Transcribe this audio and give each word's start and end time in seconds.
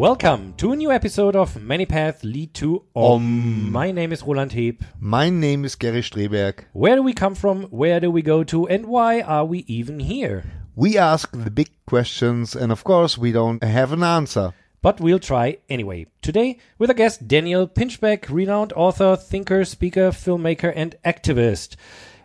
Welcome 0.00 0.54
to 0.56 0.72
a 0.72 0.76
new 0.76 0.90
episode 0.90 1.36
of 1.36 1.60
Many 1.60 1.84
Paths 1.84 2.24
Lead 2.24 2.54
to 2.54 2.86
Om. 2.96 3.70
My 3.70 3.90
name 3.90 4.14
is 4.14 4.22
Roland 4.22 4.52
Heb. 4.52 4.82
My 4.98 5.28
name 5.28 5.62
is 5.66 5.74
Gary 5.74 6.00
Streberg. 6.00 6.64
Where 6.72 6.96
do 6.96 7.02
we 7.02 7.12
come 7.12 7.34
from? 7.34 7.64
Where 7.64 8.00
do 8.00 8.10
we 8.10 8.22
go 8.22 8.42
to? 8.44 8.66
And 8.66 8.86
why 8.86 9.20
are 9.20 9.44
we 9.44 9.58
even 9.68 10.00
here? 10.00 10.44
We 10.74 10.96
ask 10.96 11.30
the 11.32 11.50
big 11.50 11.68
questions, 11.84 12.56
and 12.56 12.72
of 12.72 12.82
course, 12.82 13.18
we 13.18 13.30
don't 13.30 13.62
have 13.62 13.92
an 13.92 14.02
answer. 14.02 14.54
But 14.80 15.02
we'll 15.02 15.18
try 15.18 15.58
anyway. 15.68 16.06
Today, 16.22 16.56
with 16.78 16.88
our 16.88 16.94
guest 16.94 17.28
Daniel 17.28 17.68
Pinchbeck, 17.68 18.30
renowned 18.30 18.72
author, 18.72 19.16
thinker, 19.16 19.66
speaker, 19.66 20.12
filmmaker, 20.12 20.72
and 20.74 20.96
activist. 21.04 21.76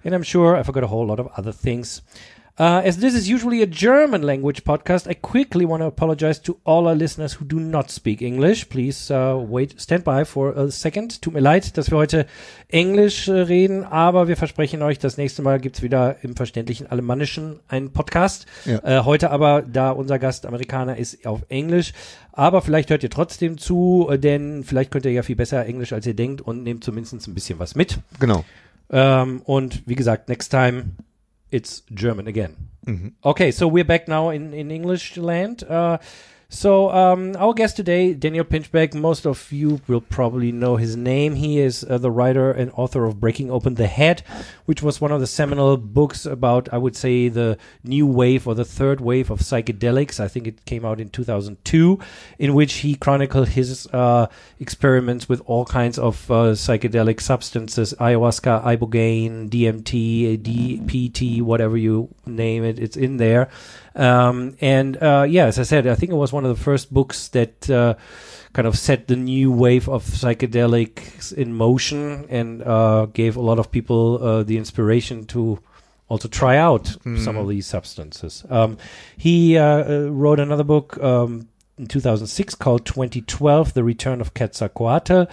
And 0.05 0.15
I'm 0.15 0.23
sure 0.23 0.55
I 0.55 0.63
forgot 0.63 0.85
a 0.85 0.87
whole 0.87 1.07
lot 1.07 1.19
of 1.19 1.27
other 1.35 1.51
things. 1.51 2.03
Uh, 2.57 2.81
as 2.85 2.99
this 2.99 3.13
is 3.13 3.27
usually 3.27 3.61
a 3.61 3.65
German 3.65 4.21
language 4.21 4.63
podcast, 4.63 5.09
I 5.09 5.13
quickly 5.13 5.65
want 5.65 5.81
to 5.81 5.87
apologize 5.87 6.39
to 6.43 6.57
all 6.63 6.87
our 6.87 6.95
listeners 6.95 7.33
who 7.33 7.43
do 7.43 7.59
not 7.59 7.91
speak 7.91 8.21
English. 8.21 8.69
Please 8.69 9.11
uh, 9.11 9.35
wait, 9.35 9.75
stand 9.77 10.05
by 10.05 10.23
for 10.23 10.53
a 10.53 10.71
second. 10.71 11.21
Tut 11.21 11.33
mir 11.33 11.41
leid, 11.41 11.77
dass 11.77 11.91
wir 11.91 11.97
heute 11.97 12.25
Englisch 12.69 13.27
äh, 13.27 13.33
reden, 13.33 13.83
aber 13.83 14.29
wir 14.29 14.37
versprechen 14.37 14.81
euch, 14.83 14.99
das 14.99 15.17
nächste 15.17 15.41
Mal 15.41 15.59
gibt's 15.59 15.81
wieder 15.81 16.23
im 16.23 16.37
verständlichen 16.37 16.89
Alemannischen 16.89 17.59
einen 17.67 17.91
Podcast. 17.91 18.45
Ja. 18.63 18.79
Äh, 18.85 19.03
heute 19.03 19.31
aber, 19.31 19.61
da 19.61 19.91
unser 19.91 20.17
Gast 20.17 20.45
Amerikaner 20.45 20.95
ist, 20.95 21.25
auf 21.27 21.41
Englisch. 21.49 21.91
Aber 22.31 22.61
vielleicht 22.61 22.89
hört 22.89 23.03
ihr 23.03 23.09
trotzdem 23.09 23.57
zu, 23.57 24.07
äh, 24.09 24.17
denn 24.17 24.63
vielleicht 24.63 24.91
könnt 24.91 25.03
ihr 25.03 25.11
ja 25.11 25.23
viel 25.23 25.35
besser 25.35 25.65
Englisch, 25.65 25.91
als 25.91 26.07
ihr 26.07 26.13
denkt 26.13 26.39
und 26.39 26.63
nehmt 26.63 26.85
zumindest 26.85 27.27
ein 27.27 27.33
bisschen 27.33 27.59
was 27.59 27.75
mit. 27.75 27.99
Genau. 28.21 28.45
Um, 28.87 29.41
und 29.41 29.81
wie 29.87 29.95
gesagt, 29.95 30.29
next 30.29 30.51
time 30.51 30.85
it's 31.51 31.81
German 31.93 32.27
again. 32.27 32.55
Okay, 33.23 33.51
so 33.51 33.67
we're 33.67 33.83
back 33.83 34.07
now 34.07 34.29
in, 34.29 34.53
in 34.53 34.71
English 34.71 35.17
land. 35.17 35.63
Uh, 35.63 35.97
so 36.49 36.91
um, 36.91 37.35
our 37.37 37.53
guest 37.53 37.75
today, 37.75 38.13
Daniel 38.13 38.45
Pinchbeck, 38.45 38.93
most 38.93 39.25
of 39.25 39.51
you 39.51 39.81
will 39.87 40.01
probably 40.01 40.51
know 40.51 40.75
his 40.75 40.95
name. 40.95 41.35
He 41.35 41.59
is 41.59 41.83
uh, 41.83 41.97
the 41.97 42.11
writer 42.11 42.51
and 42.51 42.71
author 42.75 43.05
of 43.05 43.19
Breaking 43.19 43.49
Open 43.49 43.75
the 43.75 43.87
Head, 43.87 44.21
which 44.65 44.81
was 44.81 45.01
one 45.01 45.11
of 45.11 45.19
the 45.19 45.27
seminal 45.27 45.77
books 45.77 46.25
about, 46.25 46.69
I 46.71 46.77
would 46.77 46.95
say, 46.95 47.29
the 47.29 47.57
new 47.83 48.05
wave 48.05 48.47
or 48.47 48.53
the 48.53 48.65
third 48.65 49.01
wave 49.01 49.29
of 49.31 49.39
psychedelics. 49.39 50.19
I 50.19 50.27
think 50.27 50.47
it 50.47 50.65
came 50.65 50.85
out 50.85 51.01
in 51.01 51.09
2002, 51.09 51.99
in 52.39 52.53
which 52.53 52.73
he 52.75 52.95
chronicled 52.95 53.49
his 53.49 53.87
uh, 53.87 54.27
experiments 54.59 55.27
with 55.27 55.41
all 55.45 55.65
kinds 55.65 55.97
of 55.97 56.29
uh, 56.29 56.53
psychedelic 56.53 57.21
substances, 57.21 57.93
ayahuasca, 57.99 58.63
ibogaine, 58.63 59.49
DMT, 59.49 60.37
DPT, 60.41 61.41
whatever 61.41 61.75
you 61.75 62.09
name 62.25 62.63
it, 62.63 62.79
it's 62.79 62.97
in 62.97 63.17
there. 63.17 63.49
Um, 63.95 64.57
and 64.61 65.01
uh, 65.01 65.25
yeah, 65.27 65.45
as 65.45 65.57
I 65.57 65.63
said, 65.63 65.87
I 65.87 65.95
think 65.95 66.11
it 66.11 66.15
was 66.15 66.33
one 66.33 66.45
of 66.45 66.55
the 66.55 66.61
first 66.61 66.93
books 66.93 67.29
that 67.29 67.69
uh, 67.69 67.95
kind 68.53 68.67
of 68.67 68.77
set 68.77 69.07
the 69.07 69.15
new 69.15 69.51
wave 69.51 69.87
of 69.87 70.03
psychedelics 70.03 71.33
in 71.33 71.53
motion 71.53 72.25
and 72.29 72.61
uh, 72.63 73.05
gave 73.07 73.35
a 73.35 73.41
lot 73.41 73.59
of 73.59 73.71
people 73.71 74.21
uh, 74.21 74.43
the 74.43 74.57
inspiration 74.57 75.25
to 75.27 75.59
also 76.07 76.27
try 76.27 76.57
out 76.57 76.95
some 77.17 77.35
of 77.35 77.47
these 77.49 77.65
substances. 77.65 78.45
Um, 78.49 78.77
he 79.17 79.57
uh, 79.57 79.63
uh, 79.65 80.09
wrote 80.11 80.39
another 80.39 80.63
book 80.63 81.01
um, 81.01 81.47
in 81.77 81.87
2006 81.87 82.55
called 82.55 82.85
2012: 82.85 83.73
The 83.73 83.83
Return 83.83 84.21
of 84.21 84.33
Quetzalcoatl. 84.33 85.25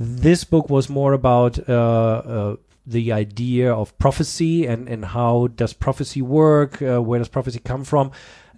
This 0.00 0.44
book 0.44 0.70
was 0.70 0.88
more 0.88 1.12
about 1.12 1.68
uh, 1.68 1.72
uh, 1.72 2.56
the 2.90 3.12
idea 3.12 3.72
of 3.72 3.96
prophecy 3.98 4.66
and, 4.66 4.88
and 4.88 5.04
how 5.04 5.48
does 5.48 5.72
prophecy 5.72 6.22
work, 6.22 6.80
uh, 6.82 7.00
where 7.00 7.18
does 7.18 7.28
prophecy 7.28 7.60
come 7.60 7.84
from, 7.84 8.10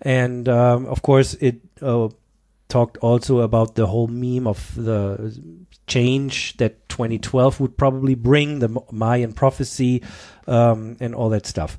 and 0.02 0.48
um, 0.48 0.86
of 0.86 1.02
course 1.02 1.34
it 1.34 1.60
uh, 1.82 2.08
talked 2.68 2.96
also 2.98 3.40
about 3.40 3.74
the 3.74 3.86
whole 3.86 4.06
meme 4.06 4.46
of 4.46 4.74
the 4.76 5.38
change 5.86 6.56
that 6.58 6.88
2012 6.88 7.60
would 7.60 7.76
probably 7.76 8.14
bring, 8.14 8.60
the 8.60 8.80
Mayan 8.90 9.32
prophecy, 9.32 10.02
um, 10.46 10.96
and 11.00 11.14
all 11.14 11.28
that 11.28 11.46
stuff. 11.46 11.76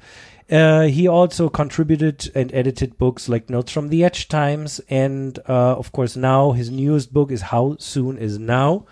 Uh, 0.51 0.83
he 0.83 1.07
also 1.07 1.47
contributed 1.47 2.29
and 2.35 2.53
edited 2.53 2.97
books 2.97 3.29
like 3.29 3.49
Notes 3.49 3.71
from 3.71 3.87
the 3.87 4.03
Edge 4.03 4.27
Times, 4.27 4.81
and 4.89 5.39
uh, 5.47 5.77
of 5.77 5.93
course, 5.93 6.17
now 6.17 6.51
his 6.51 6.69
newest 6.69 7.13
book 7.13 7.31
is 7.31 7.41
How 7.41 7.77
Soon 7.79 8.17
Is 8.17 8.37
Now, 8.37 8.85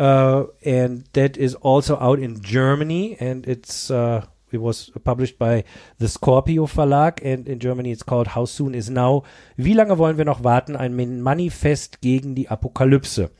uh, 0.00 0.46
and 0.64 1.04
that 1.12 1.36
is 1.36 1.54
also 1.56 1.98
out 1.98 2.18
in 2.18 2.40
Germany, 2.40 3.18
and 3.20 3.46
it's 3.46 3.90
uh, 3.90 4.24
it 4.50 4.58
was 4.58 4.90
published 5.04 5.38
by 5.38 5.64
the 5.98 6.08
Scorpio 6.08 6.66
Verlag, 6.66 7.20
and 7.22 7.46
in 7.46 7.58
Germany 7.58 7.90
it's 7.90 8.02
called 8.02 8.28
How 8.28 8.46
Soon 8.46 8.74
Is 8.74 8.88
Now. 8.88 9.24
Wie 9.58 9.74
lange 9.74 9.98
wollen 9.98 10.16
wir 10.16 10.24
noch 10.24 10.42
warten? 10.42 10.74
Ein 10.74 11.22
Manifest 11.22 12.00
gegen 12.00 12.34
die 12.34 12.48
Apokalypse. 12.48 13.30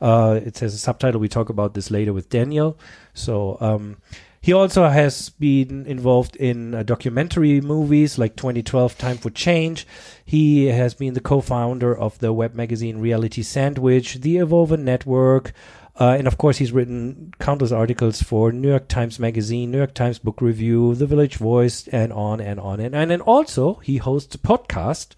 Uh, 0.00 0.40
it 0.46 0.60
has 0.60 0.74
a 0.74 0.78
subtitle. 0.78 1.20
We 1.20 1.28
talk 1.28 1.50
about 1.50 1.74
this 1.74 1.90
later 1.90 2.12
with 2.12 2.28
Daniel. 2.28 2.78
So 3.12 3.58
um, 3.60 3.96
he 4.40 4.52
also 4.52 4.86
has 4.86 5.30
been 5.30 5.84
involved 5.86 6.36
in 6.36 6.74
uh, 6.74 6.84
documentary 6.84 7.60
movies 7.60 8.18
like 8.18 8.36
2012 8.36 8.98
Time 8.98 9.16
for 9.16 9.30
Change. 9.30 9.84
He 10.24 10.66
has 10.66 10.94
been 10.94 11.14
the 11.14 11.20
co-founder 11.20 11.96
of 11.96 12.18
the 12.20 12.32
web 12.32 12.54
magazine 12.54 12.98
Reality 12.98 13.42
Sandwich, 13.42 14.20
the 14.20 14.36
Evolve 14.36 14.78
Network, 14.78 15.52
uh, 15.98 16.16
and 16.18 16.26
of 16.26 16.38
course, 16.38 16.58
he's 16.58 16.72
written 16.72 17.32
countless 17.38 17.70
articles 17.70 18.20
for 18.20 18.50
New 18.50 18.68
York 18.68 18.88
Times 18.88 19.20
Magazine, 19.20 19.70
New 19.70 19.78
York 19.78 19.94
Times 19.94 20.18
Book 20.18 20.40
Review, 20.40 20.94
The 20.94 21.06
Village 21.06 21.36
Voice, 21.36 21.86
and 21.88 22.12
on 22.12 22.40
and 22.40 22.58
on. 22.58 22.80
And, 22.80 22.96
and 22.96 23.10
then 23.10 23.20
also, 23.20 23.74
he 23.74 23.98
hosts 23.98 24.34
a 24.34 24.38
podcast, 24.38 25.14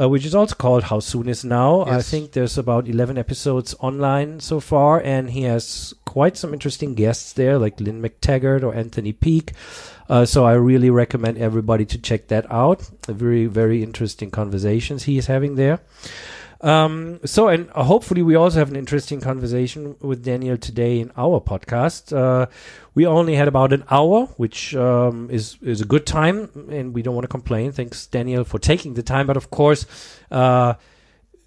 uh, 0.00 0.08
which 0.08 0.26
is 0.26 0.34
also 0.34 0.56
called 0.56 0.84
How 0.84 0.98
Soon 0.98 1.28
Is 1.28 1.44
Now. 1.44 1.82
I 1.82 2.02
think 2.02 2.32
there's 2.32 2.58
about 2.58 2.88
11 2.88 3.18
episodes 3.18 3.74
online 3.78 4.40
so 4.40 4.58
far, 4.58 5.00
and 5.00 5.30
he 5.30 5.42
has 5.42 5.94
quite 6.04 6.36
some 6.36 6.52
interesting 6.52 6.94
guests 6.94 7.32
there, 7.32 7.56
like 7.56 7.78
Lynne 7.78 8.02
McTaggart 8.02 8.64
or 8.64 8.74
Anthony 8.74 9.12
Peake. 9.12 9.52
Uh, 10.08 10.24
so 10.24 10.44
I 10.44 10.54
really 10.54 10.90
recommend 10.90 11.38
everybody 11.38 11.84
to 11.84 11.96
check 11.96 12.26
that 12.28 12.50
out. 12.50 12.82
Very, 13.06 13.46
very 13.46 13.84
interesting 13.84 14.32
conversations 14.32 15.04
he 15.04 15.18
is 15.18 15.26
having 15.28 15.54
there. 15.54 15.78
Um, 16.60 17.20
so, 17.24 17.48
and 17.48 17.70
hopefully, 17.70 18.22
we 18.22 18.34
also 18.34 18.58
have 18.58 18.70
an 18.70 18.76
interesting 18.76 19.20
conversation 19.20 19.96
with 20.00 20.22
Daniel 20.22 20.58
today 20.58 21.00
in 21.00 21.10
our 21.16 21.40
podcast. 21.40 22.14
Uh, 22.14 22.46
we 22.94 23.06
only 23.06 23.34
had 23.34 23.48
about 23.48 23.72
an 23.72 23.84
hour, 23.90 24.26
which 24.36 24.74
um, 24.74 25.30
is 25.30 25.56
is 25.62 25.80
a 25.80 25.86
good 25.86 26.06
time, 26.06 26.50
and 26.70 26.92
we 26.92 27.02
don't 27.02 27.14
want 27.14 27.24
to 27.24 27.28
complain. 27.28 27.72
Thanks, 27.72 28.06
Daniel, 28.06 28.44
for 28.44 28.58
taking 28.58 28.94
the 28.94 29.02
time. 29.02 29.26
But 29.26 29.38
of 29.38 29.50
course, 29.50 29.86
uh, 30.30 30.74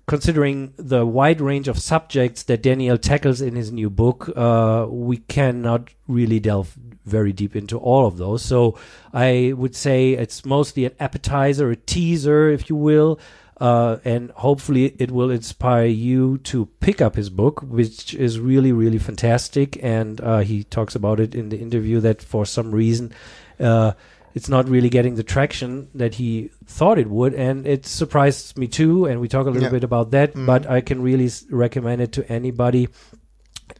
considering 0.08 0.74
the 0.78 1.06
wide 1.06 1.42
range 1.42 1.68
of 1.68 1.78
subjects 1.78 2.44
that 2.44 2.64
Daniel 2.64 2.98
tackles 2.98 3.40
in 3.40 3.56
his 3.56 3.72
new 3.72 3.90
book, 3.90 4.30
uh, 4.36 4.88
we 4.90 5.18
cannot 5.18 5.90
really 6.08 6.40
delve 6.40 6.76
very 7.06 7.34
deep 7.34 7.56
into 7.56 7.78
all 7.78 8.08
of 8.08 8.18
those. 8.18 8.42
So 8.42 8.80
I 9.14 9.54
would 9.56 9.76
say 9.76 10.14
it's 10.14 10.46
mostly 10.46 10.86
an 10.86 10.94
appetizer, 11.00 11.70
a 11.70 11.76
teaser, 11.76 12.50
if 12.50 12.70
you 12.70 12.76
will. 12.76 13.20
Uh, 13.64 13.98
and 14.04 14.32
hopefully 14.46 14.86
it 15.00 15.10
will 15.18 15.32
inspire 15.32 15.86
you 16.08 16.38
to 16.52 16.66
pick 16.82 17.00
up 17.02 17.16
his 17.16 17.30
book, 17.30 17.62
which 17.62 18.14
is 18.14 18.38
really, 18.40 18.74
really 18.74 19.00
fantastic. 19.00 19.78
And 19.82 20.20
uh, 20.20 20.40
he 20.40 20.64
talks 20.66 20.96
about 20.96 21.20
it 21.22 21.34
in 21.34 21.48
the 21.50 21.58
interview 21.58 22.02
that 22.02 22.22
for 22.22 22.46
some 22.46 22.72
reason 22.76 23.14
uh, 23.60 23.94
it's 24.36 24.50
not 24.50 24.68
really 24.68 24.90
getting 24.90 25.16
the 25.16 25.24
traction 25.24 25.88
that 25.96 26.16
he 26.16 26.50
thought 26.66 26.98
it 27.00 27.08
would. 27.08 27.34
And 27.36 27.66
it 27.66 27.86
surprised 27.86 28.58
me 28.58 28.68
too. 28.68 29.06
And 29.06 29.22
we 29.22 29.30
talk 29.30 29.48
a 29.48 29.50
little 29.56 29.70
Yeah. 29.72 29.78
bit 29.80 29.84
about 29.86 30.12
that, 30.12 30.34
Mhm. 30.34 30.46
but 30.46 30.68
I 30.78 30.82
can 30.82 31.02
really 31.02 31.28
s- 31.28 31.46
recommend 31.50 32.02
it 32.02 32.12
to 32.14 32.22
anybody. 32.30 32.90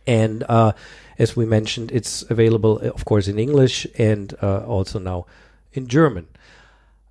And 0.08 0.44
uh, 0.48 0.72
as 1.20 1.36
we 1.36 1.46
mentioned, 1.46 1.92
it's 1.92 2.24
available, 2.30 2.80
of 2.80 3.04
course, 3.06 3.28
in 3.28 3.38
English 3.40 3.86
and 3.98 4.34
uh, 4.42 4.60
also 4.66 5.00
now 5.00 5.26
in 5.74 5.88
German. 5.88 6.28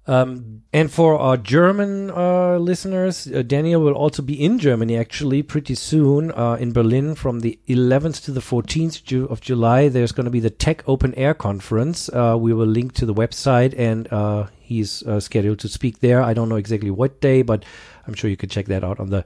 Um, 0.05 0.63
and 0.73 0.91
for 0.91 1.17
our 1.17 1.37
German 1.37 2.11
uh, 2.11 2.59
listeners, 2.59 3.29
uh, 3.29 3.43
Daniel 3.43 3.81
will 3.81 3.93
also 3.93 4.21
be 4.21 4.43
in 4.43 4.59
Germany 4.59 4.97
actually 4.97 5.45
pretty 5.45 5.77
soon 5.77 6.33
uh, 6.33 6.55
in 6.55 6.73
Berlin 6.73 7.15
from 7.15 7.41
the 7.41 7.59
11th 7.69 8.25
to 8.25 8.33
the 8.33 8.41
14th 8.41 9.05
Ju- 9.05 9.27
of 9.27 9.41
July. 9.41 9.89
There's 9.89 10.11
going 10.11 10.25
to 10.25 10.31
be 10.31 10.41
the 10.41 10.51
Tech 10.51 10.83
Open 10.89 11.15
Air 11.15 11.35
Conference. 11.35 12.09
Uh, 12.09 12.37
we 12.39 12.53
will 12.53 12.67
link 12.67 12.95
to 12.95 13.07
the 13.07 13.15
website, 13.15 13.79
and 13.79 14.13
uh, 14.13 14.49
he's 14.61 15.05
uh, 15.05 15.21
scheduled 15.21 15.61
to 15.61 15.69
speak 15.69 16.01
there. 16.01 16.21
I 16.21 16.35
don't 16.35 16.49
know 16.49 16.57
exactly 16.57 16.91
what 16.91 17.21
day, 17.21 17.43
but 17.43 17.65
I'm 18.09 18.15
sure 18.15 18.29
you 18.29 18.37
can 18.37 18.49
check 18.49 18.67
that 18.67 18.83
out 18.83 18.99
on 18.99 19.11
the 19.11 19.25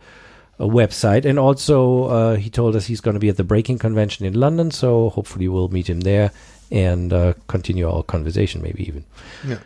website. 0.61 1.25
And 1.25 1.38
also, 1.38 2.37
he 2.37 2.50
told 2.50 2.76
us 2.76 2.87
he's 2.87 3.00
going 3.00 3.14
to 3.14 3.20
be 3.20 3.31
at 3.31 3.38
the 3.38 3.44
Breaking 3.44 3.78
Convention 3.78 4.26
in 4.26 4.34
London, 4.34 4.70
so 4.70 5.08
hopefully 5.08 5.49
we'll 5.49 5.69
meet 5.69 5.88
him 5.88 6.00
there 6.00 6.32
and 6.70 7.34
continue 7.46 7.88
our 7.88 8.02
conversation, 8.02 8.61
maybe 8.61 8.87
even. 8.87 9.05
Yeah. 9.46 9.58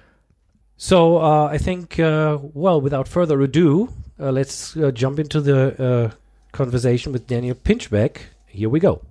So 0.82 1.18
uh, 1.18 1.44
I 1.44 1.58
think, 1.58 2.00
uh, 2.00 2.38
well, 2.54 2.80
without 2.80 3.06
further 3.06 3.38
ado, 3.42 3.92
uh, 4.18 4.32
let's 4.32 4.74
uh, 4.78 4.90
jump 4.90 5.18
into 5.18 5.42
the 5.42 5.58
uh, 5.78 6.10
conversation 6.52 7.12
with 7.12 7.26
Daniel 7.26 7.54
Pinchbeck. 7.54 8.22
Here 8.46 8.70
we 8.70 8.80
go. 8.80 9.02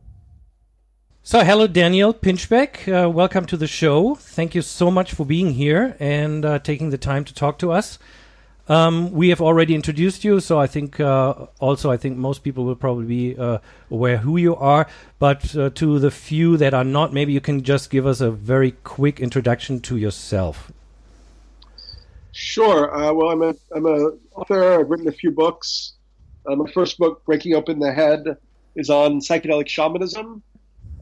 So, 1.22 1.44
hello, 1.44 1.68
Daniel 1.68 2.12
Pinchbeck. 2.12 2.88
Uh, 2.92 3.08
welcome 3.08 3.46
to 3.46 3.56
the 3.56 3.68
show. 3.68 4.16
Thank 4.16 4.56
you 4.56 4.64
so 4.64 4.90
much 4.90 5.14
for 5.14 5.28
being 5.28 5.54
here 5.54 5.96
and 6.00 6.44
taking 6.64 6.90
the 6.90 6.98
time 6.98 7.24
to 7.26 7.36
talk 7.36 7.60
to 7.60 7.72
us. 7.72 8.00
Um, 8.68 9.12
we 9.12 9.30
have 9.30 9.40
already 9.40 9.76
introduced 9.76 10.24
you, 10.24 10.40
so 10.40 10.60
I 10.60 10.66
think 10.66 11.00
uh, 11.00 11.46
also 11.60 11.92
I 11.92 11.98
think 11.98 12.18
most 12.18 12.44
people 12.44 12.66
will 12.66 12.76
probably 12.76 13.06
be 13.06 13.38
uh, 13.38 13.60
aware 13.92 14.18
who 14.18 14.38
you 14.38 14.56
are. 14.56 14.88
But 15.20 15.56
uh, 15.56 15.70
to 15.76 16.00
the 16.00 16.10
few 16.10 16.58
that 16.58 16.74
are 16.74 16.84
not, 16.84 17.14
maybe 17.14 17.32
you 17.32 17.42
can 17.42 17.62
just 17.64 17.92
give 17.92 18.08
us 18.08 18.22
a 18.22 18.32
very 18.32 18.72
quick 18.72 19.20
introduction 19.20 19.82
to 19.82 19.98
yourself. 19.98 20.72
Sure. 22.32 22.94
Uh, 22.94 23.14
well, 23.14 23.30
I'm 23.30 23.42
a 23.42 23.56
I'm 23.76 23.86
a 23.86 24.12
author. 24.36 24.80
I've 24.80 24.90
written 24.90 25.08
a 25.08 25.12
few 25.12 25.32
books. 25.32 25.94
Uh, 26.48 26.56
my 26.56 26.72
first 26.72 26.98
book, 26.98 27.26
Breaking 27.26 27.54
Open 27.54 27.80
the 27.80 27.92
Head, 27.94 28.38
is 28.76 28.90
on 28.90 29.20
psychedelic 29.20 29.68
shamanism. 29.68 30.42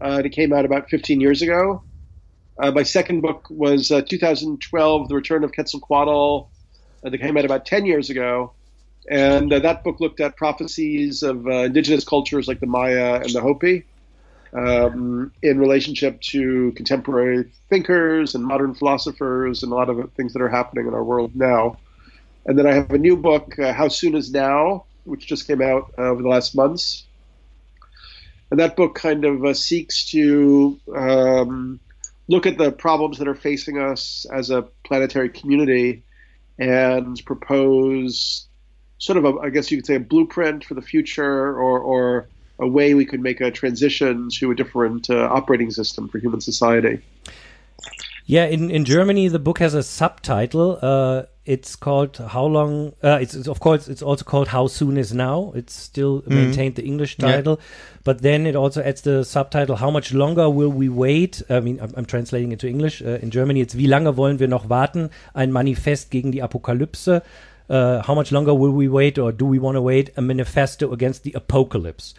Uh, 0.01 0.21
it 0.23 0.29
came 0.31 0.53
out 0.53 0.65
about 0.65 0.89
15 0.89 1.21
years 1.21 1.41
ago. 1.41 1.83
my 2.59 2.83
second 2.83 3.21
book 3.21 3.47
was 3.49 3.89
2012, 3.89 5.09
The 5.09 5.15
Return 5.15 5.43
of 5.43 5.51
Quetzalcoatl 5.51 6.49
uh, 7.03 7.09
that 7.09 7.17
came 7.19 7.37
out 7.37 7.45
about 7.45 7.65
10 7.65 7.85
years 7.85 8.09
ago. 8.09 8.53
And 9.09 9.53
uh, 9.53 9.59
that 9.59 9.83
book 9.83 9.99
looked 9.99 10.19
at 10.19 10.35
prophecies 10.35 11.23
of 11.23 11.47
uh, 11.47 11.63
indigenous 11.63 12.03
cultures 12.03 12.47
like 12.47 12.59
the 12.59 12.65
Maya 12.65 13.21
and 13.21 13.31
the 13.31 13.41
Hopi 13.41 13.85
um, 14.53 15.31
in 15.41 15.59
relationship 15.59 16.21
to 16.21 16.71
contemporary 16.75 17.51
thinkers 17.69 18.35
and 18.35 18.43
modern 18.43 18.73
philosophers 18.73 19.63
and 19.63 19.71
a 19.71 19.75
lot 19.75 19.89
of 19.89 20.11
things 20.13 20.33
that 20.33 20.41
are 20.41 20.49
happening 20.49 20.87
in 20.87 20.93
our 20.93 21.03
world 21.03 21.35
now. 21.35 21.77
And 22.45 22.57
then 22.57 22.65
I 22.65 22.73
have 22.73 22.91
a 22.91 22.97
new 22.97 23.17
book, 23.17 23.59
uh, 23.59 23.73
How 23.73 23.89
Soon 23.89 24.15
Is 24.15 24.31
Now, 24.31 24.85
which 25.03 25.27
just 25.27 25.47
came 25.47 25.61
out 25.61 25.93
uh, 25.97 26.03
over 26.03 26.21
the 26.21 26.29
last 26.29 26.55
months. 26.55 27.05
And 28.49 28.59
that 28.59 28.77
book 28.77 28.95
kind 28.95 29.25
of 29.25 29.43
uh, 29.43 29.53
seeks 29.53 30.05
to 30.11 30.79
um, 30.95 31.79
look 32.29 32.45
at 32.45 32.57
the 32.57 32.71
problems 32.71 33.17
that 33.17 33.27
are 33.27 33.35
facing 33.35 33.77
us 33.77 34.25
as 34.31 34.49
a 34.49 34.63
planetary 34.85 35.29
community 35.29 36.03
and 36.57 37.21
propose 37.25 38.47
sort 38.97 39.17
of 39.17 39.25
a, 39.25 39.39
I 39.39 39.49
guess 39.49 39.69
you 39.69 39.77
could 39.77 39.85
say 39.85 39.95
a 39.95 39.99
blueprint 39.99 40.63
for 40.63 40.73
the 40.73 40.81
future 40.81 41.23
or, 41.23 41.79
or 41.79 42.29
a 42.59 42.67
way 42.67 42.93
we 42.93 43.05
could 43.05 43.21
make 43.21 43.41
a 43.41 43.51
transition 43.51 44.29
to 44.39 44.51
a 44.51 44.55
different 44.55 45.09
uh, 45.09 45.27
operating 45.31 45.71
system 45.71 46.07
for 46.07 46.19
human 46.19 46.41
society. 46.41 47.01
Yeah, 48.25 48.45
in, 48.45 48.69
in 48.69 48.83
Germany, 48.83 49.29
the 49.29 49.39
book 49.39 49.59
has 49.59 49.73
a 49.73 49.81
subtitle. 49.81 50.79
Uh, 50.81 51.23
it's 51.45 51.77
called 51.77 52.17
"How 52.17 52.43
Long." 52.43 52.93
Uh, 53.01 53.19
it's, 53.21 53.33
it's, 53.33 53.47
of 53.47 53.61
course 53.61 53.87
it's 53.87 54.01
also 54.01 54.25
called 54.25 54.49
"How 54.49 54.67
Soon 54.67 54.97
Is 54.97 55.13
Now." 55.13 55.53
It's 55.55 55.73
still 55.73 56.21
mm-hmm. 56.21 56.35
maintained 56.35 56.75
the 56.75 56.83
English 56.83 57.15
title, 57.15 57.57
yeah. 57.57 57.65
but 58.03 58.21
then 58.21 58.45
it 58.45 58.53
also 58.53 58.83
adds 58.83 58.99
the 58.99 59.23
subtitle 59.23 59.77
"How 59.77 59.89
much 59.89 60.13
longer 60.13 60.49
will 60.49 60.71
we 60.71 60.89
wait?" 60.89 61.41
I 61.49 61.61
mean, 61.61 61.79
I'm, 61.81 61.93
I'm 61.95 62.05
translating 62.05 62.51
it 62.51 62.59
to 62.59 62.67
English. 62.67 63.01
Uh, 63.01 63.17
in 63.21 63.31
Germany, 63.31 63.61
it's 63.61 63.77
"Wie 63.77 63.87
lange 63.87 64.17
wollen 64.17 64.39
wir 64.39 64.49
noch 64.49 64.67
warten?" 64.67 65.09
Ein 65.33 65.53
Manifest 65.53 66.11
gegen 66.11 66.33
die 66.33 66.43
Apokalypse. 66.43 67.21
Uh, 67.69 68.01
how 68.01 68.13
much 68.13 68.31
longer 68.31 68.53
will 68.53 68.73
we 68.73 68.89
wait, 68.89 69.17
or 69.17 69.31
do 69.31 69.45
we 69.45 69.59
want 69.59 69.75
to 69.75 69.81
wait? 69.81 70.11
A 70.17 70.21
manifesto 70.21 70.91
against 70.91 71.23
the 71.23 71.33
apocalypse. 71.33 72.13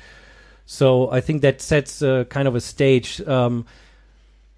So 0.70 1.10
I 1.10 1.22
think 1.22 1.40
that 1.40 1.62
sets 1.62 2.00
kind 2.00 2.46
of 2.46 2.54
a 2.54 2.60
stage. 2.60 3.26
Um, 3.26 3.64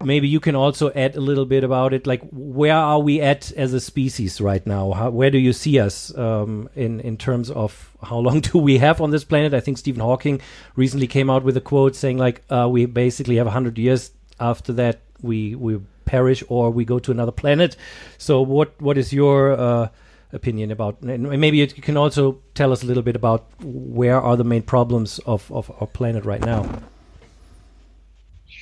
maybe 0.03 0.27
you 0.27 0.41
can 0.41 0.55
also 0.55 0.91
add 0.91 1.15
a 1.15 1.21
little 1.21 1.45
bit 1.45 1.63
about 1.63 1.93
it. 1.93 2.05
Like 2.05 2.21
where 2.31 2.75
are 2.75 2.99
we 2.99 3.21
at 3.21 3.49
as 3.53 3.73
a 3.73 3.79
species 3.79 4.41
right 4.41 4.65
now? 4.67 4.91
How, 4.91 5.09
where 5.09 5.29
do 5.29 5.37
you 5.37 5.53
see 5.53 5.79
us 5.79 6.15
um, 6.17 6.69
in 6.75 6.99
in 6.99 7.15
terms 7.15 7.49
of 7.49 7.95
how 8.03 8.17
long 8.17 8.39
do 8.51 8.57
we 8.57 8.77
have 8.79 8.99
on 8.99 9.11
this 9.11 9.23
planet? 9.23 9.53
I 9.53 9.61
think 9.61 9.77
stephen 9.77 10.01
hawking 10.01 10.41
recently 10.75 11.07
came 11.07 11.29
out 11.29 11.43
with 11.43 11.55
a 11.55 11.61
quote 11.61 11.95
saying 11.95 12.17
like 12.17 12.43
uh, 12.49 12.67
we 12.69 12.85
basically 12.85 13.37
have 13.37 13.47
100 13.47 13.77
years. 13.77 14.11
After 14.37 14.73
that 14.73 14.99
we 15.21 15.55
we 15.55 15.79
perish 16.03 16.43
or 16.49 16.71
we 16.71 16.83
go 16.83 16.99
to 16.99 17.11
another 17.11 17.31
planet. 17.31 17.77
So 18.17 18.41
what 18.41 18.73
what 18.81 18.97
is 18.97 19.13
your 19.13 19.53
uh, 19.53 19.87
opinion 20.33 20.71
about 20.71 21.01
and 21.01 21.29
maybe 21.39 21.57
you 21.57 21.67
can 21.67 21.97
also 21.97 22.39
tell 22.53 22.71
us 22.71 22.83
a 22.83 22.85
little 22.85 23.03
bit 23.03 23.15
about 23.15 23.45
where 23.61 24.19
are 24.19 24.37
the 24.37 24.43
main 24.43 24.61
problems 24.61 25.19
of, 25.25 25.51
of 25.51 25.71
our 25.79 25.87
planet 25.87 26.25
right 26.25 26.41
now 26.41 26.65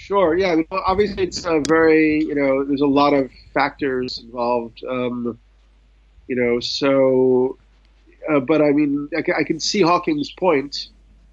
Sure. 0.10 0.36
Yeah. 0.36 0.56
Obviously, 0.72 1.22
it's 1.22 1.46
a 1.46 1.62
very 1.68 2.18
you 2.24 2.34
know 2.34 2.64
there's 2.64 2.82
a 2.82 2.88
lot 2.88 3.14
of 3.14 3.30
factors 3.54 4.18
involved. 4.18 4.84
Um, 4.84 5.38
you 6.28 6.36
know, 6.36 6.60
so 6.60 7.60
uh, 8.28 8.40
but 8.40 8.60
I 8.60 8.72
mean, 8.72 9.08
I, 9.16 9.24
I, 9.40 9.44
can 9.44 9.60
see 9.60 9.82
Hawking's 9.82 10.32
point. 10.32 10.88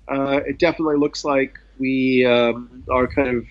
Uh, 0.09 0.41
it 0.47 0.59
definitely 0.59 0.97
looks 0.97 1.25
like 1.25 1.59
we 1.79 2.27
um, 2.27 2.85
are 2.91 3.07
kind 3.07 3.39
of 3.39 3.47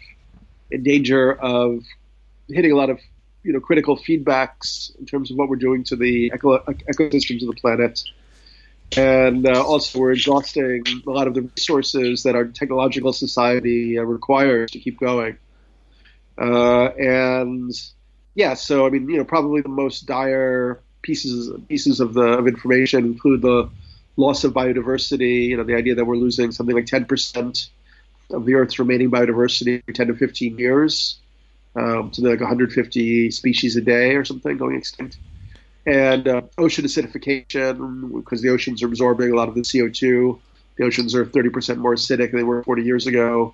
in 0.70 0.84
danger 0.84 1.34
of 1.34 1.84
hitting 2.48 2.72
a 2.72 2.76
lot 2.76 2.92
of 2.92 3.00
you 3.46 3.54
know 3.54 3.60
critical 3.60 3.98
feedbacks 3.98 4.98
in 5.00 5.06
terms 5.06 5.32
of 5.32 5.38
what 5.38 5.48
we're 5.48 5.56
doing 5.56 5.84
to 5.84 5.96
the 5.96 6.32
eco- 6.34 6.60
ecosystems 6.60 7.42
of 7.42 7.48
the 7.48 7.60
planet 7.62 8.04
and 8.98 9.48
uh, 9.48 9.64
also 9.64 10.00
we're 10.00 10.12
exhausting 10.12 10.84
a 11.06 11.10
lot 11.10 11.28
of 11.28 11.34
the 11.34 11.42
resources 11.42 12.24
that 12.24 12.36
our 12.36 12.46
technological 12.46 13.14
society 13.14 13.98
uh, 13.98 14.04
requires 14.04 14.72
to 14.72 14.80
keep 14.80 15.00
going. 15.00 15.38
Uh, 16.38 16.86
and 16.98 17.72
yeah, 18.36 18.54
so 18.54 18.86
I 18.86 18.90
mean, 18.90 19.10
you 19.10 19.18
know, 19.18 19.26
probably 19.26 19.62
the 19.62 19.70
most 19.70 20.06
dire 20.06 20.82
pieces 21.02 21.52
pieces 21.68 22.00
of 22.00 22.14
the 22.14 22.22
of 22.22 22.48
information 22.48 23.06
include 23.06 23.42
the 23.42 23.70
loss 24.18 24.44
of 24.44 24.54
biodiversity. 24.54 25.48
You 25.48 25.58
know, 25.58 25.64
the 25.64 25.76
idea 25.76 25.96
that 25.96 26.06
we're 26.06 26.18
losing 26.18 26.52
something 26.52 26.76
like 26.76 26.86
ten 26.86 27.06
percent 27.06 27.70
of 28.30 28.46
the 28.46 28.56
Earth's 28.56 28.80
remaining 28.80 29.12
biodiversity 29.12 29.82
every 29.84 29.94
ten 29.94 30.08
to 30.08 30.16
fifteen 30.16 30.58
years, 30.58 31.20
um, 31.76 32.12
like 32.18 32.40
150 32.40 33.32
species 33.32 33.76
a 33.76 33.82
day 33.82 34.16
or 34.16 34.26
something 34.26 34.58
going 34.58 34.76
extinct 34.76 35.18
and 35.86 36.28
uh, 36.28 36.42
ocean 36.58 36.86
acidification 36.86 38.14
because 38.16 38.42
the 38.42 38.50
oceans 38.50 38.82
are 38.82 38.88
absorbing 38.88 39.32
a 39.32 39.36
lot 39.36 39.48
of 39.48 39.56
the 39.56 39.62
CO2. 39.62 40.40
The 40.78 40.84
oceans 40.84 41.16
are 41.16 41.26
30% 41.26 41.78
more 41.78 41.94
acidic 41.94 42.32
than 42.32 42.38
they 42.38 42.44
were 42.44 42.64
40 42.64 42.84
years 42.84 43.08
ago, 43.08 43.54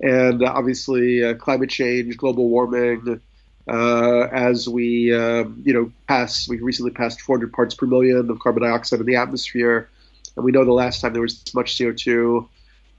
and 0.00 0.42
uh, 0.42 0.52
obviously 0.52 1.24
uh, 1.24 1.34
climate 1.34 1.70
change, 1.70 2.16
global 2.16 2.48
warming. 2.48 3.20
Uh, 3.68 4.26
as 4.32 4.68
we, 4.68 5.14
um, 5.14 5.62
you 5.64 5.72
know, 5.72 5.92
pass, 6.08 6.48
we 6.48 6.58
recently 6.58 6.90
passed 6.90 7.20
400 7.20 7.52
parts 7.52 7.74
per 7.74 7.86
million 7.86 8.28
of 8.28 8.38
carbon 8.40 8.64
dioxide 8.64 9.00
in 9.00 9.06
the 9.06 9.16
atmosphere, 9.16 9.88
and 10.34 10.44
we 10.44 10.50
know 10.50 10.64
the 10.64 10.72
last 10.72 11.00
time 11.00 11.12
there 11.12 11.22
was 11.22 11.40
this 11.42 11.54
much 11.54 11.76
CO2, 11.76 12.48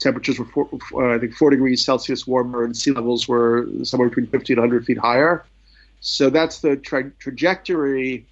temperatures 0.01 0.39
were, 0.39 0.45
four, 0.45 0.67
uh, 0.93 1.15
I 1.15 1.19
think, 1.19 1.33
four 1.35 1.49
degrees 1.49 1.83
Celsius 1.85 2.27
warmer, 2.27 2.63
and 2.63 2.75
sea 2.75 2.91
levels 2.91 3.27
were 3.27 3.67
somewhere 3.83 4.09
between 4.09 4.27
50 4.27 4.53
and 4.53 4.61
100 4.61 4.85
feet 4.85 4.97
higher. 4.97 5.45
So 6.01 6.29
that's 6.29 6.59
the 6.59 6.75
tra- 6.75 7.11
trajectory 7.19 8.25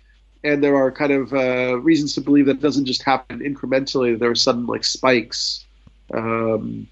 and 0.43 0.63
there 0.63 0.75
are 0.75 0.91
kind 0.91 1.12
of 1.12 1.34
uh, 1.34 1.79
reasons 1.79 2.13
to 2.15 2.22
believe 2.22 2.46
that 2.46 2.58
it 2.58 2.62
doesn't 2.62 2.86
just 2.86 3.03
happen 3.03 3.39
incrementally. 3.39 4.17
There 4.17 4.32
are 4.32 4.36
sudden 4.36 4.65
like 4.65 4.84
spikes 4.84 5.65
um, 6.13 6.88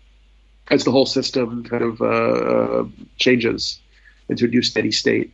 as 0.69 0.83
the 0.83 0.91
whole 0.91 1.05
system 1.05 1.63
kind 1.63 1.83
of 1.83 2.01
uh, 2.01 2.05
uh, 2.05 2.85
changes 3.17 3.79
into 4.27 4.45
a 4.45 4.47
new 4.49 4.61
steady 4.61 4.91
state. 4.91 5.33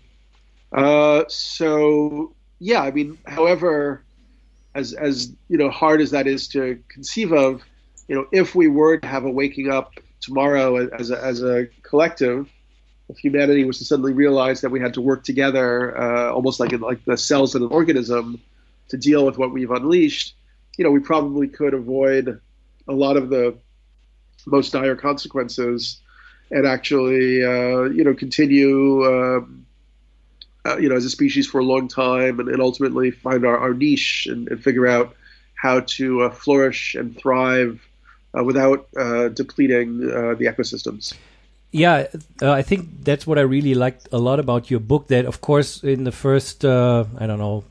Uh, 0.72 1.24
so 1.28 2.34
yeah, 2.60 2.84
I 2.84 2.92
mean, 2.92 3.18
however, 3.26 4.04
as 4.76 4.94
as 4.94 5.32
you 5.50 5.58
know, 5.58 5.70
hard 5.70 6.02
as 6.02 6.12
that 6.12 6.28
is 6.28 6.48
to 6.50 6.80
conceive 6.90 7.32
of, 7.32 7.64
you 8.08 8.16
know, 8.16 8.28
if 8.32 8.56
we 8.56 8.68
were 8.68 8.98
to 8.98 9.08
have 9.08 9.26
a 9.26 9.30
waking 9.30 9.72
up 9.72 9.94
tomorrow 10.20 10.88
as 10.88 11.12
a, 11.12 11.24
as 11.24 11.42
a 11.42 11.68
collective 11.82 12.50
if 13.10 13.18
humanity 13.18 13.66
was 13.66 13.80
to 13.80 13.86
suddenly 13.86 14.14
realize 14.14 14.62
that 14.62 14.70
we 14.70 14.80
had 14.80 14.94
to 14.94 15.02
work 15.02 15.24
together, 15.24 15.98
uh, 16.00 16.32
almost 16.32 16.60
like 16.60 16.72
like 16.80 17.04
the 17.06 17.18
cells 17.18 17.56
in 17.56 17.64
an 17.64 17.70
organism, 17.70 18.42
to 18.90 18.98
deal 18.98 19.26
with 19.26 19.38
what 19.38 19.52
we've 19.52 19.72
unleashed, 19.72 20.36
you 20.78 20.84
know, 20.84 20.92
we 20.92 21.00
probably 21.00 21.48
could 21.48 21.74
avoid 21.74 22.40
a 22.88 22.94
lot 22.94 23.18
of 23.18 23.30
the 23.30 23.56
most 24.46 24.72
dire 24.72 24.96
consequences, 24.96 26.02
and 26.52 26.66
actually, 26.66 27.44
uh, 27.44 27.84
you 27.84 28.04
know, 28.04 28.14
continue, 28.14 29.06
um, 29.06 29.66
uh, 30.66 30.78
you 30.78 30.90
know, 30.90 30.96
as 30.96 31.06
a 31.06 31.10
species 31.10 31.48
for 31.48 31.60
a 31.60 31.64
long 31.64 31.88
time, 31.88 32.40
and, 32.40 32.50
and 32.50 32.62
ultimately 32.62 33.12
find 33.12 33.46
our, 33.46 33.58
our 33.58 33.74
niche 33.74 34.28
and, 34.30 34.48
and, 34.50 34.64
figure 34.64 34.88
out 34.88 35.16
how 35.56 35.82
to 35.82 36.24
uh, 36.24 36.30
flourish 36.30 36.96
and 36.96 37.18
thrive 37.18 37.82
uh, 38.38 38.44
without 38.44 38.88
uh, 38.98 39.30
depleting 39.30 40.00
the 40.00 40.46
ecosystems. 40.46 41.14
Yeah, 41.72 42.06
uh, 42.42 42.52
I 42.52 42.62
think 42.62 43.04
that's 43.04 43.26
what 43.26 43.40
I 43.40 43.42
really 43.42 43.74
liked 43.74 44.08
a 44.12 44.20
lot 44.20 44.40
about 44.40 44.70
your 44.70 44.80
book. 44.80 45.08
That, 45.08 45.26
of 45.26 45.42
course, 45.42 45.84
in 45.84 46.04
the 46.04 46.12
first, 46.12 46.64
uh, 46.64 47.06
I 47.18 47.26
don't 47.26 47.40
know, 47.40 47.64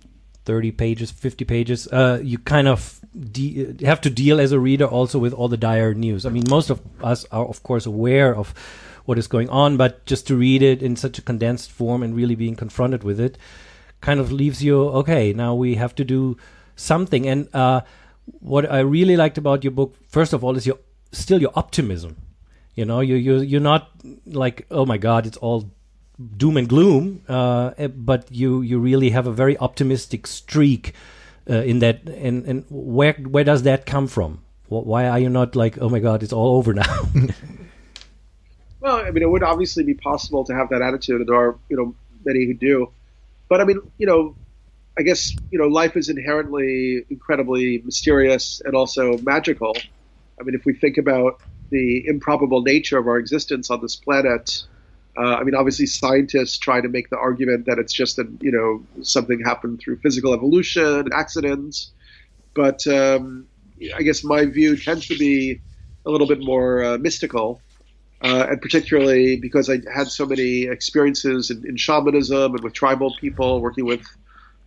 30 0.44 0.72
pages, 0.72 1.12
50 1.12 1.44
pages, 1.44 1.86
uh, 1.86 2.18
you 2.20 2.38
kind 2.38 2.66
of 2.66 2.98
have 3.84 4.00
to 4.00 4.10
deal 4.10 4.40
as 4.40 4.50
a 4.50 4.58
reader 4.58 4.86
also 4.86 5.20
with 5.20 5.32
all 5.32 5.46
the 5.46 5.56
dire 5.56 5.94
news. 5.94 6.26
I 6.26 6.30
mean, 6.30 6.42
most 6.50 6.68
of 6.68 6.80
us 7.00 7.24
are, 7.30 7.46
of 7.46 7.62
course, 7.62 7.86
aware 7.86 8.34
of 8.34 8.52
what 9.04 9.18
is 9.18 9.28
going 9.28 9.48
on, 9.50 9.76
but 9.76 10.04
just 10.04 10.26
to 10.26 10.36
read 10.36 10.62
it 10.62 10.82
in 10.82 10.96
such 10.96 11.18
a 11.18 11.22
condensed 11.22 11.70
form 11.70 12.02
and 12.02 12.16
really 12.16 12.34
being 12.34 12.56
confronted 12.56 13.04
with 13.04 13.20
it 13.20 13.38
kind 14.02 14.20
of 14.20 14.30
leaves 14.30 14.62
you, 14.62 14.82
okay, 15.00 15.32
now 15.32 15.54
we 15.54 15.76
have 15.76 15.94
to 15.94 16.04
do 16.04 16.36
something. 16.76 17.26
And 17.26 17.48
uh, 17.54 17.80
what 18.40 18.70
I 18.70 18.80
really 18.80 19.16
liked 19.16 19.38
about 19.38 19.64
your 19.64 19.70
book, 19.70 19.96
first 20.08 20.32
of 20.32 20.42
all, 20.42 20.56
is 20.56 20.66
your 20.66 20.78
still 21.12 21.40
your 21.40 21.52
optimism 21.54 22.16
you 22.74 22.84
know, 22.86 23.00
you 23.00 23.16
you 23.16 23.40
you're 23.40 23.60
not 23.60 23.90
like 24.26 24.66
oh 24.70 24.86
my 24.86 24.96
god, 24.96 25.26
it's 25.26 25.36
all 25.36 25.70
doom 26.36 26.56
and 26.56 26.68
gloom, 26.68 27.22
uh, 27.28 27.72
eh, 27.76 27.88
but 27.88 28.30
you 28.30 28.62
you 28.62 28.78
really 28.78 29.10
have 29.10 29.26
a 29.26 29.32
very 29.32 29.58
optimistic 29.58 30.26
streak 30.26 30.94
uh, 31.50 31.56
in 31.56 31.80
that, 31.80 32.08
and 32.08 32.46
and 32.46 32.64
where 32.70 33.12
where 33.12 33.44
does 33.44 33.64
that 33.64 33.84
come 33.84 34.06
from? 34.06 34.42
Why 34.68 35.06
are 35.06 35.18
you 35.18 35.28
not 35.28 35.54
like, 35.54 35.76
oh 35.82 35.90
my 35.90 35.98
god, 35.98 36.22
it's 36.22 36.32
all 36.32 36.56
over 36.56 36.72
now? 36.72 37.02
well, 38.80 38.96
I 38.96 39.10
mean, 39.10 39.22
it 39.22 39.28
would 39.28 39.42
obviously 39.42 39.82
be 39.84 39.92
possible 39.92 40.44
to 40.44 40.54
have 40.54 40.70
that 40.70 40.80
attitude, 40.80 41.26
there 41.26 41.36
are 41.36 41.58
you 41.68 41.76
know 41.76 41.94
many 42.24 42.46
who 42.46 42.54
do, 42.54 42.90
but 43.50 43.60
I 43.60 43.64
mean, 43.64 43.80
you 43.98 44.06
know, 44.06 44.34
I 44.98 45.02
guess 45.02 45.32
you 45.50 45.58
know 45.58 45.68
life 45.68 45.96
is 45.96 46.08
inherently 46.08 47.04
incredibly 47.08 47.82
mysterious 47.84 48.60
and 48.64 48.74
also 48.74 49.18
magical. 49.18 49.74
I 50.40 50.44
mean, 50.44 50.54
if 50.54 50.64
we 50.66 50.74
think 50.74 50.98
about 50.98 51.40
the 51.70 52.06
improbable 52.06 52.62
nature 52.62 52.98
of 52.98 53.06
our 53.06 53.16
existence 53.18 53.70
on 53.70 53.80
this 53.80 53.96
planet, 53.96 54.50
uh, 55.16 55.36
I 55.36 55.44
mean, 55.44 55.54
obviously 55.54 55.86
scientists 55.86 56.58
try 56.58 56.80
to 56.80 56.88
make 56.88 57.08
the 57.10 57.16
argument 57.18 57.66
that 57.66 57.78
it's 57.78 57.92
just 57.92 58.18
you 58.18 58.52
know 58.52 59.02
something 59.02 59.40
happened 59.40 59.80
through 59.82 59.98
physical 59.98 60.34
evolution, 60.34 61.08
accidents, 61.12 61.92
but 62.54 62.86
um, 62.86 63.48
I 63.96 64.02
guess 64.02 64.22
my 64.22 64.44
view 64.44 64.76
tends 64.76 65.06
to 65.08 65.18
be 65.18 65.60
a 66.04 66.10
little 66.10 66.26
bit 66.26 66.40
more 66.40 66.84
uh, 66.84 66.98
mystical. 66.98 67.62
Uh, 68.24 68.46
and 68.50 68.62
particularly 68.62 69.34
because 69.34 69.68
I 69.68 69.78
had 69.92 70.06
so 70.06 70.24
many 70.24 70.66
experiences 70.68 71.50
in, 71.50 71.66
in 71.66 71.76
shamanism 71.76 72.54
and 72.54 72.62
with 72.62 72.72
tribal 72.72 73.16
people, 73.20 73.60
working 73.60 73.84
with 73.84 74.06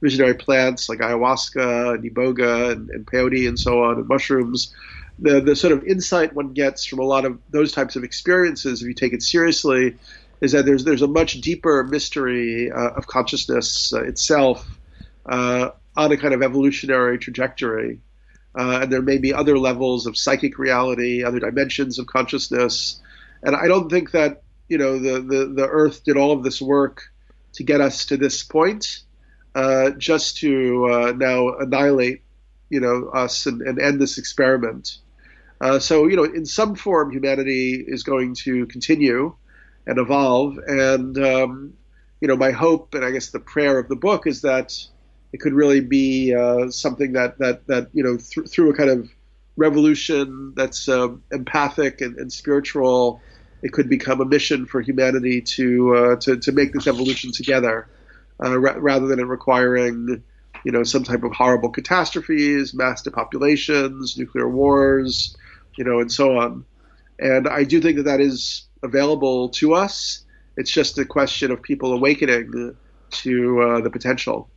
visionary 0.02 0.34
plants 0.34 0.90
like 0.90 1.00
ayahuasca 1.00 1.96
and 1.96 2.04
iboga 2.04 2.72
and, 2.72 2.90
and 2.90 3.06
peyote 3.06 3.48
and 3.48 3.60
so 3.60 3.84
on, 3.84 3.98
and 3.98 4.08
mushrooms. 4.08 4.74
The, 5.18 5.40
the 5.40 5.56
sort 5.56 5.72
of 5.72 5.84
insight 5.86 6.34
one 6.34 6.54
gets 6.54 6.86
from 6.86 7.00
a 7.00 7.04
lot 7.06 7.24
of 7.24 7.40
those 7.50 7.72
types 7.72 7.96
of 7.96 8.04
experiences, 8.04 8.82
if 8.82 8.88
you 8.88 8.94
take 8.94 9.14
it 9.14 9.24
seriously, 9.24 9.96
is 10.42 10.52
that 10.52 10.66
there's 10.66 10.84
there's 10.84 11.02
a 11.02 11.08
much 11.08 11.40
deeper 11.42 11.84
mystery 11.84 12.72
uh, 12.72 12.90
of 12.92 13.08
consciousness 13.08 13.94
uh, 13.94 14.04
itself 14.04 14.80
uh, 15.26 15.70
on 15.96 16.12
a 16.12 16.18
kind 16.18 16.34
of 16.34 16.44
evolutionary 16.44 17.18
trajectory, 17.18 18.00
uh, 18.58 18.80
and 18.82 18.92
there 18.92 19.02
may 19.02 19.18
be 19.18 19.34
other 19.34 19.58
levels 19.58 20.06
of 20.06 20.18
psychic 20.18 20.58
reality, 20.58 21.24
other 21.24 21.40
dimensions 21.40 21.98
of 21.98 22.08
consciousness, 22.08 23.02
and 23.42 23.56
I 23.56 23.68
don't 23.68 23.90
think 23.90 24.12
that 24.12 24.44
you 24.68 24.78
know 24.78 25.00
the 25.00 25.22
the, 25.22 25.46
the 25.46 25.68
Earth 25.68 26.04
did 26.04 26.18
all 26.18 26.34
of 26.34 26.44
this 26.44 26.62
work 26.62 27.04
to 27.54 27.64
get 27.64 27.80
us 27.80 28.06
to 28.08 28.18
this 28.18 28.44
point. 28.44 29.02
Uh, 29.56 29.92
just 29.92 30.36
to 30.36 30.86
uh, 30.92 31.14
now 31.16 31.56
annihilate, 31.60 32.22
you 32.70 32.82
know, 32.82 33.10
us 33.14 33.46
and, 33.46 33.62
and 33.62 33.80
end 33.80 34.02
this 34.02 34.18
experiment. 34.18 34.98
Uh, 35.62 35.80
so, 35.80 36.08
you 36.08 36.18
know, 36.18 36.26
in 36.26 36.46
some 36.46 36.76
form, 36.76 37.10
humanity 37.10 37.82
is 37.88 38.04
going 38.04 38.36
to 38.36 38.66
continue 38.66 39.34
and 39.88 39.98
evolve. 39.98 40.58
And, 40.68 41.18
um, 41.18 41.74
you 42.20 42.28
know, 42.28 42.36
my 42.36 42.52
hope 42.52 42.96
and 42.96 43.06
I 43.06 43.12
guess 43.12 43.30
the 43.30 43.40
prayer 43.40 43.80
of 43.80 43.88
the 43.88 43.96
book 43.96 44.28
is 44.28 44.42
that 44.42 44.74
it 45.32 45.40
could 45.40 45.54
really 45.54 45.80
be 45.80 46.36
uh, 46.36 46.70
something 46.70 47.14
that, 47.14 47.38
that, 47.40 47.66
that, 47.68 47.88
you 47.94 48.04
know, 48.04 48.18
th- 48.18 48.50
through 48.50 48.72
a 48.72 48.76
kind 48.76 48.90
of 48.90 49.10
revolution 49.56 50.52
that's 50.58 50.90
um, 50.90 51.24
empathic 51.32 52.02
and, 52.02 52.18
and, 52.18 52.32
spiritual, 52.34 53.22
it 53.62 53.72
could 53.72 53.88
become 53.88 54.20
a 54.20 54.26
mission 54.26 54.66
for 54.66 54.82
humanity 54.82 55.42
to, 55.42 55.96
uh, 55.96 56.16
to, 56.18 56.36
to 56.36 56.52
make 56.52 56.74
this 56.74 56.88
evolution 56.88 57.32
together 57.32 57.88
uh, 58.44 58.58
ra- 58.58 58.76
rather 58.78 59.08
than 59.08 59.20
it 59.20 59.24
requiring, 59.24 60.24
you 60.64 60.72
know, 60.72 60.84
some 60.84 61.04
type 61.04 61.24
of 61.24 61.32
horrible 61.32 61.70
catastrophes, 61.70 62.74
mass 62.74 63.04
depopulations, 63.04 64.18
nuclear 64.18 64.50
wars, 64.50 65.36
you 65.78 65.84
know, 65.84 66.00
and 66.00 66.12
so 66.12 66.38
on. 66.38 66.66
And 67.20 67.48
I 67.48 67.64
do 67.64 67.80
think 67.82 67.98
that 67.98 68.04
that 68.04 68.20
is 68.20 68.68
available 68.84 69.50
to 69.50 69.74
us. 69.74 70.24
It's 70.58 70.72
just 70.72 70.98
a 70.98 71.06
question 71.06 71.52
of 71.52 71.62
people 71.62 71.94
awakening 71.94 72.76
to 73.12 73.62
uh, 73.62 73.82
the 73.82 73.90
potential. 73.90 74.50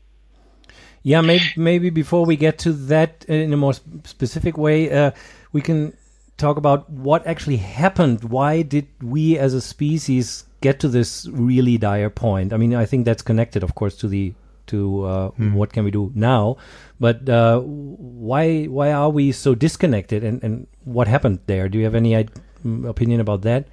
Yeah, 1.02 1.20
maybe, 1.20 1.44
maybe 1.56 1.90
before 1.90 2.24
we 2.24 2.36
get 2.36 2.58
to 2.60 2.72
that 2.72 3.24
in 3.28 3.52
a 3.52 3.56
more 3.56 3.74
specific 4.04 4.58
way, 4.58 4.90
uh, 4.90 5.12
we 5.52 5.60
can 5.60 5.96
talk 6.36 6.56
about 6.56 6.90
what 6.90 7.26
actually 7.26 7.56
happened. 7.56 8.24
Why 8.24 8.62
did 8.62 8.88
we 9.02 9.38
as 9.38 9.54
a 9.54 9.60
species 9.60 10.44
get 10.60 10.80
to 10.80 10.88
this 10.88 11.26
really 11.30 11.78
dire 11.78 12.10
point. 12.10 12.52
I 12.52 12.56
mean, 12.56 12.74
I 12.74 12.86
think 12.86 13.04
that's 13.04 13.22
connected, 13.22 13.62
of 13.62 13.74
course, 13.74 13.96
to 13.98 14.08
the 14.08 14.34
to 14.68 15.04
uh, 15.04 15.30
mm. 15.32 15.54
what 15.54 15.72
can 15.72 15.84
we 15.84 15.90
do 15.90 16.12
now. 16.14 16.56
But 17.00 17.28
uh, 17.28 17.60
why 17.60 18.64
why 18.64 18.92
are 18.92 19.10
we 19.10 19.32
so 19.32 19.54
disconnected, 19.54 20.22
and, 20.24 20.42
and 20.42 20.66
what 20.84 21.08
happened 21.08 21.40
there? 21.46 21.68
Do 21.68 21.78
you 21.78 21.84
have 21.84 21.94
any 21.94 22.12
mm, 22.12 22.88
opinion 22.88 23.20
about 23.20 23.42
that? 23.42 23.66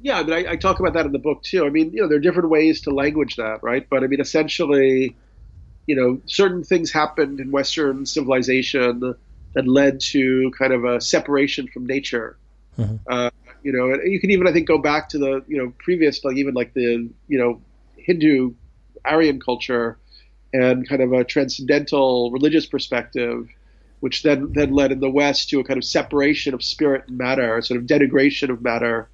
Yeah, 0.00 0.18
I 0.18 0.22
mean, 0.22 0.32
I, 0.34 0.52
I, 0.52 0.56
talk 0.56 0.78
about 0.78 0.92
that 0.92 1.06
in 1.06 1.12
the 1.12 1.18
book 1.18 1.42
too. 1.42 1.64
I 1.64 1.70
mean, 1.70 1.90
you 1.92 2.02
know, 2.02 2.08
there 2.08 2.18
are 2.18 2.20
different 2.20 2.50
ways 2.50 2.82
to 2.82 2.90
language 2.90 3.36
that, 3.36 3.62
right? 3.62 3.88
But 3.88 4.04
I 4.04 4.06
mean, 4.06 4.20
essentially, 4.20 5.16
you 5.86 5.96
know, 5.96 6.20
certain 6.26 6.62
things 6.62 6.92
happened 6.92 7.40
in 7.40 7.50
Western 7.50 8.04
civilization 8.06 9.14
that 9.54 9.66
led 9.66 10.00
to 10.00 10.52
kind 10.56 10.72
of 10.72 10.84
a 10.84 11.00
separation 11.00 11.66
from 11.68 11.86
nature. 11.86 12.36
Mm-hmm. 12.78 12.96
Uh, 13.08 13.30
you 13.66 13.72
know, 13.72 13.92
and 13.92 14.12
you 14.12 14.20
can 14.20 14.30
even 14.30 14.46
I 14.46 14.52
think 14.52 14.68
go 14.68 14.78
back 14.78 15.08
to 15.08 15.18
the 15.18 15.44
you 15.48 15.58
know 15.58 15.72
previous 15.78 16.24
like 16.24 16.36
even 16.36 16.54
like 16.54 16.72
the 16.72 17.10
you 17.26 17.38
know 17.38 17.60
Hindu 17.96 18.54
Aryan 19.04 19.40
culture 19.40 19.98
and 20.52 20.88
kind 20.88 21.02
of 21.02 21.12
a 21.12 21.24
transcendental 21.24 22.30
religious 22.30 22.64
perspective, 22.64 23.48
which 23.98 24.22
then 24.22 24.52
then 24.52 24.72
led 24.72 24.92
in 24.92 25.00
the 25.00 25.10
West 25.10 25.50
to 25.50 25.58
a 25.58 25.64
kind 25.64 25.78
of 25.78 25.84
separation 25.84 26.54
of 26.54 26.62
spirit 26.62 27.08
and 27.08 27.18
matter, 27.18 27.60
sort 27.60 27.80
of 27.80 27.88
denigration 27.88 28.50
of 28.50 28.62
matter, 28.62 29.08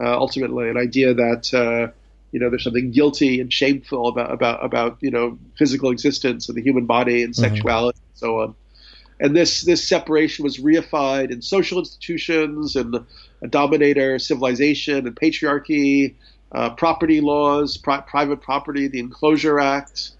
uh, 0.00 0.16
ultimately 0.18 0.70
an 0.70 0.78
idea 0.78 1.12
that. 1.14 1.52
Uh, 1.52 1.92
you 2.30 2.38
know, 2.38 2.50
there's 2.50 2.62
something 2.62 2.90
guilty 2.90 3.40
and 3.40 3.50
shameful 3.50 4.06
about 4.06 4.30
about 4.30 4.62
about 4.62 4.98
you 5.00 5.10
know 5.10 5.38
physical 5.56 5.90
existence 5.90 6.50
and 6.50 6.58
the 6.58 6.62
human 6.62 6.84
body 6.84 7.22
and 7.22 7.32
mm-hmm. 7.32 7.42
sexuality 7.42 7.96
mm-hmm. 7.96 8.10
and 8.10 8.18
so 8.18 8.40
on 8.42 8.54
and 9.20 9.36
this 9.36 9.62
this 9.62 9.86
separation 9.86 10.44
was 10.44 10.58
reified 10.58 11.30
in 11.30 11.42
social 11.42 11.78
institutions 11.78 12.76
and 12.76 12.94
a 13.42 13.48
dominator 13.48 14.18
civilization 14.18 15.06
and 15.06 15.16
patriarchy, 15.16 16.14
uh, 16.52 16.70
property 16.70 17.20
laws, 17.20 17.76
pri- 17.76 18.00
private 18.00 18.40
property, 18.40 18.88
the 18.88 19.00
Enclosure 19.00 19.58
Act. 19.58 20.12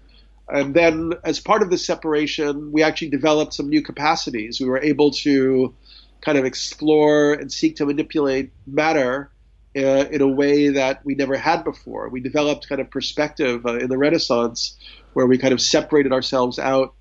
And 0.47 0.73
then, 0.73 1.13
as 1.23 1.39
part 1.39 1.61
of 1.61 1.69
this 1.69 1.85
separation, 1.85 2.71
we 2.71 2.81
actually 2.81 3.09
developed 3.09 3.53
some 3.53 3.69
new 3.69 3.81
capacities. 3.81 4.59
We 4.59 4.65
were 4.65 4.81
able 4.81 5.11
to 5.11 5.75
kind 6.21 6.37
of 6.37 6.45
explore 6.45 7.33
and 7.33 7.51
seek 7.51 7.77
to 7.77 7.85
manipulate 7.85 8.51
matter 8.65 9.31
uh, 9.75 10.05
in 10.11 10.21
a 10.21 10.27
way 10.27 10.69
that 10.69 11.05
we 11.05 11.15
never 11.15 11.37
had 11.37 11.63
before. 11.63 12.09
We 12.09 12.19
developed 12.19 12.67
kind 12.67 12.81
of 12.81 12.89
perspective 12.89 13.65
uh, 13.65 13.77
in 13.77 13.89
the 13.89 13.97
Renaissance 13.97 14.75
where 15.13 15.27
we 15.27 15.37
kind 15.37 15.53
of 15.53 15.61
separated 15.61 16.11
ourselves 16.11 16.57
out 16.59 16.93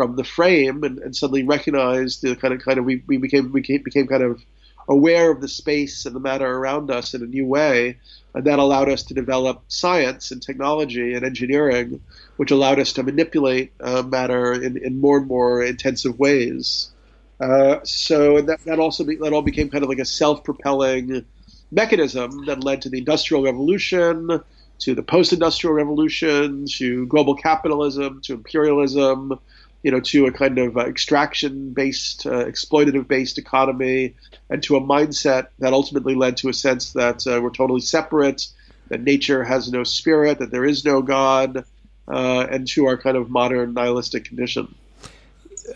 from 0.00 0.16
the 0.16 0.24
frame 0.24 0.82
and, 0.82 0.98
and 1.00 1.14
suddenly 1.14 1.42
recognized 1.42 2.22
the 2.22 2.34
kind 2.34 2.54
of 2.54 2.62
kind 2.62 2.78
of 2.78 2.86
we, 2.86 3.02
we 3.06 3.18
became 3.18 3.52
we 3.52 3.60
became, 3.60 4.06
kind 4.06 4.22
of 4.22 4.42
aware 4.88 5.30
of 5.30 5.42
the 5.42 5.46
space 5.46 6.06
and 6.06 6.16
the 6.16 6.20
matter 6.20 6.50
around 6.50 6.90
us 6.90 7.12
in 7.12 7.22
a 7.22 7.26
new 7.26 7.46
way. 7.46 7.98
And 8.32 8.44
that 8.46 8.58
allowed 8.58 8.88
us 8.88 9.02
to 9.04 9.14
develop 9.14 9.62
science 9.68 10.30
and 10.30 10.40
technology 10.40 11.12
and 11.12 11.22
engineering, 11.22 12.00
which 12.38 12.50
allowed 12.50 12.78
us 12.78 12.94
to 12.94 13.02
manipulate 13.02 13.72
uh, 13.78 14.02
matter 14.02 14.54
in, 14.54 14.78
in 14.78 15.02
more 15.02 15.18
and 15.18 15.26
more 15.26 15.62
intensive 15.62 16.18
ways. 16.18 16.90
Uh, 17.38 17.80
so 17.84 18.40
that, 18.40 18.64
that 18.64 18.78
also 18.78 19.04
be, 19.04 19.16
that 19.16 19.34
all 19.34 19.42
became 19.42 19.68
kind 19.68 19.84
of 19.84 19.90
like 19.90 19.98
a 19.98 20.06
self-propelling 20.06 21.26
mechanism 21.70 22.46
that 22.46 22.64
led 22.64 22.80
to 22.82 22.88
the 22.88 22.98
Industrial 22.98 23.42
Revolution, 23.42 24.40
to 24.80 24.94
the 24.94 25.02
post-industrial 25.02 25.74
revolution, 25.74 26.64
to 26.66 27.06
global 27.06 27.34
capitalism, 27.34 28.22
to 28.22 28.32
imperialism, 28.32 29.38
you 29.82 29.90
know, 29.90 30.00
to 30.00 30.26
a 30.26 30.32
kind 30.32 30.58
of 30.58 30.76
uh, 30.76 30.80
extraction-based, 30.80 32.26
uh, 32.26 32.44
exploitative-based 32.44 33.38
economy, 33.38 34.14
and 34.48 34.62
to 34.62 34.76
a 34.76 34.80
mindset 34.80 35.48
that 35.58 35.72
ultimately 35.72 36.14
led 36.14 36.36
to 36.38 36.48
a 36.48 36.52
sense 36.52 36.92
that 36.92 37.26
uh, 37.26 37.40
we're 37.42 37.50
totally 37.50 37.80
separate, 37.80 38.46
that 38.88 39.02
nature 39.02 39.42
has 39.44 39.70
no 39.70 39.84
spirit, 39.84 40.38
that 40.38 40.50
there 40.50 40.64
is 40.64 40.84
no 40.84 41.00
God, 41.00 41.64
uh, 42.08 42.46
and 42.50 42.66
to 42.68 42.86
our 42.86 42.96
kind 42.96 43.16
of 43.16 43.30
modern 43.30 43.74
nihilistic 43.74 44.24
condition. 44.24 44.74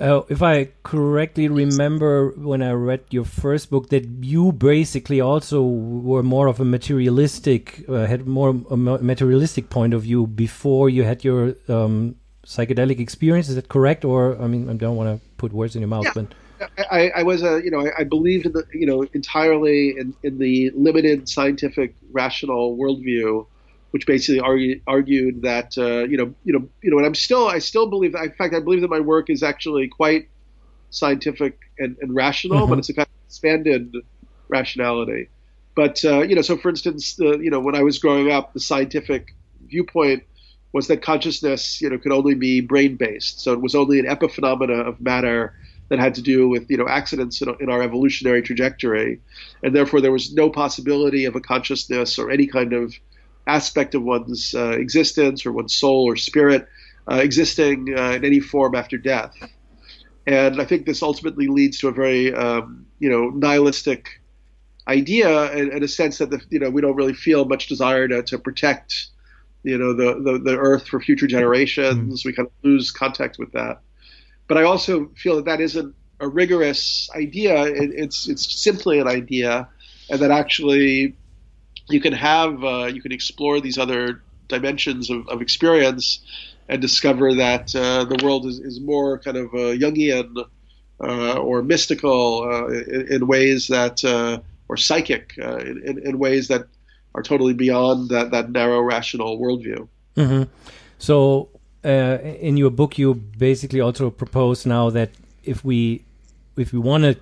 Uh, 0.01 0.23
if 0.29 0.43
I 0.43 0.71
correctly 0.83 1.49
remember 1.49 2.31
when 2.37 2.63
I 2.63 2.73
read 2.73 3.05
your 3.11 3.25
first 3.25 3.71
book, 3.71 3.91
that 3.91 4.05
you 4.21 4.53
basically 4.53 5.21
also 5.21 5.63
were 5.63 6.23
more 6.23 6.49
of 6.49 6.59
a 6.59 6.65
materialistic, 6.65 7.85
uh, 7.89 8.07
had 8.07 8.27
more 8.27 8.51
a 8.71 8.77
materialistic 8.77 9.71
point 9.71 9.95
of 9.95 10.03
view 10.03 10.27
before 10.27 10.91
you 10.91 11.05
had 11.05 11.23
your 11.23 11.55
um, 11.69 12.17
psychedelic 12.45 13.01
experience. 13.01 13.49
Is 13.49 13.57
that 13.57 13.69
correct? 13.69 14.05
Or 14.05 14.41
I 14.41 14.47
mean, 14.47 14.69
I 14.69 14.75
don't 14.75 14.97
want 14.97 15.21
to 15.21 15.27
put 15.37 15.53
words 15.53 15.75
in 15.75 15.81
your 15.83 15.89
mouth, 15.89 16.05
yeah. 16.05 16.13
but 16.15 16.27
I, 16.91 17.11
I, 17.17 17.23
was 17.23 17.43
a 17.43 17.63
you 17.65 17.71
know 17.71 17.81
I, 17.81 18.01
I, 18.01 18.05
believed 18.05 18.47
in 18.47 18.53
the 18.53 18.65
you 18.73 18.87
know 18.87 19.03
entirely 19.13 19.91
in, 19.99 20.15
in 20.23 20.39
the 20.39 20.71
limited 20.71 21.29
scientific 21.29 21.95
rational 22.13 22.77
worldview, 22.77 23.47
which 23.91 24.07
basically 24.07 24.41
argued, 24.41 24.83
argued 24.87 25.43
that 25.43 25.77
uh, 25.77 26.05
you 26.05 26.17
know 26.17 26.35
you 26.45 26.53
know 26.53 26.69
you 26.83 26.91
know 26.91 26.99
and 26.99 27.07
I'm 27.07 27.15
still 27.15 27.49
I 27.49 27.59
still 27.59 27.89
believe 27.89 28.13
that 28.13 28.25
in 28.25 28.33
fact 28.33 28.55
I 28.55 28.61
believe 28.61 28.83
that 28.83 28.91
my 28.91 29.01
work 29.01 29.31
is 29.31 29.43
actually 29.43 29.89
quite 29.89 30.29
scientific 30.91 31.59
and, 31.79 31.97
and 32.01 32.15
rational, 32.15 32.61
mm-hmm. 32.61 32.71
but 32.71 32.79
it's 32.79 32.89
a 32.89 32.95
kind 32.95 33.07
of 33.07 33.27
expanded 33.27 33.95
rationality. 34.49 35.29
But 35.75 36.05
uh, 36.05 36.23
you 36.23 36.37
know, 36.37 36.43
so 36.43 36.57
for 36.57 36.69
instance, 36.69 37.17
the, 37.17 37.39
you 37.39 37.51
know, 37.51 37.61
when 37.61 37.75
I 37.75 37.83
was 37.83 37.99
growing 37.99 38.31
up, 38.31 38.53
the 38.53 38.61
scientific 38.61 39.35
viewpoint 39.67 40.23
was 40.75 40.89
that 40.89 41.03
consciousness, 41.03 41.81
you 41.81 41.89
know, 41.89 41.97
could 41.97 42.11
only 42.11 42.35
be 42.35 42.61
brain 42.61 42.97
based. 42.97 43.41
So 43.41 43.53
it 43.53 43.63
was 43.63 43.77
only 43.77 44.01
an 44.01 44.07
epiphenomena 44.07 44.89
of 44.89 45.01
matter 45.01 45.55
that 45.89 46.01
had 46.01 46.17
to 46.17 46.23
do 46.23 46.49
with 46.49 46.69
you 46.69 46.77
know 46.77 46.89
accidents 46.89 47.41
in, 47.41 47.55
in, 47.61 47.71
our 47.71 47.81
evolutionary 47.81 48.43
trajectory, 48.43 49.21
and 49.63 49.75
therefore 49.75 50.01
there 50.01 50.11
was 50.11 50.35
no 50.35 50.51
possibility 50.51 51.27
of 51.27 51.37
a 51.37 51.41
consciousness 51.41 52.19
or 52.19 52.31
any 52.31 52.49
kind 52.49 52.73
of 52.73 52.93
aspect 53.47 53.95
of 53.95 54.03
one's 54.03 54.53
uh, 54.55 54.71
existence 54.71 55.47
or 55.47 55.53
one's 55.53 55.75
soul 55.75 56.05
or 56.09 56.17
spirit 56.17 56.67
uh, 57.09 57.21
existing 57.23 57.95
uh, 57.97 58.11
in 58.11 58.25
any 58.25 58.41
form 58.41 58.75
after 58.75 58.99
death. 58.99 59.33
And 60.27 60.61
I 60.61 60.65
think 60.65 60.87
this 60.87 61.03
ultimately 61.03 61.47
leads 61.47 61.79
to 61.79 61.89
a 61.89 61.93
very 61.93 62.35
um, 62.35 62.87
you 62.99 63.11
know 63.11 63.29
nihilistic 63.29 64.09
idea 64.89 65.53
in, 65.53 65.71
in, 65.71 65.83
a 65.85 65.89
sense 65.89 66.19
that 66.19 66.31
the, 66.31 66.41
you 66.51 66.59
know 66.59 66.69
we 66.69 66.83
don't 66.83 66.97
really 66.97 67.15
feel 67.15 67.45
much 67.45 67.69
desire 67.69 68.09
to, 68.09 68.25
to 68.25 68.39
protect 68.39 69.11
you 69.65 69.79
know 69.79 69.93
the, 69.93 70.21
the, 70.21 70.39
the 70.39 70.57
earth 70.57 70.87
for 70.87 71.01
future 71.01 71.27
generations. 71.27 72.23
Mm-hmm. 72.23 72.29
We 72.29 72.33
kind 72.35 72.49
of 72.49 72.53
lose 72.63 72.91
contact 72.91 73.39
with 73.39 73.53
that. 73.53 73.81
But 74.47 74.59
I 74.59 74.63
also 74.63 75.11
feel 75.17 75.37
that 75.37 75.47
that 75.47 75.61
isn't 75.61 75.95
a 76.21 76.29
rigorous 76.29 77.11
idea. 77.15 77.65
It, 77.65 77.91
it's 77.95 78.29
it's 78.29 78.55
simply 78.55 79.01
an 79.01 79.09
idea, 79.09 79.69
and 80.11 80.21
that 80.21 80.31
actually 80.31 81.17
you 81.89 82.01
can 82.01 82.13
have 82.13 82.63
uh, 82.63 82.87
you 82.87 83.03
can 83.03 83.13
explore 83.13 83.61
these 83.61 83.79
other 83.79 84.23
dimensions 84.49 85.11
of, 85.11 85.27
of 85.29 85.41
experience 85.43 86.21
and 86.69 86.81
discover 86.81 87.35
that 87.35 87.75
uh, 87.75 88.05
the 88.05 88.23
world 88.25 88.47
is, 88.47 88.59
is 88.59 88.81
more 88.81 89.19
kind 89.19 89.37
of 89.37 89.47
uh, 89.55 89.75
Jungian 89.77 90.45
uh, 91.01 91.35
or 91.35 91.63
mystical 91.63 92.43
uh, 92.43 92.67
in, 92.69 93.07
in, 93.11 93.27
ways 93.27 93.67
that 93.69 94.03
uh, 94.05 94.39
or 94.69 94.77
psychic 94.77 95.35
uh, 95.43 95.59
in, 95.59 96.01
in, 96.05 96.19
ways 96.19 96.49
that 96.49 96.67
are 97.15 97.23
totally 97.23 97.55
beyond 97.55 98.09
that, 98.11 98.31
that 98.31 98.51
narrow 98.51 98.81
rational 98.81 99.39
worldview. 99.39 99.89
Mm-hmm. 100.17 100.45
So 100.99 101.49
uh, 101.85 102.19
in 102.41 102.57
your 102.57 102.71
book, 102.71 102.99
you 102.99 103.15
basically 103.15 103.81
also 103.81 104.11
propose 104.11 104.67
now 104.67 104.91
that 104.91 105.11
if 105.43 105.65
we 105.65 106.05
if 106.57 106.73
we 106.73 106.79
want 106.79 107.05
to 107.05 107.17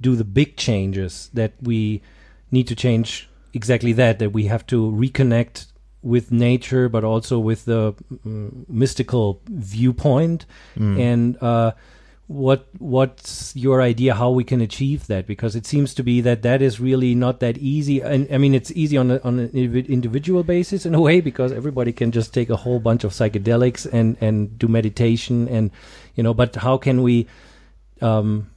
do 0.00 0.14
the 0.14 0.24
big 0.24 0.56
changes, 0.56 1.30
that 1.34 1.52
we 1.62 2.02
need 2.50 2.66
to 2.68 2.74
change 2.74 3.28
exactly 3.52 3.92
that. 3.94 4.18
That 4.18 4.30
we 4.30 4.44
have 4.44 4.66
to 4.68 4.90
reconnect 4.90 5.66
with 6.02 6.30
nature, 6.30 6.88
but 6.88 7.02
also 7.02 7.38
with 7.38 7.64
the 7.64 7.94
um, 8.24 8.66
mystical 8.68 9.40
viewpoint, 9.48 10.46
mm. 10.76 11.00
and 11.00 11.42
uh, 11.42 11.72
what 12.26 12.66
what's 12.78 13.54
your 13.54 13.82
idea 13.82 14.14
how 14.14 14.30
we 14.30 14.44
can 14.44 14.62
achieve 14.62 15.06
that? 15.08 15.26
Because 15.26 15.54
it 15.54 15.66
seems 15.66 15.92
to 15.94 16.02
be 16.02 16.22
that 16.22 16.42
that 16.42 16.62
is 16.62 16.80
really 16.80 17.14
not 17.14 17.40
that 17.40 17.58
easy. 17.58 18.00
And 18.00 18.26
i 18.32 18.38
mean 18.38 18.54
it's 18.54 18.70
easy 18.72 18.96
on 18.96 19.10
a, 19.10 19.20
on 19.20 19.38
an 19.38 19.50
individual 19.50 20.42
basis 20.42 20.86
in 20.86 20.94
a 20.94 21.00
way 21.00 21.20
because 21.20 21.52
everybody 21.52 21.92
can 21.92 22.12
just 22.12 22.32
take 22.32 22.48
a 22.48 22.56
whole 22.56 22.80
bunch 22.80 23.04
of 23.04 23.12
psychedelics 23.12 23.86
and 23.92 24.16
and 24.20 24.58
do 24.58 24.68
meditation 24.68 25.48
and 25.48 25.70
you 26.14 26.22
know 26.22 26.32
but 26.32 26.56
how 26.56 26.78
can 26.78 27.02
we 27.02 27.26
um, 28.00 28.50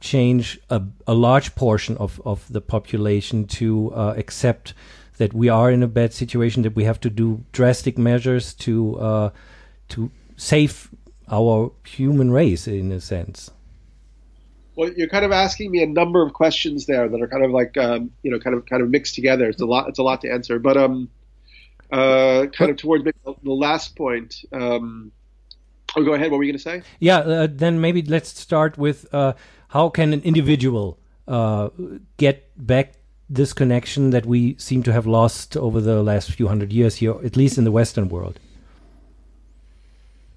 change 0.00 0.60
a, 0.68 0.82
a 1.06 1.14
large 1.14 1.54
portion 1.54 1.96
of 1.98 2.20
of 2.24 2.52
the 2.52 2.60
population 2.60 3.46
to 3.46 3.92
uh, 3.94 4.14
accept 4.16 4.74
that 5.18 5.32
we 5.32 5.48
are 5.48 5.70
in 5.70 5.82
a 5.82 5.86
bad 5.86 6.12
situation 6.12 6.62
that 6.62 6.74
we 6.74 6.84
have 6.84 6.98
to 6.98 7.08
do 7.08 7.44
drastic 7.52 7.96
measures 7.96 8.52
to 8.54 8.98
uh, 8.98 9.30
to 9.88 10.10
save 10.36 10.88
our 11.32 11.72
human 11.84 12.30
race 12.30 12.68
in 12.68 12.92
a 12.92 13.00
sense. 13.00 13.50
Well, 14.76 14.92
you're 14.92 15.08
kind 15.08 15.24
of 15.24 15.32
asking 15.32 15.70
me 15.70 15.82
a 15.82 15.86
number 15.86 16.22
of 16.22 16.32
questions 16.32 16.86
there 16.86 17.08
that 17.08 17.20
are 17.20 17.28
kind 17.28 17.44
of 17.44 17.50
like 17.50 17.76
um, 17.76 18.10
you 18.22 18.30
know 18.30 18.38
kind 18.38 18.56
of 18.56 18.66
kind 18.66 18.82
of 18.82 18.90
mixed 18.90 19.14
together. 19.14 19.48
It's 19.48 19.60
a 19.60 19.66
lot. 19.66 19.88
It's 19.88 19.98
a 19.98 20.02
lot 20.02 20.20
to 20.22 20.30
answer, 20.30 20.58
but 20.58 20.76
um, 20.76 21.10
uh, 21.90 22.46
kind 22.52 22.70
of 22.70 22.76
towards 22.76 23.04
the 23.04 23.12
last 23.44 23.96
point. 23.96 24.44
Um, 24.52 25.12
oh, 25.96 26.04
go 26.04 26.14
ahead. 26.14 26.30
What 26.30 26.38
were 26.38 26.44
you 26.44 26.52
going 26.52 26.58
to 26.58 26.62
say? 26.62 26.82
Yeah. 27.00 27.18
Uh, 27.18 27.48
then 27.50 27.80
maybe 27.80 28.02
let's 28.02 28.28
start 28.38 28.78
with 28.78 29.12
uh, 29.12 29.34
how 29.68 29.88
can 29.88 30.12
an 30.12 30.22
individual 30.22 30.98
uh, 31.28 31.68
get 32.16 32.50
back 32.56 32.94
this 33.28 33.52
connection 33.52 34.10
that 34.10 34.26
we 34.26 34.56
seem 34.58 34.82
to 34.82 34.92
have 34.92 35.06
lost 35.06 35.56
over 35.56 35.80
the 35.80 36.02
last 36.02 36.30
few 36.32 36.48
hundred 36.48 36.72
years 36.72 36.96
here, 36.96 37.14
at 37.24 37.36
least 37.36 37.56
in 37.56 37.64
the 37.64 37.72
Western 37.72 38.08
world. 38.08 38.38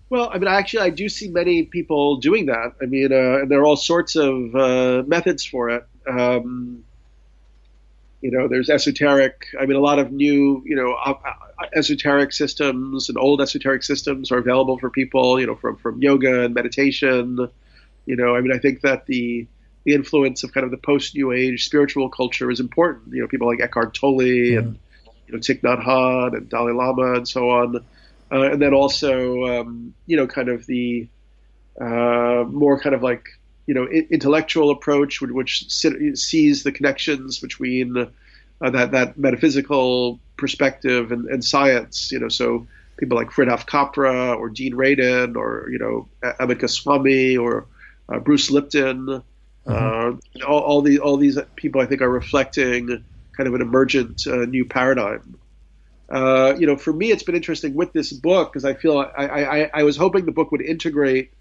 Well, 0.09 0.29
I 0.31 0.37
mean, 0.37 0.47
actually, 0.47 0.81
I 0.81 0.89
do 0.91 1.09
see 1.09 1.29
many 1.29 1.63
people 1.63 2.17
doing 2.17 2.45
that. 2.45 2.75
I 2.81 2.85
mean, 2.85 3.11
uh, 3.11 3.39
and 3.41 3.51
there 3.51 3.59
are 3.59 3.65
all 3.65 3.75
sorts 3.75 4.15
of 4.15 4.55
uh, 4.55 5.03
methods 5.07 5.43
for 5.43 5.69
it. 5.69 5.87
Um, 6.07 6.83
you 8.21 8.31
know, 8.31 8.47
there's 8.47 8.69
esoteric. 8.69 9.47
I 9.59 9.65
mean, 9.65 9.77
a 9.77 9.81
lot 9.81 9.99
of 9.99 10.11
new, 10.11 10.61
you 10.65 10.75
know, 10.75 10.93
uh, 10.93 11.15
esoteric 11.75 12.33
systems 12.33 13.09
and 13.09 13.17
old 13.17 13.41
esoteric 13.41 13.83
systems 13.83 14.31
are 14.31 14.37
available 14.37 14.77
for 14.77 14.89
people. 14.89 15.39
You 15.39 15.47
know, 15.47 15.55
from 15.55 15.77
from 15.77 16.01
yoga 16.01 16.45
and 16.45 16.53
meditation. 16.53 17.49
You 18.05 18.15
know, 18.15 18.35
I 18.35 18.41
mean, 18.41 18.51
I 18.51 18.59
think 18.59 18.81
that 18.81 19.07
the 19.07 19.47
the 19.85 19.93
influence 19.93 20.43
of 20.43 20.53
kind 20.53 20.65
of 20.65 20.71
the 20.71 20.77
post 20.77 21.15
New 21.15 21.31
Age 21.31 21.65
spiritual 21.65 22.09
culture 22.09 22.51
is 22.51 22.59
important. 22.59 23.13
You 23.13 23.21
know, 23.21 23.27
people 23.27 23.47
like 23.47 23.59
Eckhart 23.59 23.95
Tolle 23.95 24.19
mm. 24.19 24.57
and 24.59 24.79
you 25.27 25.33
know 25.33 25.39
Thich 25.39 25.61
Nhat 25.61 25.83
Hanh 25.83 26.37
and 26.37 26.47
Dalai 26.47 26.73
Lama 26.73 27.13
and 27.13 27.27
so 27.27 27.49
on 27.49 27.83
uh, 28.31 28.51
and 28.51 28.61
then 28.61 28.73
also 28.73 29.45
um, 29.45 29.93
you 30.05 30.17
know 30.17 30.27
kind 30.27 30.49
of 30.49 30.65
the 30.65 31.07
uh, 31.79 32.43
more 32.47 32.79
kind 32.79 32.95
of 32.95 33.03
like 33.03 33.27
you 33.67 33.73
know 33.73 33.87
intellectual 33.87 34.71
approach 34.71 35.21
which, 35.21 35.69
sees 35.69 36.63
the 36.63 36.71
connections 36.71 37.39
between 37.39 37.97
uh, 37.97 38.69
that 38.69 38.91
that 38.91 39.17
metaphysical 39.17 40.19
perspective 40.37 41.11
and, 41.11 41.25
and, 41.27 41.43
science 41.43 42.11
you 42.11 42.19
know. 42.19 42.29
So 42.29 42.67
people 42.97 43.17
like 43.17 43.29
Fritjof 43.29 43.65
Capra 43.65 44.33
or 44.33 44.49
Dean 44.49 44.73
Radin 44.73 45.35
or 45.35 45.67
you 45.71 45.79
know 45.79 46.07
Amit 46.39 46.59
Goswami 46.59 47.37
or 47.37 47.65
uh, 48.09 48.19
Bruce 48.19 48.51
Lipton 48.51 49.23
mm-hmm. 49.67 50.43
all, 50.47 50.59
all, 50.59 50.81
these 50.81 50.99
all 50.99 51.17
these 51.17 51.37
people 51.55 51.81
I 51.81 51.85
think 51.85 52.01
are 52.01 52.09
reflecting 52.09 53.03
kind 53.35 53.47
of 53.47 53.55
an 53.55 53.61
emergent 53.61 54.25
uh, 54.27 54.45
new 54.45 54.65
paradigm 54.65 55.37
uh, 56.09 56.55
you 56.57 56.67
know, 56.67 56.77
for 56.77 56.93
me, 56.93 57.11
it's 57.11 57.23
been 57.23 57.35
interesting 57.35 57.73
with 57.73 57.93
this 57.93 58.13
book 58.13 58.51
because 58.51 58.65
I 58.65 58.73
feel 58.73 58.99
I, 58.99 59.25
I, 59.25 59.69
I 59.73 59.83
was 59.83 59.97
hoping 59.97 60.25
the 60.25 60.31
book 60.31 60.51
would 60.51 60.61
integrate 60.61 61.31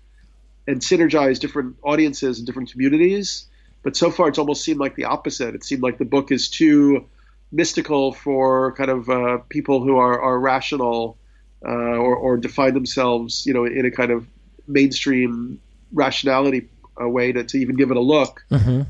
and 0.67 0.81
synergize 0.81 1.39
different 1.39 1.77
audiences 1.83 2.39
and 2.39 2.47
different 2.47 2.71
communities. 2.71 3.47
But 3.83 3.97
so 3.97 4.11
far, 4.11 4.29
it's 4.29 4.39
almost 4.39 4.65
seemed 4.65 4.81
like 4.81 4.97
the 4.97 5.05
opposite. 5.05 5.55
It 5.55 5.65
seemed 5.65 5.83
like 5.83 5.99
the 5.99 6.07
book 6.07 6.33
is 6.33 6.49
too 6.49 7.07
mystical 7.53 8.13
for 8.13 8.73
kind 8.73 8.91
of 8.91 9.09
uh, 9.11 9.39
people 9.51 9.83
who 9.83 9.99
are, 9.99 10.21
are 10.21 10.39
rational 10.39 11.19
uh, 11.65 11.69
or, 11.69 12.17
or 12.17 12.37
define 12.39 12.73
themselves, 12.73 13.47
you 13.47 13.53
know, 13.53 13.67
in 13.67 13.85
a 13.85 13.91
kind 13.91 14.11
of 14.11 14.27
mainstream 14.67 15.61
rationality 15.93 16.69
uh, 17.01 17.09
way 17.09 17.33
to, 17.33 17.45
to 17.45 17.59
even 17.59 17.77
give 17.77 17.91
it 17.91 17.97
a 17.97 18.01
look, 18.01 18.45
mm-hmm. 18.51 18.83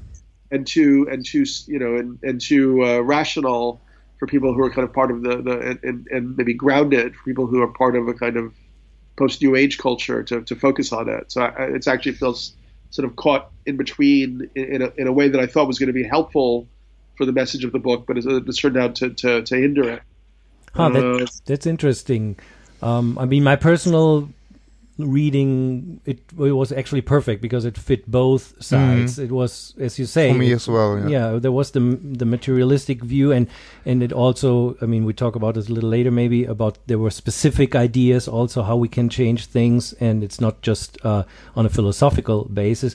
and 0.51 0.67
to 0.69 1.09
and 1.11 1.25
to 1.27 1.45
you 1.67 1.79
know 1.79 1.97
and 1.97 2.19
and 2.23 2.41
to 2.41 2.85
uh, 2.85 3.01
rational 3.01 3.81
for 4.25 4.31
people 4.31 4.55
who 4.55 4.63
are 4.63 4.71
kind 4.71 4.89
of 4.89 4.95
part 4.95 5.11
of 5.11 5.23
the, 5.23 5.43
the 5.43 5.79
and, 5.83 6.07
and 6.11 6.37
maybe 6.37 6.55
grounded 6.55 7.15
for 7.15 7.25
people 7.25 7.47
who 7.47 7.61
are 7.61 7.69
part 7.69 7.95
of 7.95 8.09
a 8.09 8.15
kind 8.15 8.37
of 8.37 8.55
post 9.17 9.43
new 9.43 9.55
age 9.55 9.77
culture 9.77 10.23
to, 10.23 10.41
to 10.43 10.57
focus 10.57 10.93
on 10.93 11.09
it. 11.09 11.31
So 11.31 11.43
I, 11.43 11.65
it's 11.65 11.87
actually 11.87 12.13
feels 12.13 12.55
sort 12.91 13.07
of 13.07 13.17
caught 13.17 13.51
in 13.67 13.77
between 13.77 14.51
in, 14.55 14.65
in, 14.77 14.83
a, 14.83 14.93
in 14.97 15.07
a 15.09 15.13
way 15.13 15.29
that 15.29 15.41
I 15.41 15.47
thought 15.47 15.67
was 15.67 15.79
going 15.79 15.89
to 15.89 15.93
be 15.93 16.05
helpful 16.05 16.67
for 17.17 17.27
the 17.27 17.33
message 17.33 17.65
of 17.65 17.73
the 17.73 17.79
book, 17.79 18.07
but 18.07 18.17
it's, 18.19 18.59
turned 18.59 18.79
out 18.79 18.97
to, 18.97 19.11
to, 19.11 19.43
to 19.43 19.57
hinder 19.57 19.89
it. 19.91 20.03
Huh, 20.75 20.89
that's, 20.89 21.05
uh, 21.05 21.41
that's 21.45 21.67
interesting. 21.67 22.37
Um, 22.83 23.19
I 23.19 23.27
mean, 23.27 23.45
my 23.45 23.57
personal 23.57 24.31
reading 24.97 26.01
it, 26.05 26.21
it 26.39 26.53
was 26.53 26.71
actually 26.71 27.01
perfect 27.01 27.43
because 27.43 27.65
it 27.65 27.77
fit 27.77 28.09
both 28.09 28.55
sides 28.63 29.19
mm. 29.19 29.25
it 29.25 29.33
was 29.33 29.75
as 29.81 29.99
you 29.99 30.07
say 30.07 30.31
for 30.31 30.39
me 30.39 30.53
as 30.53 30.69
well 30.69 30.99
yeah. 30.99 31.33
yeah. 31.33 31.39
there 31.39 31.51
was 31.51 31.73
the 31.73 31.81
the 31.81 32.25
materialistic 32.25 33.03
view 33.03 33.33
and 33.33 33.49
and 33.85 34.05
it 34.05 34.13
also 34.13 34.77
i 34.81 34.87
mean 34.87 35.05
we 35.05 35.13
talk 35.13 35.35
about 35.35 35.57
this 35.57 35.69
a 35.69 35.73
little 35.73 35.91
later 35.91 36.13
maybe 36.13 36.45
about 36.45 36.79
there 36.87 36.99
were 36.99 37.11
specific 37.11 37.75
ideas 37.75 38.29
also 38.29 38.63
how 38.63 38.77
we 38.77 38.89
can 38.89 39.09
change 39.09 39.47
things 39.47 39.93
and 39.95 40.23
it's 40.23 40.41
not 40.41 40.63
just 40.63 40.97
uh, 41.05 41.25
on 41.57 41.67
a 41.67 41.71
philosophical 41.71 42.45
basis 42.45 42.95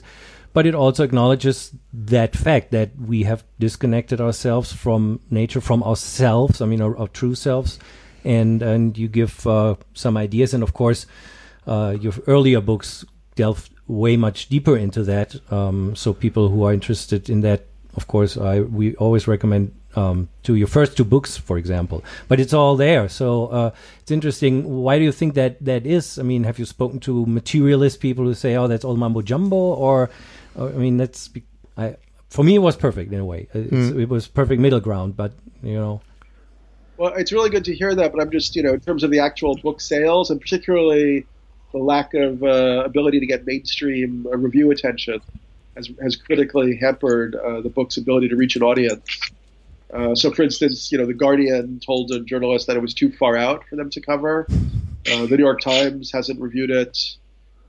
but 0.54 0.66
it 0.66 0.74
also 0.74 1.04
acknowledges 1.04 1.72
that 1.92 2.34
fact 2.34 2.70
that 2.70 2.90
we 2.98 3.24
have 3.24 3.44
disconnected 3.58 4.22
ourselves 4.22 4.72
from 4.72 5.20
nature 5.30 5.60
from 5.60 5.82
ourselves 5.82 6.62
i 6.62 6.66
mean 6.66 6.80
our, 6.80 6.96
our 6.96 7.08
true 7.08 7.34
selves 7.34 7.78
and 8.24 8.62
and 8.62 8.96
you 8.96 9.06
give 9.06 9.46
uh, 9.46 9.74
some 9.92 10.16
ideas 10.16 10.54
and 10.54 10.62
of 10.62 10.72
course 10.72 11.06
uh, 11.70 11.96
your 12.00 12.12
earlier 12.26 12.60
books 12.60 13.04
delve 13.36 13.70
way 13.86 14.16
much 14.16 14.48
deeper 14.48 14.76
into 14.76 15.02
that. 15.04 15.34
Um, 15.52 15.96
so 15.96 16.12
people 16.12 16.48
who 16.48 16.64
are 16.64 16.72
interested 16.72 17.30
in 17.30 17.40
that, 17.42 17.66
of 17.96 18.06
course, 18.06 18.36
I 18.36 18.60
we 18.60 18.94
always 18.96 19.26
recommend 19.26 19.72
um, 19.96 20.28
to 20.42 20.54
your 20.54 20.68
first 20.68 20.96
two 20.96 21.04
books, 21.04 21.36
for 21.36 21.56
example. 21.58 22.04
But 22.28 22.40
it's 22.40 22.52
all 22.52 22.76
there, 22.76 23.08
so 23.08 23.46
uh, 23.46 23.70
it's 24.00 24.10
interesting. 24.10 24.82
Why 24.82 24.98
do 24.98 25.04
you 25.04 25.12
think 25.12 25.34
that 25.34 25.64
that 25.64 25.86
is? 25.86 26.18
I 26.18 26.22
mean, 26.22 26.44
have 26.44 26.58
you 26.58 26.64
spoken 26.64 27.00
to 27.00 27.24
materialist 27.26 28.00
people 28.00 28.24
who 28.24 28.34
say, 28.34 28.56
"Oh, 28.56 28.68
that's 28.68 28.84
all 28.84 28.96
mumbo 28.96 29.22
jumbo," 29.22 29.56
or, 29.56 30.10
or 30.54 30.68
I 30.68 30.78
mean, 30.78 30.96
that's 30.96 31.30
I, 31.76 31.96
for 32.28 32.44
me, 32.44 32.54
it 32.56 32.62
was 32.62 32.76
perfect 32.76 33.12
in 33.12 33.20
a 33.20 33.24
way. 33.24 33.48
Mm. 33.54 33.98
It 34.00 34.08
was 34.08 34.28
perfect 34.28 34.60
middle 34.60 34.80
ground, 34.80 35.16
but 35.16 35.32
you 35.62 35.74
know. 35.74 36.00
Well, 36.96 37.14
it's 37.14 37.32
really 37.32 37.48
good 37.48 37.64
to 37.64 37.74
hear 37.74 37.94
that, 37.94 38.12
but 38.12 38.20
I'm 38.20 38.30
just, 38.30 38.54
you 38.54 38.62
know, 38.62 38.74
in 38.74 38.80
terms 38.80 39.02
of 39.02 39.10
the 39.10 39.20
actual 39.20 39.56
book 39.56 39.80
sales 39.80 40.30
and 40.30 40.38
particularly 40.38 41.26
the 41.72 41.78
lack 41.78 42.14
of 42.14 42.42
uh, 42.42 42.82
ability 42.84 43.20
to 43.20 43.26
get 43.26 43.46
mainstream 43.46 44.26
uh, 44.26 44.36
review 44.36 44.70
attention 44.70 45.20
has, 45.76 45.90
has 46.02 46.16
critically 46.16 46.76
hampered 46.76 47.36
uh, 47.36 47.60
the 47.60 47.68
book's 47.68 47.96
ability 47.96 48.28
to 48.28 48.36
reach 48.36 48.56
an 48.56 48.62
audience. 48.62 49.30
Uh, 49.92 50.14
so, 50.14 50.30
for 50.30 50.42
instance, 50.42 50.92
you 50.92 50.98
know, 50.98 51.06
the 51.06 51.14
Guardian 51.14 51.80
told 51.84 52.10
a 52.12 52.20
journalist 52.20 52.66
that 52.66 52.76
it 52.76 52.80
was 52.80 52.94
too 52.94 53.10
far 53.12 53.36
out 53.36 53.64
for 53.68 53.76
them 53.76 53.90
to 53.90 54.00
cover. 54.00 54.46
Uh, 54.50 55.26
the 55.26 55.36
New 55.36 55.44
York 55.44 55.60
Times 55.60 56.12
hasn't 56.12 56.40
reviewed 56.40 56.70
it, 56.70 56.96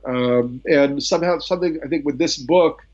um, 0.05 0.61
and 0.65 1.01
somehow 1.01 1.39
something 1.39 1.79
I 1.83 1.87
think 1.87 2.05
with 2.05 2.17
this 2.17 2.37
book, 2.37 2.85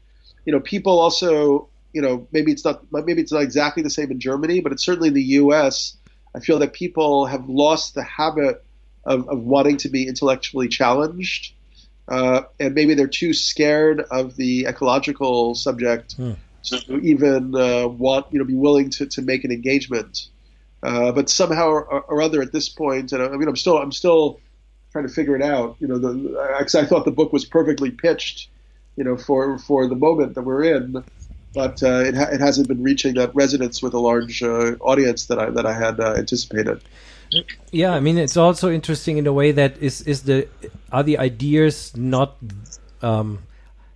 you 0.45 0.53
know, 0.53 0.59
people 0.59 0.99
also, 0.99 1.67
you 1.91 2.01
know, 2.01 2.27
maybe 2.31 2.51
it's 2.51 2.63
not 2.63 2.83
maybe 2.91 3.21
it's 3.21 3.31
not 3.31 3.41
exactly 3.41 3.83
the 3.83 3.89
same 3.89 4.11
in 4.11 4.19
Germany, 4.19 4.61
but 4.61 4.71
it's 4.71 4.85
certainly 4.85 5.09
in 5.09 5.13
the 5.13 5.23
U.S. 5.23 5.97
I 6.35 6.39
feel 6.39 6.59
that 6.59 6.73
people 6.73 7.25
have 7.25 7.49
lost 7.49 7.95
the 7.95 8.03
habit 8.03 8.63
of, 9.07 9.27
of 9.29 9.39
wanting 9.39 9.77
to 9.77 9.89
be 9.89 10.07
intellectually 10.07 10.67
challenged, 10.67 11.53
uh, 12.07 12.41
and 12.59 12.75
maybe 12.75 12.93
they're 12.93 13.07
too 13.07 13.33
scared 13.33 14.01
of 14.11 14.35
the 14.35 14.67
ecological 14.67 15.55
subject 15.55 16.13
Hmm. 16.13 16.33
to 16.63 16.99
even 16.99 17.55
uh, 17.55 17.87
want 17.87 18.25
you 18.31 18.39
know 18.39 18.45
be 18.45 18.53
willing 18.55 18.89
to, 18.91 19.05
to 19.05 19.21
make 19.21 19.43
an 19.45 19.51
engagement. 19.51 20.27
Uh, 20.83 21.11
but 21.11 21.29
somehow 21.29 21.67
or, 21.69 22.01
or 22.01 22.21
other, 22.21 22.41
at 22.41 22.51
this 22.51 22.69
point, 22.69 23.11
and 23.11 23.23
I 23.23 23.29
mean, 23.29 23.47
I'm 23.47 23.55
still 23.55 23.77
I'm 23.77 23.91
still 23.91 24.39
trying 24.91 25.07
to 25.07 25.13
figure 25.13 25.35
it 25.35 25.41
out. 25.41 25.75
You 25.79 25.87
know, 25.87 25.97
the, 25.97 26.39
I, 26.39 26.63
I 26.81 26.85
thought 26.85 27.05
the 27.05 27.11
book 27.11 27.33
was 27.33 27.45
perfectly 27.45 27.91
pitched, 27.91 28.49
you 28.95 29.03
know, 29.03 29.17
for 29.17 29.57
for 29.57 29.87
the 29.87 29.95
moment 29.95 30.35
that 30.35 30.43
we're 30.43 30.63
in, 30.63 31.03
but 31.53 31.81
uh, 31.81 32.03
it, 32.05 32.15
ha- 32.15 32.29
it 32.31 32.41
hasn't 32.41 32.67
been 32.67 32.83
reaching 32.83 33.15
that 33.15 33.33
resonance 33.33 33.81
with 33.81 33.93
a 33.95 33.99
large 33.99 34.43
uh, 34.43 34.75
audience 34.81 35.25
that 35.27 35.39
I 35.39 35.49
that 35.49 35.65
I 35.65 35.73
had 35.73 35.99
uh, 35.99 36.13
anticipated. 36.15 36.81
Yeah, 37.71 37.93
I 37.93 37.99
mean 37.99 38.17
it's 38.17 38.37
also 38.37 38.71
interesting 38.71 39.17
in 39.17 39.27
a 39.27 39.33
way 39.33 39.51
that 39.51 39.77
is 39.77 40.01
is 40.01 40.23
the 40.23 40.47
are 40.91 41.03
the 41.03 41.17
ideas 41.17 41.95
not 41.95 42.37
um, 43.01 43.39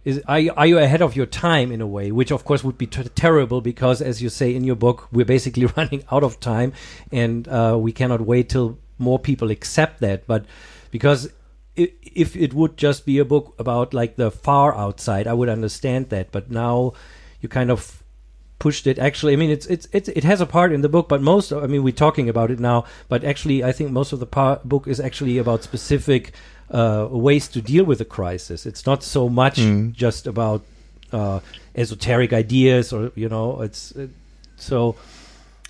is 0.04 0.22
are 0.28 0.40
you, 0.40 0.54
are 0.56 0.66
you 0.66 0.78
ahead 0.80 1.02
of 1.02 1.16
your 1.16 1.26
time 1.26 1.72
in 1.72 1.82
a 1.82 1.88
way, 1.88 2.12
which 2.12 2.32
of 2.32 2.44
course 2.44 2.64
would 2.64 2.78
be 2.78 2.88
terrible 2.88 3.62
because 3.62 4.02
as 4.02 4.22
you 4.22 4.30
say 4.30 4.56
in 4.56 4.64
your 4.64 4.76
book, 4.76 5.08
we're 5.12 5.26
basically 5.26 5.66
running 5.78 6.04
out 6.12 6.24
of 6.24 6.40
time 6.40 6.74
and 7.12 7.48
uh, 7.48 7.78
we 7.80 7.92
cannot 7.92 8.22
wait 8.22 8.50
till 8.50 8.78
more 8.98 9.20
people 9.20 9.52
accept 9.52 10.00
that. 10.02 10.26
But 10.28 10.46
because 10.90 11.30
if 11.76 12.36
it 12.36 12.54
would 12.54 12.78
just 12.78 13.06
be 13.06 13.20
a 13.20 13.26
book 13.26 13.56
about 13.60 13.94
like 13.94 14.16
the 14.16 14.32
far 14.32 14.76
outside, 14.76 15.28
I 15.28 15.34
would 15.34 15.50
understand 15.50 16.10
that. 16.10 16.32
But 16.32 16.50
now 16.52 16.94
you 17.40 17.50
kind 17.50 17.72
of 17.72 18.01
pushed 18.62 18.86
it 18.86 19.00
actually 19.00 19.34
i 19.34 19.36
mean 19.36 19.50
it's 19.50 19.66
it's, 19.66 19.88
it's 19.92 20.08
it 20.10 20.24
has 20.24 20.40
a 20.40 20.46
part 20.46 20.72
in 20.72 20.82
the 20.82 20.90
book 20.96 21.10
but 21.10 21.20
most 21.20 21.52
of, 21.52 21.64
i 21.64 21.68
mean 21.68 21.82
we're 21.82 22.02
talking 22.08 22.30
about 22.30 22.52
it 22.52 22.60
now 22.60 22.86
but 23.10 23.24
actually 23.24 23.64
i 23.64 23.72
think 23.72 23.90
most 23.92 24.14
of 24.14 24.20
the 24.20 24.26
par- 24.28 24.62
book 24.64 24.88
is 24.88 25.00
actually 25.00 25.40
about 25.40 25.64
specific 25.64 26.34
uh, 26.70 27.08
ways 27.10 27.48
to 27.48 27.60
deal 27.60 27.84
with 27.84 27.98
the 27.98 28.06
crisis 28.06 28.66
it's 28.68 28.86
not 28.86 29.02
so 29.04 29.28
much 29.28 29.58
just 30.04 30.28
about 30.28 30.62
uh, 31.12 31.40
esoteric 31.76 32.32
ideas 32.34 32.94
or 32.94 33.12
you 33.16 33.28
know 33.28 33.62
it's 33.62 33.92
it, 33.94 34.12
so 34.58 34.96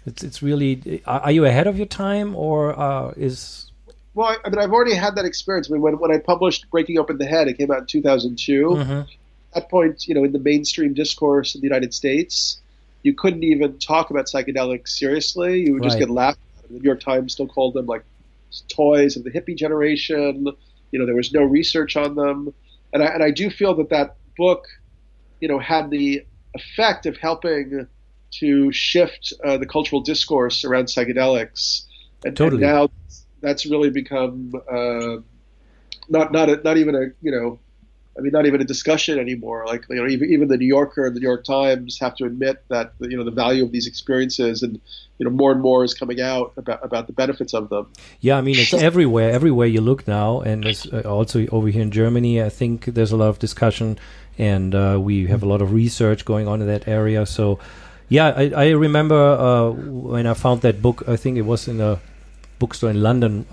it's 0.05 0.21
it's 0.21 0.43
really 0.43 1.01
are, 1.05 1.21
are 1.21 1.31
you 1.31 1.45
ahead 1.45 1.67
of 1.67 1.77
your 1.77 1.87
time 1.87 2.35
or 2.35 2.77
uh, 2.77 3.13
is 3.15 3.71
Well, 4.13 4.27
I, 4.27 4.35
I 4.45 4.49
mean, 4.49 4.59
I've 4.59 4.73
already 4.73 4.95
had 4.95 5.15
that 5.15 5.25
experience. 5.25 5.69
I 5.69 5.73
mean, 5.73 5.81
when, 5.81 5.97
when 5.97 6.11
I 6.11 6.19
published 6.19 6.69
Breaking 6.69 6.99
Open 6.99 7.17
the 7.17 7.25
Head, 7.25 7.47
it 7.47 7.57
came 7.57 7.71
out 7.71 7.79
in 7.79 7.85
2002. 7.85 8.69
Mhm. 8.69 9.01
At 9.01 9.07
that 9.53 9.69
point, 9.69 10.07
you 10.07 10.13
know, 10.15 10.23
in 10.23 10.33
the 10.33 10.39
mainstream 10.51 10.93
discourse 10.93 11.55
in 11.55 11.61
the 11.61 11.67
United 11.67 11.93
States, 11.93 12.60
you 13.03 13.13
couldn't 13.15 13.43
even 13.43 13.79
talk 13.79 14.09
about 14.11 14.25
psychedelics 14.25 14.89
seriously. 14.89 15.61
You 15.61 15.73
would 15.73 15.83
just 15.83 15.95
Right. 15.95 16.07
get 16.07 16.09
laughed 16.09 16.39
at. 16.63 16.69
The 16.69 16.79
New 16.79 16.85
York 16.85 17.01
Times 17.01 17.33
still 17.33 17.47
called 17.47 17.73
them 17.73 17.85
like 17.85 18.03
toys 18.73 19.17
of 19.17 19.23
the 19.23 19.31
hippie 19.31 19.57
generation. 19.57 20.45
You 20.91 20.99
know, 20.99 21.05
there 21.05 21.15
was 21.15 21.33
no 21.33 21.41
research 21.41 21.95
on 21.97 22.15
them. 22.15 22.53
And 22.93 23.03
I, 23.03 23.07
and 23.07 23.23
I 23.23 23.31
do 23.31 23.49
feel 23.49 23.75
that 23.75 23.89
that 23.89 24.17
book, 24.37 24.63
you 25.39 25.47
know, 25.47 25.59
had 25.59 25.89
the 25.89 26.23
effect 26.53 27.05
of 27.05 27.17
helping 27.17 27.87
to 28.39 28.71
shift 28.71 29.33
uh, 29.43 29.57
the 29.57 29.65
cultural 29.65 30.01
discourse 30.01 30.63
around 30.63 30.85
psychedelics. 30.85 31.85
And, 32.23 32.35
Totally. 32.35 32.63
and 32.63 32.71
now 32.73 32.89
that's 33.41 33.65
really 33.65 33.89
become 33.89 34.53
uh, 34.71 35.17
not 36.09 36.31
not 36.31 36.49
a, 36.49 36.57
not 36.63 36.77
even 36.77 36.95
a 36.95 37.05
you 37.21 37.31
know 37.31 37.59
I 38.17 38.21
mean 38.21 38.31
not 38.31 38.45
even 38.45 38.61
a 38.61 38.65
discussion 38.65 39.19
anymore. 39.19 39.65
Like 39.65 39.85
you 39.89 39.95
know 39.95 40.07
even 40.07 40.29
even 40.29 40.47
the 40.49 40.57
New 40.57 40.67
Yorker 40.67 41.05
and 41.05 41.15
the 41.15 41.19
New 41.19 41.27
York 41.27 41.45
Times 41.45 41.97
have 41.99 42.15
to 42.15 42.25
admit 42.25 42.63
that 42.67 42.93
you 42.99 43.17
know 43.17 43.23
the 43.23 43.31
value 43.31 43.63
of 43.63 43.71
these 43.71 43.87
experiences 43.87 44.63
and 44.63 44.79
you 45.17 45.23
know 45.25 45.29
more 45.29 45.51
and 45.51 45.61
more 45.61 45.83
is 45.83 45.93
coming 45.93 46.19
out 46.19 46.53
about 46.57 46.83
about 46.83 47.07
the 47.07 47.13
benefits 47.13 47.53
of 47.53 47.69
them. 47.69 47.87
Yeah, 48.19 48.37
I 48.37 48.41
mean 48.41 48.57
it's 48.57 48.73
everywhere. 48.73 49.31
Everywhere 49.31 49.67
you 49.67 49.81
look 49.81 50.07
now, 50.07 50.41
and 50.41 50.65
it's 50.65 50.85
uh, 50.87 51.03
also 51.05 51.45
over 51.47 51.69
here 51.69 51.81
in 51.81 51.91
Germany. 51.91 52.41
I 52.41 52.49
think 52.49 52.85
there's 52.85 53.11
a 53.11 53.17
lot 53.17 53.29
of 53.29 53.39
discussion, 53.39 53.97
and 54.37 54.75
uh, 54.75 54.99
we 54.99 55.27
have 55.27 55.43
a 55.43 55.45
lot 55.45 55.61
of 55.61 55.71
research 55.71 56.25
going 56.25 56.47
on 56.47 56.61
in 56.61 56.67
that 56.67 56.87
area. 56.87 57.25
So, 57.25 57.59
yeah, 58.09 58.33
I, 58.35 58.49
I 58.49 58.69
remember 58.71 59.15
uh, 59.15 59.69
when 59.69 60.27
I 60.27 60.33
found 60.33 60.61
that 60.61 60.81
book. 60.81 61.03
I 61.07 61.15
think 61.15 61.37
it 61.37 61.43
was 61.43 61.67
in 61.67 61.79
a 61.79 62.01
bookstore 62.59 62.89
in 62.89 63.01
London 63.01 63.45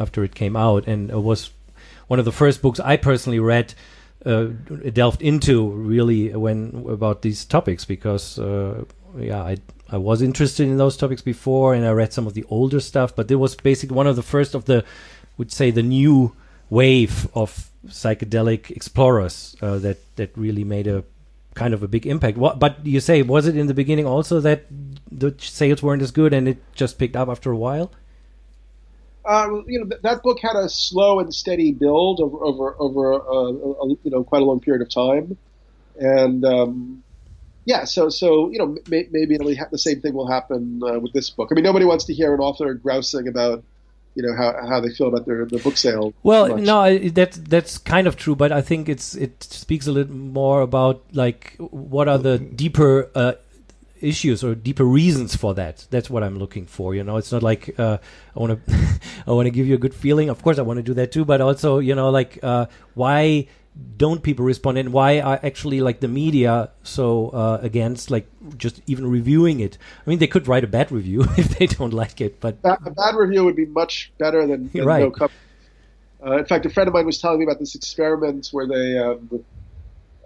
after 0.00 0.24
it 0.24 0.34
came 0.34 0.56
out, 0.56 0.88
and 0.88 1.10
it 1.10 1.22
was 1.22 1.50
one 2.08 2.18
of 2.18 2.24
the 2.24 2.32
first 2.32 2.60
books 2.60 2.80
I 2.80 2.96
personally 2.96 3.38
read. 3.38 3.74
Uh, 4.26 4.48
delved 4.92 5.22
into 5.22 5.70
really 5.70 6.28
when 6.34 6.84
about 6.90 7.22
these 7.22 7.42
topics 7.46 7.86
because 7.86 8.38
uh, 8.38 8.84
yeah 9.16 9.42
I 9.42 9.56
I 9.88 9.96
was 9.96 10.20
interested 10.20 10.68
in 10.68 10.76
those 10.76 10.98
topics 10.98 11.22
before 11.22 11.72
and 11.72 11.86
I 11.86 11.90
read 11.92 12.12
some 12.12 12.26
of 12.26 12.34
the 12.34 12.44
older 12.50 12.80
stuff 12.80 13.16
but 13.16 13.30
it 13.30 13.36
was 13.36 13.56
basically 13.56 13.96
one 13.96 14.06
of 14.06 14.16
the 14.16 14.22
first 14.22 14.54
of 14.54 14.66
the 14.66 14.84
would 15.38 15.50
say 15.50 15.70
the 15.70 15.82
new 15.82 16.36
wave 16.68 17.28
of 17.34 17.70
psychedelic 17.86 18.70
explorers 18.70 19.56
uh, 19.62 19.78
that 19.78 19.98
that 20.16 20.36
really 20.36 20.64
made 20.64 20.86
a 20.86 21.02
kind 21.54 21.74
of 21.74 21.82
a 21.82 21.88
big 21.88 22.06
impact. 22.06 22.36
What 22.36 22.58
but 22.58 22.84
you 22.84 23.00
say 23.00 23.22
was 23.22 23.46
it 23.46 23.56
in 23.56 23.66
the 23.66 23.74
beginning 23.74 24.06
also 24.06 24.40
that 24.40 24.66
the 25.10 25.34
sales 25.38 25.82
weren't 25.82 26.02
as 26.02 26.10
good 26.10 26.32
and 26.32 26.46
it 26.46 26.58
just 26.74 26.98
picked 26.98 27.16
up 27.16 27.28
after 27.28 27.50
a 27.50 27.56
while 27.56 27.90
Uh, 29.24 29.60
you 29.66 29.78
know 29.78 29.86
th- 29.86 30.00
that 30.02 30.22
book 30.22 30.38
had 30.40 30.56
a 30.56 30.68
slow 30.68 31.20
and 31.20 31.34
steady 31.34 31.72
build 31.72 32.20
over 32.20 32.42
over 32.42 32.76
over 32.78 33.14
uh, 33.14 33.34
a, 33.34 33.70
a, 33.72 33.88
you 34.02 34.10
know 34.10 34.24
quite 34.24 34.42
a 34.42 34.44
long 34.44 34.60
period 34.60 34.80
of 34.80 34.90
time, 34.90 35.36
and 35.98 36.44
um, 36.44 37.02
yeah, 37.66 37.84
so 37.84 38.08
so 38.08 38.50
you 38.50 38.58
know 38.58 38.76
may, 38.88 39.06
maybe 39.10 39.34
it'll 39.34 39.54
ha- 39.54 39.68
the 39.70 39.78
same 39.78 40.00
thing 40.00 40.14
will 40.14 40.30
happen 40.30 40.80
uh, 40.82 40.98
with 40.98 41.12
this 41.12 41.30
book. 41.30 41.48
I 41.50 41.54
mean, 41.54 41.64
nobody 41.64 41.84
wants 41.84 42.04
to 42.06 42.14
hear 42.14 42.34
an 42.34 42.40
author 42.40 42.72
grousing 42.74 43.28
about 43.28 43.62
you 44.14 44.22
know 44.22 44.34
how, 44.34 44.54
how 44.68 44.80
they 44.80 44.90
feel 44.90 45.08
about 45.08 45.26
their 45.26 45.44
the 45.44 45.58
book 45.58 45.76
sale. 45.76 46.12
Well, 46.22 46.56
no, 46.56 46.98
that's 46.98 47.36
that's 47.36 47.78
kind 47.78 48.06
of 48.06 48.16
true, 48.16 48.34
but 48.34 48.52
I 48.52 48.62
think 48.62 48.88
it's 48.88 49.14
it 49.14 49.42
speaks 49.42 49.86
a 49.86 49.92
little 49.92 50.14
more 50.14 50.62
about 50.62 51.04
like 51.12 51.56
what 51.58 52.08
are 52.08 52.18
the 52.18 52.38
deeper 52.38 53.10
uh, 53.14 53.34
issues 54.00 54.42
or 54.44 54.54
deeper 54.54 54.84
reasons 54.84 55.36
for 55.36 55.54
that. 55.54 55.86
That's 55.90 56.10
what 56.10 56.22
I'm 56.22 56.38
looking 56.38 56.66
for. 56.66 56.94
You 56.94 57.04
know, 57.04 57.16
it's 57.16 57.32
not 57.32 57.42
like 57.42 57.78
uh, 57.78 57.98
I 58.36 58.38
want 58.38 58.66
to 58.66 58.74
I 59.26 59.32
want 59.32 59.46
to 59.46 59.50
give 59.50 59.66
you 59.66 59.74
a 59.74 59.78
good 59.78 59.94
feeling. 59.94 60.28
Of 60.28 60.42
course, 60.42 60.58
I 60.58 60.62
want 60.62 60.78
to 60.78 60.82
do 60.82 60.94
that 60.94 61.12
too, 61.12 61.24
but 61.24 61.40
also 61.40 61.78
you 61.78 61.94
know 61.94 62.10
like 62.10 62.38
uh, 62.42 62.66
why 62.94 63.46
don't 63.96 64.22
people 64.22 64.44
respond 64.44 64.76
and 64.78 64.92
why 64.92 65.20
are 65.20 65.38
actually 65.44 65.80
like 65.80 66.00
the 66.00 66.08
media 66.08 66.70
so 66.82 67.28
uh, 67.30 67.60
against 67.62 68.10
like 68.10 68.26
just 68.58 68.82
even 68.88 69.08
reviewing 69.08 69.60
it 69.60 69.78
i 70.04 70.10
mean 70.10 70.18
they 70.18 70.26
could 70.26 70.48
write 70.48 70.64
a 70.64 70.66
bad 70.66 70.90
review 70.90 71.22
if 71.38 71.56
they 71.56 71.66
don't 71.66 71.92
like 71.94 72.20
it 72.20 72.40
but 72.40 72.58
a 72.64 72.90
bad 72.90 73.14
review 73.14 73.44
would 73.44 73.54
be 73.54 73.66
much 73.66 74.12
better 74.18 74.44
than, 74.44 74.68
than 74.74 74.84
Right. 74.84 75.00
no 75.02 75.10
cover. 75.12 75.32
Uh, 76.24 76.36
in 76.38 76.44
fact, 76.44 76.66
a 76.66 76.70
friend 76.70 76.88
of 76.88 76.94
mine 76.94 77.06
was 77.06 77.18
telling 77.18 77.38
me 77.38 77.44
about 77.44 77.58
this 77.58 77.74
experiment 77.74 78.48
where 78.52 78.66
they, 78.66 78.98
um, 78.98 79.30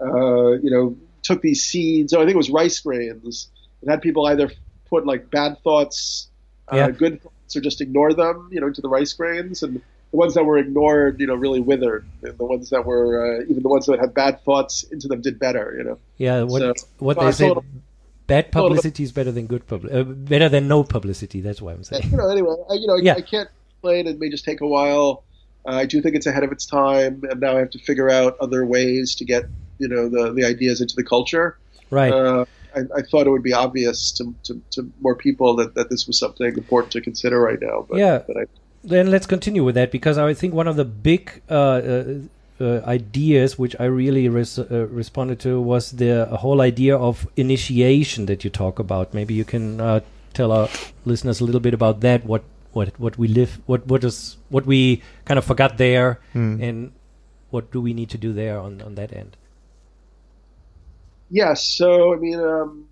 uh, 0.02 0.52
you 0.52 0.70
know, 0.70 0.96
took 1.22 1.40
these 1.40 1.64
seeds. 1.64 2.12
Oh, 2.12 2.20
I 2.20 2.24
think 2.24 2.34
it 2.34 2.36
was 2.36 2.50
rice 2.50 2.80
grains, 2.80 3.48
had 3.88 4.02
people 4.02 4.26
either 4.26 4.50
put 4.88 5.06
like 5.06 5.30
bad 5.30 5.58
thoughts, 5.62 6.28
uh, 6.68 6.88
good 6.88 7.22
thoughts, 7.22 7.56
or 7.56 7.60
just 7.60 7.80
ignore 7.80 8.12
them, 8.12 8.48
you 8.52 8.60
know, 8.60 8.66
into 8.66 8.80
the 8.80 8.88
rice 8.88 9.12
grains. 9.12 9.62
And 9.62 9.82
the 10.10 10.16
ones 10.16 10.34
that 10.34 10.44
were 10.44 10.58
ignored, 10.58 11.20
you 11.20 11.26
know, 11.26 11.34
really 11.34 11.60
withered. 11.60 12.06
And 12.22 12.36
the 12.38 12.44
ones 12.44 12.70
that 12.70 12.84
were, 12.86 13.40
uh, 13.40 13.44
even 13.48 13.62
the 13.62 13.68
ones 13.68 13.86
that 13.86 13.98
had 13.98 14.14
bad 14.14 14.42
thoughts 14.44 14.82
into 14.84 15.08
them, 15.08 15.20
did 15.20 15.38
better. 15.38 15.74
You 15.76 15.84
know. 15.84 15.98
Yeah, 16.18 16.42
what 16.42 16.60
So- 16.78 16.86
what 16.98 17.16
so 17.16 17.20
they 17.22 17.26
I 17.26 17.30
say, 17.32 17.54
bad 18.26 18.52
publicity 18.52 19.02
is 19.02 19.12
better 19.12 19.32
than 19.32 19.46
good 19.46 19.66
publicity, 19.66 20.00
uh, 20.00 20.04
better 20.04 20.48
than 20.48 20.68
no 20.68 20.84
publicity. 20.84 21.40
That's 21.40 21.60
why 21.60 21.72
I'm 21.72 21.84
saying. 21.84 22.10
you 22.10 22.16
know, 22.16 22.28
anyway, 22.28 22.54
I, 22.70 22.74
you 22.74 22.86
know, 22.86 22.96
Yeah. 22.96 23.14
I 23.14 23.20
can't 23.20 23.48
explain. 23.70 24.06
It 24.06 24.18
may 24.18 24.30
just 24.30 24.44
take 24.44 24.60
a 24.60 24.66
while. 24.66 25.24
Uh, 25.66 25.72
I 25.72 25.86
do 25.86 26.00
think 26.02 26.14
it's 26.14 26.26
ahead 26.26 26.44
of 26.44 26.52
its 26.52 26.66
time, 26.66 27.22
and 27.30 27.40
now 27.40 27.56
I 27.56 27.60
have 27.60 27.70
to 27.70 27.78
figure 27.78 28.10
out 28.10 28.36
other 28.40 28.64
ways 28.66 29.14
to 29.16 29.24
get 29.24 29.44
you 29.78 29.88
know 29.88 30.08
the 30.08 30.32
the 30.32 30.44
ideas 30.44 30.80
into 30.80 30.94
the 30.94 31.02
culture. 31.04 31.56
Right. 31.90 32.12
Uh, 32.12 32.44
I, 32.76 32.80
I 32.98 33.02
thought 33.02 33.26
it 33.26 33.30
would 33.30 33.42
be 33.42 33.52
obvious 33.52 34.12
to, 34.12 34.34
to, 34.44 34.60
to 34.72 34.90
more 35.00 35.14
people 35.14 35.56
that, 35.56 35.74
that 35.74 35.90
this 35.90 36.06
was 36.06 36.18
something 36.18 36.46
important 36.56 36.92
to 36.92 37.00
consider 37.00 37.40
right 37.40 37.58
now. 37.60 37.86
But, 37.88 37.98
Yeah. 37.98 38.22
but 38.26 38.36
I, 38.36 38.44
then 38.82 39.10
let's 39.10 39.26
continue 39.26 39.64
with 39.64 39.74
that 39.76 39.90
because 39.90 40.18
I 40.18 40.34
think 40.34 40.52
one 40.54 40.68
of 40.68 40.76
the 40.76 40.84
big 40.84 41.40
uh, 41.48 41.54
uh, 41.54 42.04
uh, 42.60 42.80
ideas 42.86 43.58
which 43.58 43.74
I 43.80 43.84
really 43.86 44.28
res- 44.28 44.58
uh, 44.58 44.86
responded 44.90 45.40
to 45.40 45.60
was 45.60 45.92
the 45.92 46.26
whole 46.26 46.60
idea 46.60 46.96
of 46.96 47.26
initiation 47.36 48.26
that 48.26 48.44
you 48.44 48.50
talk 48.50 48.78
about. 48.78 49.14
Maybe 49.14 49.34
you 49.34 49.44
can 49.44 49.80
uh, 49.80 50.00
tell 50.34 50.52
our 50.52 50.68
listeners 51.04 51.40
a 51.40 51.44
little 51.44 51.60
bit 51.60 51.74
about 51.74 52.00
that? 52.00 52.24
What 52.26 52.42
what 52.72 52.98
what 52.98 53.16
we 53.18 53.28
live, 53.28 53.58
what 53.66 53.86
what 53.86 54.04
is 54.04 54.36
what 54.50 54.66
we 54.66 55.00
kind 55.24 55.38
of 55.38 55.44
forgot 55.44 55.78
there, 55.78 56.18
Hmm. 56.32 56.60
and 56.60 56.92
what 57.50 57.70
do 57.70 57.80
we 57.80 57.94
need 57.94 58.10
to 58.10 58.18
do 58.18 58.32
there 58.32 58.58
on 58.58 58.82
on 58.82 58.94
that 58.96 59.12
end? 59.12 59.36
Yes. 61.34 61.66
So, 61.66 62.14
I 62.14 62.16
mean, 62.16 62.38
um, 62.38 62.86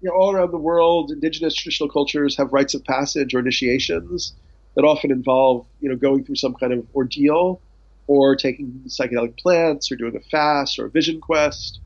you 0.00 0.08
know, 0.08 0.16
all 0.16 0.32
around 0.32 0.50
the 0.50 0.58
world, 0.58 1.12
indigenous 1.12 1.54
traditional 1.54 1.88
cultures 1.88 2.36
have 2.36 2.52
rites 2.52 2.74
of 2.74 2.82
passage 2.82 3.32
or 3.32 3.38
initiations 3.38 4.32
that 4.74 4.82
often 4.82 5.12
involve, 5.12 5.64
you 5.78 5.88
know, 5.88 5.94
going 5.94 6.24
through 6.24 6.34
some 6.34 6.54
kind 6.54 6.72
of 6.72 6.84
ordeal 6.92 7.60
or 8.08 8.34
taking 8.34 8.82
psychedelic 8.88 9.38
plants 9.38 9.92
or 9.92 9.96
doing 9.96 10.16
a 10.16 10.20
fast 10.28 10.80
or 10.80 10.86
a 10.86 10.90
vision 10.90 11.20
quest. 11.20 11.78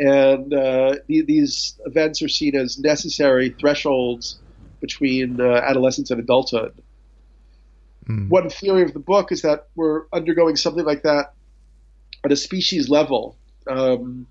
And 0.00 0.52
uh, 0.52 0.96
the, 1.06 1.22
these 1.22 1.78
events 1.86 2.22
are 2.22 2.28
seen 2.28 2.56
as 2.56 2.80
necessary 2.80 3.50
thresholds 3.50 4.40
between 4.80 5.40
uh, 5.40 5.44
adolescence 5.44 6.10
and 6.10 6.18
adulthood. 6.18 6.74
One 8.28 8.50
theory 8.50 8.82
of 8.82 8.94
the 8.94 8.98
book 8.98 9.30
is 9.30 9.42
that 9.42 9.68
we're 9.76 10.06
undergoing 10.12 10.56
something 10.56 10.84
like 10.84 11.04
that 11.04 11.34
at 12.24 12.32
a 12.32 12.36
species 12.36 12.88
level. 12.88 13.36
Um, 13.68 14.26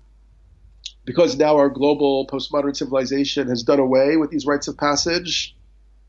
because 1.04 1.36
now 1.36 1.56
our 1.56 1.68
global 1.68 2.26
postmodern 2.26 2.76
civilization 2.76 3.48
has 3.48 3.62
done 3.62 3.78
away 3.78 4.16
with 4.16 4.30
these 4.30 4.46
rites 4.46 4.68
of 4.68 4.76
passage, 4.76 5.56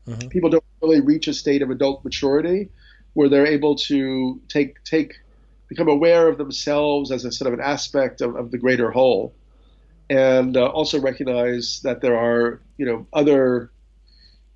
Mhm. 0.06 0.30
people 0.30 0.50
don't 0.50 0.64
really 0.82 1.00
reach 1.00 1.28
a 1.28 1.34
state 1.34 1.62
of 1.62 1.70
adult 1.70 2.04
maturity 2.04 2.68
where 3.14 3.28
they're 3.28 3.46
able 3.46 3.76
to 3.76 4.40
take 4.48 4.82
take 4.84 5.14
become 5.68 5.88
aware 5.88 6.28
of 6.28 6.38
themselves 6.38 7.10
as 7.10 7.24
a 7.24 7.32
sort 7.32 7.50
of 7.52 7.58
an 7.58 7.64
aspect 7.64 8.20
of, 8.20 8.36
of 8.36 8.50
the 8.50 8.58
greater 8.58 8.90
whole, 8.90 9.32
and 10.10 10.56
uh, 10.56 10.66
also 10.66 11.00
recognize 11.00 11.80
that 11.84 12.00
there 12.00 12.16
are 12.16 12.60
you 12.76 12.84
know 12.84 13.06
other 13.12 13.70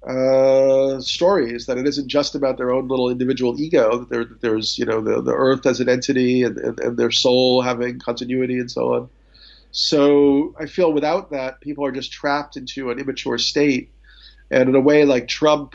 uh, 0.07 1.01
stories 1.01 1.67
that 1.67 1.79
it 1.79 1.87
isn't 1.87 2.09
just 2.09 2.35
about 2.35 2.59
their 2.59 2.71
own 2.71 2.87
little 2.87 3.11
individual 3.11 3.61
ego. 3.61 3.99
That, 3.99 4.11
there, 4.11 4.25
that 4.25 4.41
there's 4.41 4.79
you 4.79 4.85
know 4.85 5.01
the, 5.01 5.23
the 5.23 5.33
earth 5.33 5.67
as 5.67 5.81
an 5.81 5.89
entity 5.89 6.43
and, 6.43 6.59
and, 6.59 6.81
and 6.81 6.97
their 6.97 7.11
soul 7.11 7.63
having 7.63 7.99
continuity 7.99 8.59
and 8.59 8.71
so 8.71 8.95
on. 8.95 9.09
So 9.77 10.55
I 10.59 10.65
feel 10.65 10.91
without 10.91 11.33
that, 11.33 11.61
people 11.61 11.85
are 11.85 11.93
just 11.93 12.11
trapped 12.11 12.57
into 12.57 12.91
an 12.91 12.99
immature 12.99 13.37
state. 13.37 13.91
And 14.51 14.71
in 14.71 14.75
a 14.75 14.81
way, 14.81 15.05
like 15.05 15.29
Trump 15.29 15.75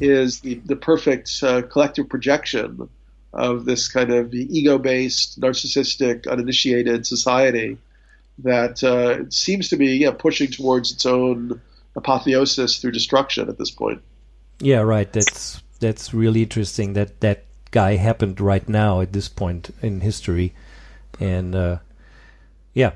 is 0.00 0.40
the, 0.40 0.54
the 0.64 0.74
perfect 0.74 1.30
uh, 1.40 1.62
collective 1.62 2.08
projection 2.08 2.88
of 3.32 3.66
this 3.66 3.86
kind 3.86 4.10
of 4.10 4.34
ego 4.34 4.78
based, 4.78 5.40
narcissistic, 5.40 6.28
uninitiated 6.28 7.06
society 7.06 7.78
that 8.38 8.82
uh, 8.82 9.30
seems 9.30 9.68
to 9.68 9.76
be 9.76 9.98
yeah, 9.98 10.10
pushing 10.10 10.50
towards 10.50 10.90
its 10.90 11.06
own 11.06 11.60
apotheosis 11.94 12.78
through 12.78 12.90
destruction 12.90 13.48
at 13.48 13.58
this 13.58 13.70
point. 13.70 14.02
Yeah, 14.58 14.80
right. 14.80 15.10
That's 15.12 15.62
that's 15.78 16.12
really 16.12 16.42
interesting 16.42 16.94
that 16.94 17.20
that 17.20 17.44
guy 17.70 17.94
happened 17.94 18.40
right 18.40 18.68
now 18.68 19.00
at 19.00 19.12
this 19.12 19.28
point 19.28 19.70
in 19.82 20.00
history, 20.00 20.52
and 21.20 21.54
uh, 21.54 21.78
yeah. 22.74 22.90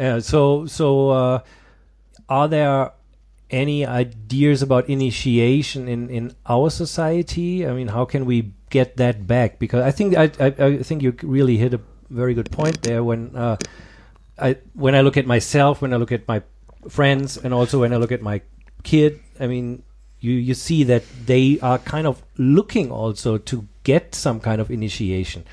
Uh, 0.00 0.20
so 0.20 0.64
so 0.64 1.10
uh, 1.10 1.40
are 2.28 2.48
there 2.48 2.92
any 3.50 3.84
ideas 3.84 4.62
about 4.62 4.88
initiation 4.88 5.88
in 5.88 6.08
in 6.08 6.32
our 6.46 6.70
society? 6.70 7.66
I 7.66 7.72
mean, 7.72 7.88
how 7.88 8.06
can 8.06 8.24
we 8.24 8.52
get 8.70 8.96
that 8.96 9.26
back? 9.26 9.58
Because 9.58 9.84
I 9.84 9.90
think 9.90 10.16
I 10.16 10.30
I, 10.40 10.46
I 10.46 10.82
think 10.82 11.02
you 11.02 11.14
really 11.22 11.58
hit 11.58 11.74
a 11.74 11.80
very 12.08 12.34
good 12.34 12.50
point 12.50 12.82
there 12.82 13.04
when. 13.04 13.36
Uh, 13.36 13.56
I 14.40 14.56
when 14.72 14.94
I 14.94 15.02
look 15.02 15.16
at 15.16 15.26
myself, 15.26 15.82
when 15.82 15.92
I 15.92 15.96
look 15.96 16.12
at 16.12 16.26
my 16.26 16.42
friends, 16.88 17.36
and 17.36 17.52
also 17.52 17.80
when 17.80 17.92
I 17.92 17.96
look 17.96 18.12
at 18.12 18.22
my 18.22 18.40
kid, 18.82 19.20
I 19.38 19.46
mean, 19.46 19.82
you 20.18 20.32
you 20.32 20.54
see 20.54 20.84
that 20.84 21.04
they 21.26 21.60
are 21.60 21.78
kind 21.78 22.06
of 22.06 22.22
looking 22.38 22.90
also 22.90 23.38
to 23.38 23.68
get 23.84 24.14
some 24.14 24.40
kind 24.40 24.60
of 24.60 24.70
initiation. 24.70 25.44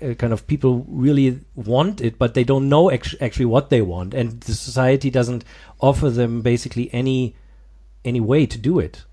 Uh, 0.00 0.14
Kind 0.14 0.32
of 0.32 0.46
people 0.46 0.84
really 0.88 1.40
want 1.54 2.00
it, 2.00 2.18
but 2.18 2.34
they 2.34 2.44
don't 2.44 2.68
know 2.68 2.90
actu- 2.90 3.16
actually 3.20 3.46
what 3.46 3.70
they 3.70 3.82
want, 3.82 4.14
and 4.14 4.40
the 4.42 4.54
society 4.54 5.10
doesn't 5.10 5.44
offer 5.80 6.10
them 6.10 6.42
basically 6.42 6.92
any 6.92 7.34
any 8.04 8.20
way 8.20 8.46
to 8.46 8.58
do 8.58 8.78
it. 8.78 9.04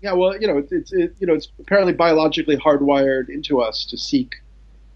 Yeah, 0.00 0.12
well, 0.12 0.40
you 0.40 0.46
know, 0.46 0.64
it's, 0.70 0.92
it, 0.92 1.14
you 1.18 1.26
know, 1.26 1.34
it's 1.34 1.48
apparently 1.58 1.92
biologically 1.92 2.56
hardwired 2.56 3.28
into 3.28 3.60
us 3.60 3.84
to 3.86 3.96
seek 3.96 4.36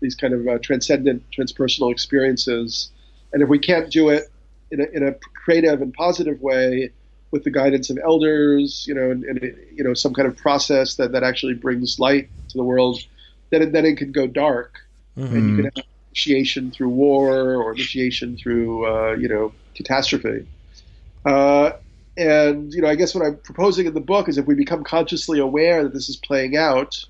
these 0.00 0.14
kind 0.14 0.32
of 0.32 0.46
uh, 0.46 0.58
transcendent, 0.58 1.24
transpersonal 1.30 1.90
experiences, 1.90 2.90
and 3.32 3.42
if 3.42 3.48
we 3.48 3.58
can't 3.58 3.90
do 3.90 4.10
it 4.10 4.30
in 4.70 4.80
a, 4.80 4.84
in 4.92 5.06
a 5.06 5.14
creative 5.44 5.82
and 5.82 5.92
positive 5.94 6.40
way 6.40 6.90
with 7.32 7.44
the 7.44 7.50
guidance 7.50 7.90
of 7.90 7.98
elders, 8.04 8.84
you 8.86 8.94
know, 8.94 9.10
and, 9.10 9.24
and 9.24 9.42
you 9.74 9.82
know, 9.82 9.94
some 9.94 10.12
kind 10.14 10.28
of 10.28 10.36
process 10.36 10.96
that, 10.96 11.12
that 11.12 11.22
actually 11.22 11.54
brings 11.54 11.98
light 11.98 12.28
to 12.48 12.56
the 12.56 12.64
world, 12.64 13.00
then 13.50 13.72
then 13.72 13.84
it 13.84 13.96
can 13.96 14.12
go 14.12 14.26
dark, 14.26 14.78
and 15.16 15.48
you 15.50 15.56
can 15.56 15.64
have 15.64 15.84
initiation 16.10 16.70
through 16.70 16.88
war 16.88 17.54
or 17.54 17.72
initiation 17.72 18.36
through 18.36 18.86
uh, 18.86 19.12
you 19.14 19.28
know 19.28 19.52
catastrophe. 19.74 20.46
Uh, 21.24 21.72
and 22.16 22.72
you 22.72 22.82
know, 22.82 22.88
I 22.88 22.94
guess 22.94 23.14
what 23.14 23.24
I'm 23.24 23.36
proposing 23.38 23.86
in 23.86 23.94
the 23.94 24.00
book 24.00 24.28
is 24.28 24.38
if 24.38 24.46
we 24.46 24.54
become 24.54 24.84
consciously 24.84 25.38
aware 25.38 25.82
that 25.82 25.94
this 25.94 26.08
is 26.08 26.16
playing 26.16 26.56
out, 26.56 27.02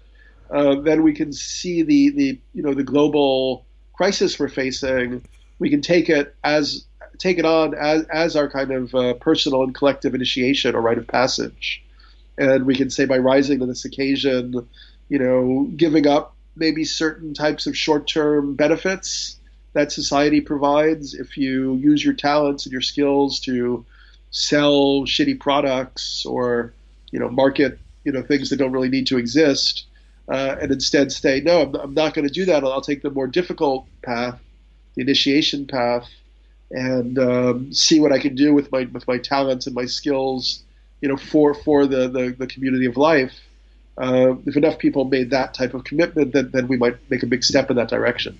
uh, 0.51 0.81
then 0.81 1.03
we 1.03 1.12
can 1.12 1.33
see 1.33 1.83
the 1.83 2.11
the 2.11 2.41
you 2.55 2.62
know 2.62 2.75
the 2.75 2.85
global 2.85 3.67
crisis 3.93 4.38
we're 4.38 4.49
facing. 4.49 5.23
We 5.59 5.71
can 5.71 5.81
take 5.81 6.09
it 6.09 6.35
as 6.45 6.85
take 7.19 7.38
it 7.38 7.45
on 7.45 7.75
as 7.75 8.05
as 8.12 8.37
our 8.37 8.49
kind 8.49 8.71
of 8.71 8.95
uh, 8.95 9.15
personal 9.15 9.62
and 9.62 9.75
collective 9.75 10.15
initiation 10.15 10.75
or 10.75 10.81
rite 10.81 10.99
of 10.99 11.07
passage, 11.07 11.83
and 12.38 12.65
we 12.65 12.77
can 12.77 12.91
say 12.91 13.05
by 13.05 13.19
rising 13.19 13.59
to 13.61 13.67
this 13.67 13.85
occasion, 13.85 14.69
you 15.09 15.19
know, 15.19 15.71
giving 15.77 16.07
up 16.07 16.37
maybe 16.57 16.85
certain 16.85 17.35
types 17.35 17.67
of 17.67 17.77
short-term 17.77 18.55
benefits 18.55 19.37
that 19.73 19.91
society 19.91 20.41
provides. 20.41 21.15
If 21.15 21.37
you 21.37 21.75
use 21.75 22.05
your 22.05 22.15
talents 22.15 22.67
and 22.67 22.73
your 22.73 22.83
skills 22.83 23.41
to 23.41 23.85
sell 24.31 25.05
shitty 25.05 25.38
products 25.41 26.25
or 26.27 26.73
you 27.11 27.19
know 27.19 27.29
market 27.29 27.79
you 28.05 28.12
know 28.12 28.23
things 28.23 28.49
that 28.51 28.57
don't 28.57 28.73
really 28.73 28.88
need 28.88 29.07
to 29.07 29.19
exist 29.19 29.85
uh, 30.29 30.57
and 30.61 30.73
instead 30.73 31.12
say 31.12 31.41
no 31.41 31.61
I'm, 31.62 31.75
I'm 31.75 31.95
not 31.95 32.15
going 32.15 32.27
to 32.27 32.33
do 32.33 32.47
that. 32.47 32.65
I'll 32.65 32.81
take 32.81 33.03
the 33.03 33.11
more 33.11 33.27
difficult 33.27 33.87
path 34.03 34.41
the 34.95 35.03
initiation 35.03 35.67
path 35.67 36.09
and 36.71 37.19
um, 37.19 37.73
see 37.75 38.01
what 38.01 38.12
I 38.12 38.19
can 38.19 38.35
do 38.35 38.55
with 38.55 38.73
my 38.73 38.88
with 38.93 39.07
my 39.07 39.19
talents 39.19 39.67
and 39.67 39.75
my 39.75 39.85
skills 39.85 40.62
you 41.03 41.09
know 41.09 41.19
for 41.19 41.53
for 41.53 41.87
the 41.87 42.09
the, 42.09 42.35
the 42.38 42.47
community 42.47 42.87
of 42.87 42.97
life 42.97 43.38
uh, 43.99 44.35
if 44.47 44.57
enough 44.57 44.79
people 44.79 45.05
made 45.05 45.31
that 45.31 45.55
type 45.55 45.75
of 45.75 45.85
commitment 45.85 46.33
then, 46.33 46.51
then 46.53 46.69
we 46.69 46.77
might 46.77 46.97
make 47.11 47.23
a 47.23 47.27
big 47.27 47.45
step 47.45 47.71
in 47.71 47.77
that 47.77 47.89
direction 47.89 48.39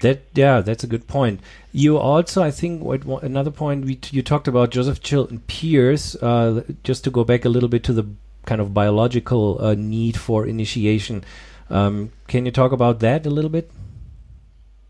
That 0.00 0.22
yeah, 0.34 0.60
that's 0.60 0.82
a 0.82 0.86
good 0.86 1.06
point. 1.06 1.40
You 1.72 1.98
also, 1.98 2.42
I 2.42 2.50
think, 2.50 2.82
another 3.22 3.50
point 3.50 3.84
we 3.84 3.98
you 4.10 4.22
talked 4.22 4.48
about 4.48 4.70
Joseph 4.70 5.00
Chilton 5.02 5.40
Pearce. 5.46 6.16
Uh, 6.16 6.62
just 6.84 7.04
to 7.04 7.10
go 7.10 7.22
back 7.22 7.44
a 7.44 7.48
little 7.48 7.68
bit 7.68 7.84
to 7.84 7.92
the 7.92 8.06
kind 8.46 8.60
of 8.60 8.72
biological 8.72 9.62
uh, 9.62 9.74
need 9.74 10.16
for 10.16 10.46
initiation. 10.46 11.22
Um, 11.68 12.10
can 12.26 12.46
you 12.46 12.50
talk 12.50 12.72
about 12.72 13.00
that 13.00 13.26
a 13.26 13.30
little 13.30 13.50
bit? 13.50 13.70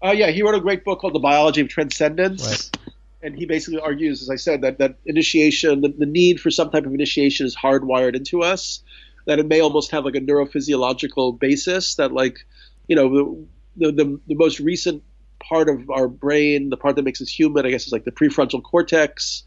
Uh, 0.02 0.12
yeah, 0.12 0.30
he 0.30 0.42
wrote 0.42 0.54
a 0.54 0.60
great 0.60 0.84
book 0.84 1.00
called 1.00 1.14
The 1.14 1.18
Biology 1.18 1.60
of 1.60 1.68
Transcendence. 1.68 2.46
Right. 2.46 2.94
And 3.22 3.36
he 3.36 3.44
basically 3.44 3.80
argues, 3.80 4.22
as 4.22 4.30
I 4.30 4.36
said, 4.36 4.62
that, 4.62 4.78
that 4.78 4.96
initiation, 5.04 5.82
the, 5.82 5.88
the 5.88 6.06
need 6.06 6.40
for 6.40 6.50
some 6.50 6.70
type 6.70 6.86
of 6.86 6.94
initiation 6.94 7.44
is 7.44 7.54
hardwired 7.54 8.16
into 8.16 8.42
us, 8.42 8.82
that 9.26 9.38
it 9.38 9.46
may 9.46 9.60
almost 9.60 9.90
have 9.90 10.04
like 10.04 10.14
a 10.14 10.20
neurophysiological 10.20 11.38
basis, 11.38 11.96
that, 11.96 12.12
like, 12.12 12.38
you 12.86 12.96
know, 12.96 13.46
the, 13.76 13.92
the, 13.92 14.20
the 14.26 14.34
most 14.34 14.60
recent 14.60 15.02
part 15.38 15.68
of 15.68 15.90
our 15.90 16.08
brain, 16.08 16.70
the 16.70 16.76
part 16.76 16.96
that 16.96 17.02
makes 17.02 17.20
us 17.20 17.28
human, 17.28 17.66
I 17.66 17.70
guess, 17.70 17.86
is 17.86 17.92
like 17.92 18.04
the 18.04 18.12
prefrontal 18.12 18.62
cortex, 18.62 19.42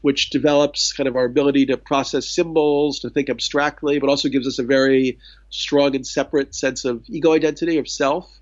which 0.00 0.30
develops 0.30 0.92
kind 0.92 1.08
of 1.08 1.16
our 1.16 1.24
ability 1.24 1.66
to 1.66 1.76
process 1.76 2.28
symbols, 2.28 3.00
to 3.00 3.10
think 3.10 3.28
abstractly, 3.28 3.98
but 3.98 4.08
also 4.08 4.28
gives 4.28 4.46
us 4.46 4.58
a 4.58 4.62
very 4.62 5.18
strong 5.50 5.96
and 5.96 6.06
separate 6.06 6.54
sense 6.54 6.84
of 6.84 7.04
ego 7.08 7.32
identity, 7.32 7.78
of 7.78 7.88
self 7.88 8.38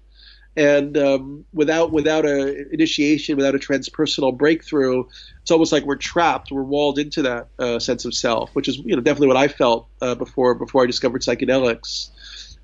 and 0.57 0.97
um, 0.97 1.45
without 1.53 1.93
without 1.93 2.25
a 2.25 2.73
initiation, 2.73 3.37
without 3.37 3.55
a 3.55 3.59
transpersonal 3.59 4.37
breakthrough, 4.37 5.05
it's 5.43 5.51
almost 5.51 5.71
like 5.71 5.85
we're 5.85 5.97
trapped. 5.97 6.51
We're 6.51 6.63
walled 6.63 6.99
into 6.99 7.23
that 7.23 7.49
uh, 7.59 7.79
sense 7.79 8.07
of 8.07 8.15
self, 8.15 8.55
which 8.55 8.67
is 8.67 8.79
you 8.79 8.97
know 8.97 9.03
definitely 9.03 9.29
what 9.29 9.37
I 9.37 9.49
felt 9.49 9.89
uh, 10.01 10.15
before 10.15 10.55
before 10.55 10.83
I 10.83 10.87
discovered 10.87 11.21
psychedelics. 11.21 12.11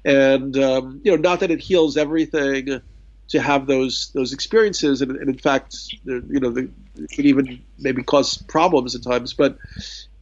And 0.05 0.57
um, 0.57 1.03
you 1.05 1.13
know, 1.13 1.19
not 1.19 1.41
that 1.41 1.51
it 1.51 1.61
heals 1.61 1.99
everything 1.99 2.81
to 3.29 3.41
have 3.41 3.67
those 3.67 4.11
those 4.15 4.33
experiences, 4.33 5.03
and, 5.03 5.11
and 5.13 5.29
in 5.29 5.39
fact, 5.39 5.77
you 6.05 6.41
know, 6.41 6.51
the, 6.51 6.71
it 6.97 7.11
can 7.11 7.27
even 7.27 7.63
maybe 7.79 8.03
cause 8.03 8.39
problems 8.39 8.95
at 8.95 9.03
times. 9.03 9.35
But 9.35 9.59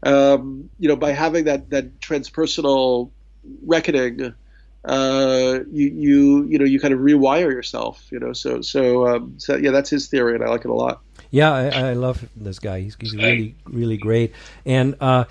um, 0.03 0.71
you 0.79 0.89
know, 0.89 0.97
by 0.97 1.13
having 1.13 1.45
that 1.45 1.71
that 1.71 2.01
transpersonal 2.01 3.13
reckoning 3.65 4.35
uh, 4.85 5.61
you 5.71 5.89
you 5.89 6.45
you 6.45 6.59
know 6.59 6.65
you 6.65 6.81
kind 6.81 6.95
of 6.95 7.01
rewire 7.01 7.51
yourself 7.53 8.07
you 8.11 8.19
know 8.19 8.33
so 8.33 8.63
so 8.63 9.07
um, 9.07 9.35
so 9.39 9.57
yeah 9.57 9.71
that's 9.71 9.91
his 9.91 10.09
theory 10.09 10.35
and 10.35 10.43
I 10.43 10.49
like 10.49 10.65
it 10.65 10.71
a 10.71 10.75
lot 10.75 11.03
Yeah, 11.31 11.53
I, 11.53 11.91
I 11.91 11.93
love 11.93 12.29
this 12.35 12.59
guy. 12.59 12.81
He's, 12.81 12.97
he's 13.01 13.15
really, 13.15 13.55
really 13.65 13.97
great. 13.97 14.33
And 14.67 14.97
uh, 15.01 15.25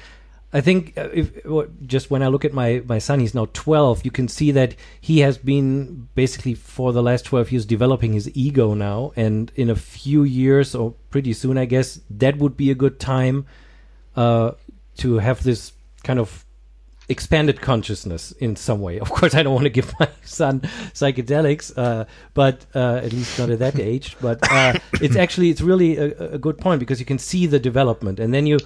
I 0.53 0.61
think 0.61 0.97
uh, 0.97 1.09
if 1.13 1.45
just 1.85 2.09
when 2.09 2.23
I 2.23 2.27
look 2.27 2.45
at 2.45 2.53
my 2.53 2.81
my 2.87 2.99
son, 2.99 3.19
he's 3.19 3.35
now 3.35 3.47
12. 3.53 4.05
You 4.05 4.11
can 4.11 4.27
see 4.27 4.51
that 4.51 4.75
he 5.01 5.19
has 5.19 5.37
been 5.37 6.07
basically 6.15 6.53
for 6.53 6.93
the 6.93 7.03
last 7.03 7.25
12 7.25 7.51
years 7.51 7.65
developing 7.65 8.13
his 8.13 8.29
ego 8.33 8.73
now, 8.73 9.11
and 9.15 9.51
in 9.55 9.69
a 9.69 9.75
few 9.75 10.23
years 10.23 10.73
or 10.73 10.93
pretty 11.09 11.33
soon, 11.33 11.57
I 11.57 11.65
guess 11.65 11.99
that 12.09 12.37
would 12.37 12.55
be 12.55 12.71
a 12.71 12.75
good 12.75 12.99
time 12.99 13.45
uh, 14.15 14.51
to 14.97 15.17
have 15.17 15.43
this 15.43 15.73
kind 16.03 16.19
of 16.19 16.45
expanded 17.09 17.59
consciousness 17.59 18.31
in 18.33 18.55
some 18.55 18.81
way. 18.81 18.99
Of 19.09 19.09
course, 19.09 19.33
I 19.33 19.43
don't 19.43 19.53
want 19.53 19.65
to 19.65 19.69
give 19.69 19.93
my 19.99 20.07
son 20.23 20.61
psychedelics, 20.93 21.73
uh, 21.75 22.05
but 22.33 22.65
uh, 22.75 23.01
at 23.03 23.11
least 23.11 23.37
not 23.39 23.49
at 23.49 23.59
that 23.59 23.79
age. 23.79 24.15
But 24.21 24.39
uh, 24.51 24.73
it's 25.01 25.15
actually 25.15 25.49
it's 25.49 25.61
really 25.61 25.97
a, 25.97 26.33
a, 26.33 26.37
good 26.37 26.57
point 26.57 26.79
because 26.79 26.99
you 26.99 27.05
can 27.05 27.19
see 27.19 27.47
the 27.47 27.59
development, 27.59 28.19
and 28.19 28.33
then 28.33 28.45
you 28.45 28.59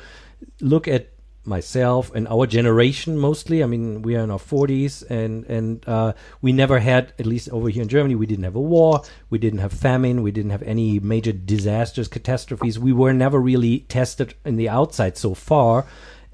look 0.59 0.87
at 0.87 1.09
myself 1.45 2.13
and 2.15 2.27
our 2.27 2.45
generation 2.47 3.17
mostly. 3.17 3.63
I 3.63 3.65
mean, 3.65 4.01
we 4.01 4.15
are 4.15 4.23
in 4.23 4.31
our 4.31 4.39
40s, 4.39 5.09
and 5.09 5.45
and 5.45 5.83
uh, 5.87 6.13
we 6.41 6.51
never 6.51 6.79
had, 6.79 7.13
at 7.19 7.25
least 7.25 7.49
over 7.49 7.69
here 7.69 7.83
in 7.83 7.89
Germany, 7.89 8.15
we 8.15 8.25
didn't 8.25 8.43
have 8.43 8.55
a 8.55 8.61
war, 8.61 9.01
we 9.29 9.37
didn't 9.37 9.59
have 9.59 9.73
famine, 9.73 10.21
we 10.21 10.31
didn't 10.31 10.51
have 10.51 10.63
any 10.63 10.99
major 10.99 11.31
disasters, 11.31 12.07
catastrophes. 12.07 12.79
We 12.79 12.93
were 12.93 13.13
never 13.13 13.39
really 13.39 13.79
tested 13.81 14.35
in 14.45 14.57
the 14.57 14.69
outside 14.69 15.17
so 15.17 15.33
far. 15.33 15.85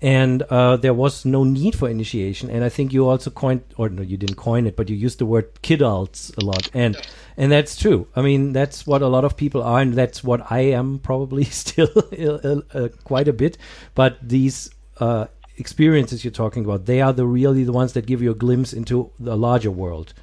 And 0.02 0.44
uh, 0.44 0.78
there 0.78 0.94
was 0.94 1.26
no 1.26 1.44
need 1.44 1.76
for 1.76 1.90
initiation, 1.90 2.50
and 2.50 2.64
I 2.64 2.70
think 2.70 2.94
you 2.94 3.10
also 3.10 3.30
coined, 3.30 3.64
or 3.76 3.90
no, 3.90 4.02
you 4.02 4.16
didn't 4.16 4.38
coin 4.38 4.66
it, 4.66 4.78
but 4.78 4.90
you 4.90 4.96
used 4.96 5.20
the 5.20 5.26
word 5.26 5.54
kidults 5.62 6.36
a 6.38 6.46
lot, 6.46 6.70
and 6.74 6.96
and 7.36 7.52
that's 7.52 7.76
true. 7.76 8.08
I 8.16 8.22
mean, 8.22 8.54
that's 8.54 8.88
what 8.88 9.02
a 9.02 9.08
lot 9.08 9.26
of 9.26 9.36
people 9.36 9.62
are, 9.62 9.82
and 9.82 9.94
that's 9.94 10.24
what 10.24 10.50
I 10.50 10.62
am 10.72 11.00
probably 11.00 11.44
still 11.64 11.92
uh, 11.98 12.62
uh, 12.78 12.88
quite 13.04 13.28
a 13.28 13.34
bit. 13.34 13.58
But 13.94 14.18
these 14.22 14.70
uh, 15.02 15.28
experiences 15.58 16.24
you're 16.24 16.32
talking 16.32 16.64
about, 16.64 16.86
they 16.86 17.02
are 17.02 17.14
the 17.14 17.26
really 17.26 17.64
the 17.66 17.74
ones 17.74 17.94
that 17.94 18.06
give 18.06 18.22
you 18.22 18.32
a 18.32 18.36
glimpse 18.36 18.72
into 18.72 19.12
the 19.20 19.36
larger 19.36 19.72
world. 19.72 20.14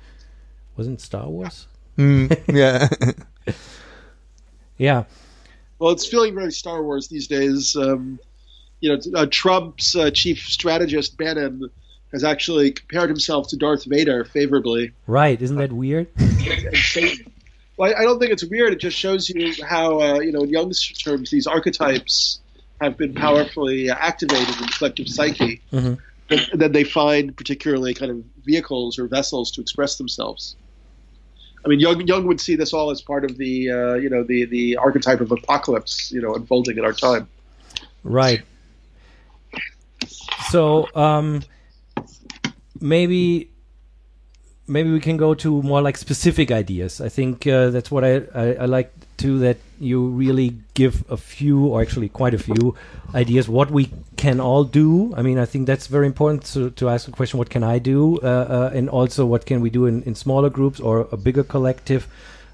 Wasn't 0.77 1.01
Star 1.01 1.29
Wars? 1.29 1.67
Mm, 1.99 2.39
yeah. 2.55 2.89
yeah. 4.79 5.05
Well, 5.79 5.93
it's 5.93 6.07
feeling 6.07 6.35
very 6.35 6.53
Star 6.53 6.83
Wars 6.83 7.09
these 7.09 7.27
days. 7.27 7.77
Um, 7.77 8.19
you 8.81 8.91
know, 8.91 9.19
uh, 9.19 9.27
Trump's 9.31 9.97
uh, 9.97 10.11
chief 10.11 10.41
strategist 10.41 11.17
Bannon 11.17 11.71
has 12.12 12.25
actually 12.25 12.73
compared 12.73 13.09
himself 13.09 13.49
to 13.49 13.57
Darth 13.57 13.85
Vader 13.85 14.25
favorably. 14.25 14.93
Right? 15.07 15.41
Isn't 15.41 15.57
that 15.57 15.73
weird? 15.73 16.09
well, 17.77 17.93
I, 17.97 18.03
don't 18.03 18.19
think 18.19 18.33
it's 18.33 18.45
weird. 18.45 18.73
It 18.73 18.81
just 18.81 18.97
shows 18.97 19.29
you 19.29 19.53
how, 19.65 20.01
uh, 20.01 20.21
you 20.21 20.33
know, 20.33 20.41
in 20.43 20.51
Jung's 20.51 20.87
terms, 20.93 21.31
these 21.31 21.47
archetypes 21.47 22.41
have 22.81 22.97
been 22.97 23.15
powerfully 23.15 23.91
activated 23.91 24.61
in 24.61 24.69
collective 24.69 25.09
psyche. 25.09 25.61
Mm-hmm. 25.73 25.95
And 26.29 26.61
then 26.61 26.73
they 26.73 26.85
find 26.85 27.37
particularly 27.37 27.95
kind 27.95 28.11
of 28.11 28.25
vehicles 28.45 28.99
or 28.99 29.07
vessels 29.07 29.51
to 29.53 29.61
express 29.61 29.97
themselves. 29.97 30.57
I 31.65 31.69
mean, 31.69 31.81
Jung, 31.81 32.07
Jung 32.07 32.27
would 32.27 32.41
see 32.41 32.57
this 32.57 32.73
all 32.73 32.91
as 32.91 33.01
part 33.01 33.25
of 33.25 33.37
the, 33.39 33.71
uh, 33.71 33.95
you 33.95 34.11
know, 34.11 34.23
the, 34.23 34.45
the 34.45 34.77
archetype 34.77 35.21
of 35.21 35.33
apocalypse, 35.33 36.12
you 36.12 36.21
know, 36.21 36.35
unfolding 36.35 36.79
in 36.79 36.85
our 36.85 36.93
time. 36.93 37.29
Right. 38.05 38.43
So 40.51 40.89
um, 40.95 41.43
maybe 42.81 43.51
maybe 44.69 44.91
we 44.91 45.01
can 45.01 45.17
go 45.17 45.35
to 45.35 45.63
more 45.63 45.81
like 45.81 45.97
specific 45.97 46.51
ideas. 46.51 47.01
I 47.01 47.09
think 47.09 47.47
uh, 47.47 47.71
that's 47.71 47.91
what 47.91 48.05
I, 48.05 48.23
I, 48.35 48.55
I 48.55 48.65
like 48.67 48.93
too. 49.17 49.39
That 49.39 49.59
you 49.81 50.07
really 50.09 50.57
give 50.75 51.05
a 51.11 51.17
few, 51.17 51.67
or 51.67 51.83
actually 51.83 52.09
quite 52.09 52.35
a 52.35 52.39
few, 52.39 52.75
ideas 53.15 53.49
what 53.49 53.71
we 53.71 53.91
can 54.17 54.41
all 54.41 54.65
do. 54.65 55.15
I 55.17 55.23
mean, 55.23 55.39
I 55.39 55.47
think 55.47 55.67
that's 55.67 55.87
very 55.87 56.07
important 56.07 56.45
to, 56.55 56.71
to 56.71 56.89
ask 56.89 57.07
the 57.07 57.13
question: 57.13 57.39
What 57.39 57.51
can 57.51 57.63
I 57.63 57.79
do? 57.79 58.19
Uh, 58.19 58.27
uh, 58.27 58.71
and 58.75 58.89
also, 58.89 59.27
what 59.27 59.47
can 59.47 59.61
we 59.61 59.71
do 59.71 59.87
in, 59.87 60.03
in 60.03 60.15
smaller 60.15 60.51
groups 60.51 60.81
or 60.81 61.09
a 61.13 61.17
bigger 61.17 61.45
collective? 61.45 62.09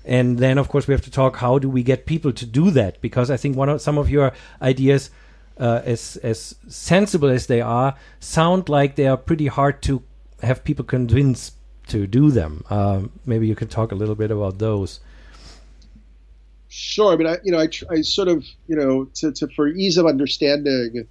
And 0.05 0.38
then, 0.38 0.59
of 0.59 0.68
course, 0.68 0.88
we 0.88 0.92
have 0.92 1.02
to 1.02 1.11
talk: 1.11 1.37
How 1.37 1.59
do 1.59 1.68
we 1.68 1.83
get 1.83 2.07
people 2.07 2.33
to 2.33 2.46
do 2.46 2.70
that? 2.70 3.00
Because 3.00 3.31
I 3.31 3.37
think 3.37 3.57
one 3.57 3.68
of 3.68 3.81
some 3.81 3.98
of 3.98 4.11
your 4.11 4.33
ideas. 4.61 5.11
Uh, 5.58 5.82
as 5.84 6.16
as 6.22 6.56
sensible 6.66 7.28
as 7.28 7.46
they 7.46 7.60
are, 7.60 7.94
sound 8.20 8.68
like 8.68 8.96
they 8.96 9.06
are 9.06 9.18
pretty 9.18 9.48
hard 9.48 9.82
to 9.82 10.02
have 10.42 10.64
people 10.64 10.84
convince 10.84 11.52
to 11.88 12.06
do 12.06 12.30
them. 12.30 12.64
Um, 12.70 13.12
maybe 13.26 13.46
you 13.46 13.54
can 13.54 13.68
talk 13.68 13.92
a 13.92 13.94
little 13.94 14.14
bit 14.14 14.30
about 14.30 14.58
those. 14.58 15.00
Sure. 16.68 17.12
I 17.12 17.16
mean, 17.16 17.26
I, 17.26 17.36
you 17.44 17.52
know, 17.52 17.60
I, 17.60 17.68
I 17.90 18.00
sort 18.00 18.28
of, 18.28 18.46
you 18.66 18.76
know, 18.76 19.04
to, 19.16 19.30
to, 19.32 19.48
for 19.48 19.68
ease 19.68 19.98
of 19.98 20.06
understanding, 20.06 21.06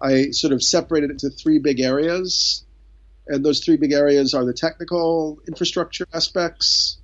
I 0.00 0.30
sort 0.30 0.54
of 0.54 0.62
separated 0.62 1.10
it 1.10 1.22
into 1.22 1.28
three 1.28 1.58
big 1.58 1.80
areas. 1.80 2.64
And 3.28 3.44
those 3.44 3.60
three 3.60 3.76
big 3.76 3.92
areas 3.92 4.32
are 4.32 4.44
the 4.44 4.54
technical 4.54 5.38
infrastructure 5.46 6.06
aspects, 6.14 6.96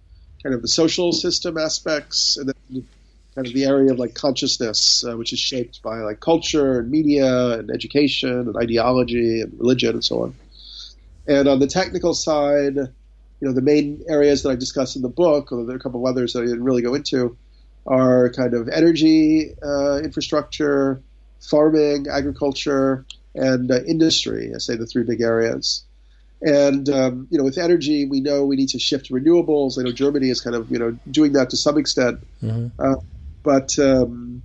kind 0.43 0.55
of 0.55 0.63
the 0.63 0.69
social 0.69 1.13
system 1.13 1.59
aspects, 1.59 2.39
and 2.39 2.49
then 2.49 2.87
kind 3.35 3.47
of 3.47 3.55
the 3.55 3.65
area 3.65 3.91
of 3.91 3.99
like 3.99 4.15
consciousness, 4.15 5.05
uh, 5.05 5.17
which 5.17 5.33
is 5.33 5.39
shaped 5.39 5.83
by 5.83 5.99
like 5.99 6.21
culture 6.21 6.81
and 6.81 6.91
media 6.91 7.59
and 7.59 7.71
education 7.71 8.39
and 8.41 8.57
ideology 8.57 9.41
and 9.41 9.59
religion 9.59 9.95
and 9.95 10.05
so 10.05 10.23
on. 10.23 10.35
And 11.27 11.49
on 11.49 11.61
the 11.61 11.67
technical 11.67 12.15
side, 12.15 12.77
you 12.77 13.49
know, 13.49 13.53
the 13.53 13.63
main 13.63 14.05
areas 14.09 14.43
that 14.43 14.51
I 14.51 14.57
discuss 14.57 14.97
in 14.97 15.03
the 15.03 15.09
book, 15.09 15.51
although 15.51 15.65
there 15.65 15.75
are 15.75 15.79
a 15.79 15.83
couple 15.83 16.05
of 16.05 16.11
others 16.11 16.33
that 16.33 16.43
I 16.43 16.47
didn't 16.47 16.65
really 16.65 16.83
go 16.83 16.95
into, 16.95 17.37
are 17.87 18.31
kind 18.31 18.55
of 18.55 18.69
energy 18.69 19.55
uh, 19.63 19.99
infrastructure, 19.99 21.03
farming, 21.41 22.07
agriculture, 22.09 23.05
and 23.35 23.71
uh, 23.71 23.83
industry. 23.85 24.53
I 24.55 24.59
say 24.59 24.77
the 24.77 24.87
three 24.87 25.05
big 25.05 25.21
areas. 25.21 25.85
And 26.41 26.89
um, 26.89 27.29
you 27.31 27.39
know, 27.39 27.45
with 27.45 27.57
energy, 27.57 28.05
we 28.05 28.21
know 28.21 28.45
we 28.45 28.57
need 28.57 28.69
to 28.71 28.79
shift 28.79 29.07
to 29.07 29.15
renewables. 29.15 29.79
I 29.79 29.85
know 29.85 29.93
Germany 29.93 30.29
is 30.29 30.41
kind 30.41 30.57
of 30.57 30.71
you 30.71 30.79
know 30.79 30.99
doing 31.11 31.33
that 31.33 31.51
to 31.51 31.57
some 31.57 31.79
extent, 31.79 32.21
mm-hmm. 32.43 32.69
uh, 32.81 32.97
but 33.43 33.79
um, 33.79 34.43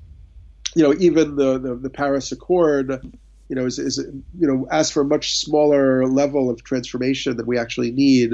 you 0.75 0.83
know, 0.83 0.93
even 0.99 1.35
the, 1.35 1.57
the, 1.57 1.75
the 1.75 1.89
Paris 1.89 2.31
Accord, 2.31 3.01
you 3.49 3.55
know, 3.55 3.65
is, 3.65 3.79
is 3.79 3.97
you 3.97 4.47
know 4.47 4.67
asks 4.71 4.91
for 4.91 5.01
a 5.01 5.05
much 5.05 5.37
smaller 5.37 6.05
level 6.07 6.49
of 6.49 6.63
transformation 6.63 7.37
than 7.37 7.45
we 7.45 7.57
actually 7.57 7.91
need. 7.91 8.33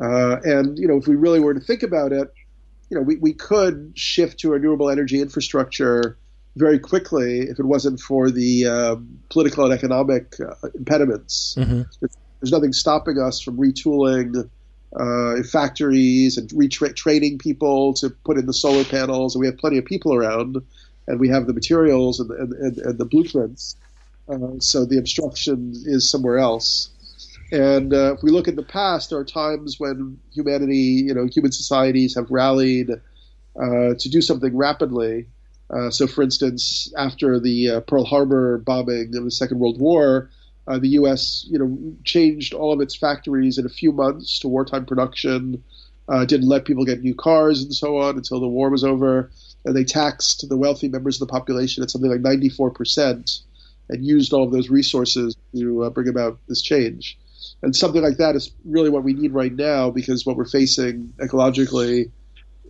Uh, 0.00 0.36
and 0.44 0.78
you 0.78 0.88
know, 0.88 0.96
if 0.96 1.06
we 1.06 1.16
really 1.16 1.40
were 1.40 1.54
to 1.54 1.60
think 1.60 1.82
about 1.82 2.12
it, 2.12 2.32
you 2.90 2.96
know, 2.96 3.02
we, 3.02 3.16
we 3.16 3.32
could 3.32 3.92
shift 3.94 4.40
to 4.40 4.50
renewable 4.50 4.90
energy 4.90 5.20
infrastructure 5.20 6.18
very 6.56 6.78
quickly 6.78 7.40
if 7.40 7.58
it 7.58 7.64
wasn't 7.64 7.98
for 7.98 8.30
the 8.30 8.66
uh, 8.66 8.96
political 9.30 9.64
and 9.64 9.72
economic 9.72 10.34
uh, 10.40 10.68
impediments. 10.74 11.54
Mm-hmm. 11.58 11.82
There's 12.00 12.52
nothing 12.52 12.72
stopping 12.72 13.18
us 13.18 13.40
from 13.40 13.56
retooling 13.56 14.48
uh, 14.98 15.42
factories 15.42 16.36
and 16.36 16.48
retraining 16.50 17.38
people 17.38 17.94
to 17.94 18.10
put 18.24 18.38
in 18.38 18.46
the 18.46 18.52
solar 18.52 18.84
panels. 18.84 19.34
And 19.34 19.40
we 19.40 19.46
have 19.46 19.58
plenty 19.58 19.78
of 19.78 19.84
people 19.84 20.14
around, 20.14 20.56
and 21.06 21.20
we 21.20 21.28
have 21.28 21.46
the 21.46 21.52
materials 21.52 22.20
and, 22.20 22.30
and, 22.30 22.52
and, 22.52 22.78
and 22.78 22.98
the 22.98 23.04
blueprints. 23.04 23.76
Uh, 24.28 24.58
so 24.58 24.84
the 24.84 24.98
obstruction 24.98 25.72
is 25.84 26.08
somewhere 26.08 26.38
else. 26.38 26.90
And 27.50 27.92
uh, 27.92 28.14
if 28.14 28.22
we 28.22 28.30
look 28.30 28.48
at 28.48 28.56
the 28.56 28.62
past, 28.62 29.10
there 29.10 29.18
are 29.18 29.24
times 29.24 29.78
when 29.78 30.18
humanity, 30.32 31.04
you 31.06 31.14
know, 31.14 31.26
human 31.26 31.52
societies 31.52 32.14
have 32.14 32.30
rallied 32.30 32.90
uh, 32.90 33.94
to 33.98 34.08
do 34.08 34.22
something 34.22 34.56
rapidly. 34.56 35.26
Uh, 35.68 35.90
so, 35.90 36.06
for 36.06 36.22
instance, 36.22 36.92
after 36.96 37.38
the 37.38 37.68
uh, 37.68 37.80
Pearl 37.80 38.04
Harbor 38.04 38.58
bombing 38.58 39.14
of 39.16 39.24
the 39.24 39.30
Second 39.30 39.58
World 39.58 39.80
War, 39.80 40.30
uh, 40.68 40.78
the 40.78 40.88
U.S., 40.88 41.46
you 41.48 41.58
know, 41.58 41.96
changed 42.04 42.54
all 42.54 42.72
of 42.72 42.80
its 42.80 42.94
factories 42.94 43.58
in 43.58 43.66
a 43.66 43.70
few 43.70 43.92
months 43.92 44.38
to 44.40 44.48
wartime 44.48 44.86
production. 44.86 45.62
Uh, 46.08 46.24
didn't 46.24 46.48
let 46.48 46.64
people 46.64 46.84
get 46.84 47.02
new 47.02 47.14
cars 47.14 47.62
and 47.62 47.72
so 47.72 47.98
on 47.98 48.16
until 48.16 48.40
the 48.40 48.48
war 48.48 48.70
was 48.70 48.84
over. 48.84 49.30
And 49.64 49.76
they 49.76 49.84
taxed 49.84 50.48
the 50.48 50.56
wealthy 50.56 50.88
members 50.88 51.20
of 51.20 51.28
the 51.28 51.32
population 51.32 51.82
at 51.82 51.90
something 51.90 52.10
like 52.10 52.20
94 52.20 52.70
percent, 52.72 53.40
and 53.88 54.04
used 54.04 54.32
all 54.32 54.44
of 54.44 54.52
those 54.52 54.68
resources 54.68 55.36
to 55.54 55.90
bring 55.90 56.08
about 56.08 56.38
this 56.48 56.60
change 56.60 57.18
and 57.62 57.74
something 57.74 58.02
like 58.02 58.16
that 58.16 58.36
is 58.36 58.50
really 58.64 58.90
what 58.90 59.04
we 59.04 59.12
need 59.12 59.32
right 59.32 59.52
now 59.52 59.90
because 59.90 60.26
what 60.26 60.36
we're 60.36 60.44
facing 60.44 61.12
ecologically, 61.18 62.10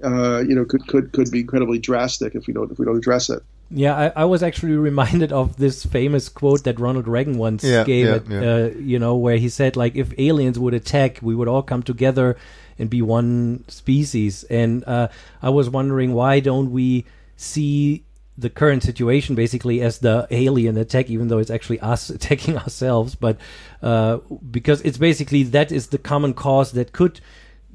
uh, 0.04 0.40
you 0.40 0.54
know, 0.54 0.64
could 0.64 0.86
could 0.86 1.12
could 1.12 1.30
be 1.30 1.40
incredibly 1.40 1.78
drastic 1.78 2.34
if 2.34 2.46
we 2.46 2.52
don't 2.52 2.70
if 2.70 2.78
we 2.78 2.84
don't 2.84 2.96
address 2.96 3.30
it. 3.30 3.42
Yeah, 3.74 3.96
I, 3.96 4.22
I 4.22 4.24
was 4.24 4.42
actually 4.42 4.76
reminded 4.90 5.32
of 5.32 5.56
this 5.56 5.84
famous 5.84 6.28
quote 6.28 6.64
that 6.64 6.78
Ronald 6.78 7.08
Reagan 7.08 7.38
once 7.38 7.64
yeah, 7.64 7.84
gave. 7.84 8.06
Yeah, 8.06 8.14
it, 8.14 8.28
yeah. 8.28 8.40
Uh, 8.40 8.78
you 8.78 8.98
know, 8.98 9.16
where 9.16 9.36
he 9.36 9.48
said 9.48 9.76
like, 9.76 9.96
if 9.96 10.12
aliens 10.18 10.58
would 10.58 10.74
attack, 10.74 11.18
we 11.22 11.34
would 11.34 11.48
all 11.48 11.62
come 11.62 11.82
together 11.82 12.36
and 12.78 12.90
be 12.90 13.02
one 13.02 13.64
species. 13.68 14.44
And 14.44 14.84
uh, 14.84 15.08
I 15.40 15.50
was 15.50 15.70
wondering 15.70 16.14
why 16.14 16.40
don't 16.40 16.72
we 16.72 17.06
see 17.36 18.04
the 18.38 18.48
current 18.48 18.82
situation 18.82 19.34
basically 19.34 19.80
as 19.82 19.98
the 19.98 20.26
alien 20.30 20.76
attack, 20.76 21.10
even 21.10 21.28
though 21.28 21.38
it's 21.38 21.50
actually 21.50 21.80
us 21.80 22.10
attacking 22.16 22.56
ourselves. 22.56 23.14
But 23.14 23.38
uh, 23.82 24.18
because 24.50 24.80
it's 24.82 24.98
basically 24.98 25.42
that 25.44 25.72
is 25.72 25.88
the 25.88 25.98
common 25.98 26.34
cause 26.34 26.72
that 26.72 26.92
could 26.92 27.20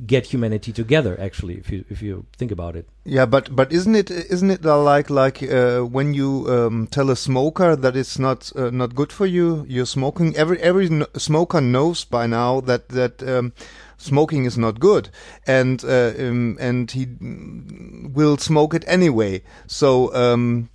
get 0.05 0.27
humanity 0.27 0.71
together. 0.71 1.19
Actually, 1.19 1.55
if 1.55 1.71
you 1.71 1.85
if 1.89 2.01
you 2.01 2.25
think 2.37 2.51
about 2.51 2.75
it. 2.75 2.87
Yeah, 3.03 3.25
but 3.25 3.55
but 3.55 3.71
isn't 3.71 3.95
it 3.95 4.11
isn't 4.11 4.51
it 4.51 4.65
uh, 4.65 4.81
like 4.81 5.09
like 5.09 5.41
uh, 5.43 5.81
when 5.81 6.13
you 6.13 6.45
um, 6.49 6.87
tell 6.87 7.09
a 7.09 7.15
smoker 7.15 7.75
that 7.75 7.95
it's 7.95 8.19
not 8.19 8.51
uh, 8.55 8.69
not 8.69 8.95
good 8.95 9.11
for 9.11 9.25
you? 9.25 9.65
You're 9.67 9.85
smoking. 9.85 10.35
Every 10.35 10.59
every 10.61 10.89
no 10.89 11.07
smoker 11.15 11.61
knows 11.61 12.05
by 12.05 12.27
now 12.27 12.61
that 12.61 12.89
that. 12.89 13.23
Um, 13.23 13.53
smoking 13.99 14.45
is 14.45 14.59
not 14.59 14.79
good, 14.79 15.09
and 15.47 15.83
uh, 15.83 16.13
um, 16.19 16.55
and 16.59 16.91
he 16.91 17.07
will 17.19 18.37
smoke 18.37 18.75
it 18.75 18.83
anyway. 18.87 19.41
So 19.65 20.13
um, 20.13 20.69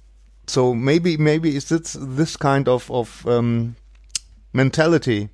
so 0.47 0.75
maybe 0.75 1.17
maybe 1.17 1.57
it's 1.57 1.69
this 1.69 1.97
this 1.99 2.37
kind 2.37 2.69
of 2.69 2.91
of 2.91 3.25
um, 3.27 3.77
mentality 4.53 5.29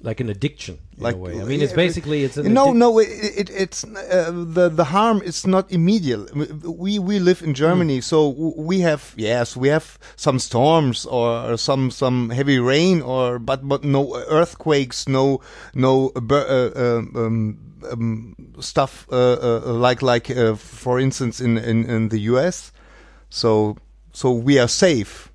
like 0.00 0.20
an 0.20 0.28
addiction 0.28 0.78
Like-. 1.00 1.16
I 1.16 1.44
mean, 1.44 1.60
it's 1.60 1.72
basically 1.72 2.24
it's 2.24 2.36
an 2.36 2.52
no 2.52 2.72
no 2.72 2.98
it, 2.98 3.08
it 3.08 3.50
it's 3.50 3.84
uh, 3.84 4.30
the 4.32 4.68
the 4.68 4.84
harm 4.84 5.22
is 5.22 5.46
not 5.46 5.70
immediate. 5.70 6.34
We 6.64 6.98
we 6.98 7.18
live 7.18 7.42
in 7.42 7.54
germany 7.54 8.00
so 8.00 8.28
we 8.56 8.80
have 8.80 9.14
yes 9.16 9.56
we 9.56 9.68
have 9.68 9.98
some 10.16 10.38
storms 10.38 11.06
or 11.06 11.56
some 11.56 11.90
some 11.90 12.30
heavy 12.30 12.58
rain 12.58 13.02
or 13.02 13.38
but 13.38 13.66
but 13.68 13.84
no 13.84 14.14
earthquakes 14.28 15.08
no 15.08 15.40
no 15.74 16.12
uh, 16.16 16.34
uh, 16.34 16.70
um, 16.76 17.12
um, 17.16 17.58
um, 17.90 18.34
stuff 18.60 19.06
uh, 19.10 19.16
uh, 19.16 19.72
like 19.72 20.02
like 20.02 20.30
uh, 20.30 20.54
for 20.54 20.98
instance 20.98 21.40
in, 21.40 21.58
in 21.58 21.84
in 21.88 22.08
the 22.08 22.20
us 22.20 22.72
so 23.30 23.76
so 24.12 24.32
we 24.32 24.58
are 24.58 24.68
safe 24.68 25.32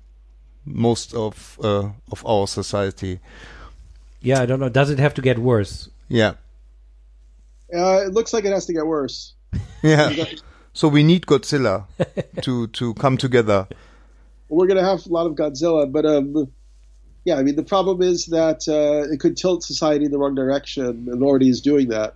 most 0.64 1.14
of 1.14 1.58
uh, 1.62 1.90
of 2.10 2.24
our 2.26 2.46
society 2.46 3.20
Yeah, 4.24 4.40
I 4.40 4.46
don't 4.46 4.58
know. 4.58 4.68
Does 4.68 4.90
it 4.90 4.98
have 4.98 5.14
to 5.14 5.22
get 5.22 5.38
worse? 5.38 5.88
yeah 6.08 6.34
Uh, 7.72 8.04
it 8.06 8.12
looks 8.12 8.32
like 8.32 8.44
it 8.44 8.52
has 8.52 8.66
to 8.66 8.72
get 8.72 8.86
worse. 8.86 9.34
yeah 9.82 10.10
so 10.72 10.88
we 10.88 11.02
need 11.02 11.24
godzilla 11.26 11.86
to 12.42 12.66
to 12.68 12.92
come 12.94 13.16
together 13.16 13.66
We're 14.48 14.66
going 14.66 14.78
to 14.78 14.84
have 14.84 15.06
a 15.06 15.08
lot 15.08 15.26
of 15.26 15.32
Godzilla, 15.34 15.90
but 15.90 16.04
um, 16.04 16.52
yeah, 17.24 17.36
I 17.36 17.42
mean 17.42 17.56
the 17.56 17.64
problem 17.64 18.02
is 18.02 18.26
that 18.26 18.68
uh, 18.68 19.10
it 19.12 19.18
could 19.18 19.36
tilt 19.36 19.64
society 19.64 20.04
in 20.04 20.10
the 20.10 20.18
wrong 20.18 20.34
direction, 20.34 21.08
and 21.10 21.22
already 21.22 21.48
is 21.48 21.60
doing 21.62 21.88
that. 21.88 22.14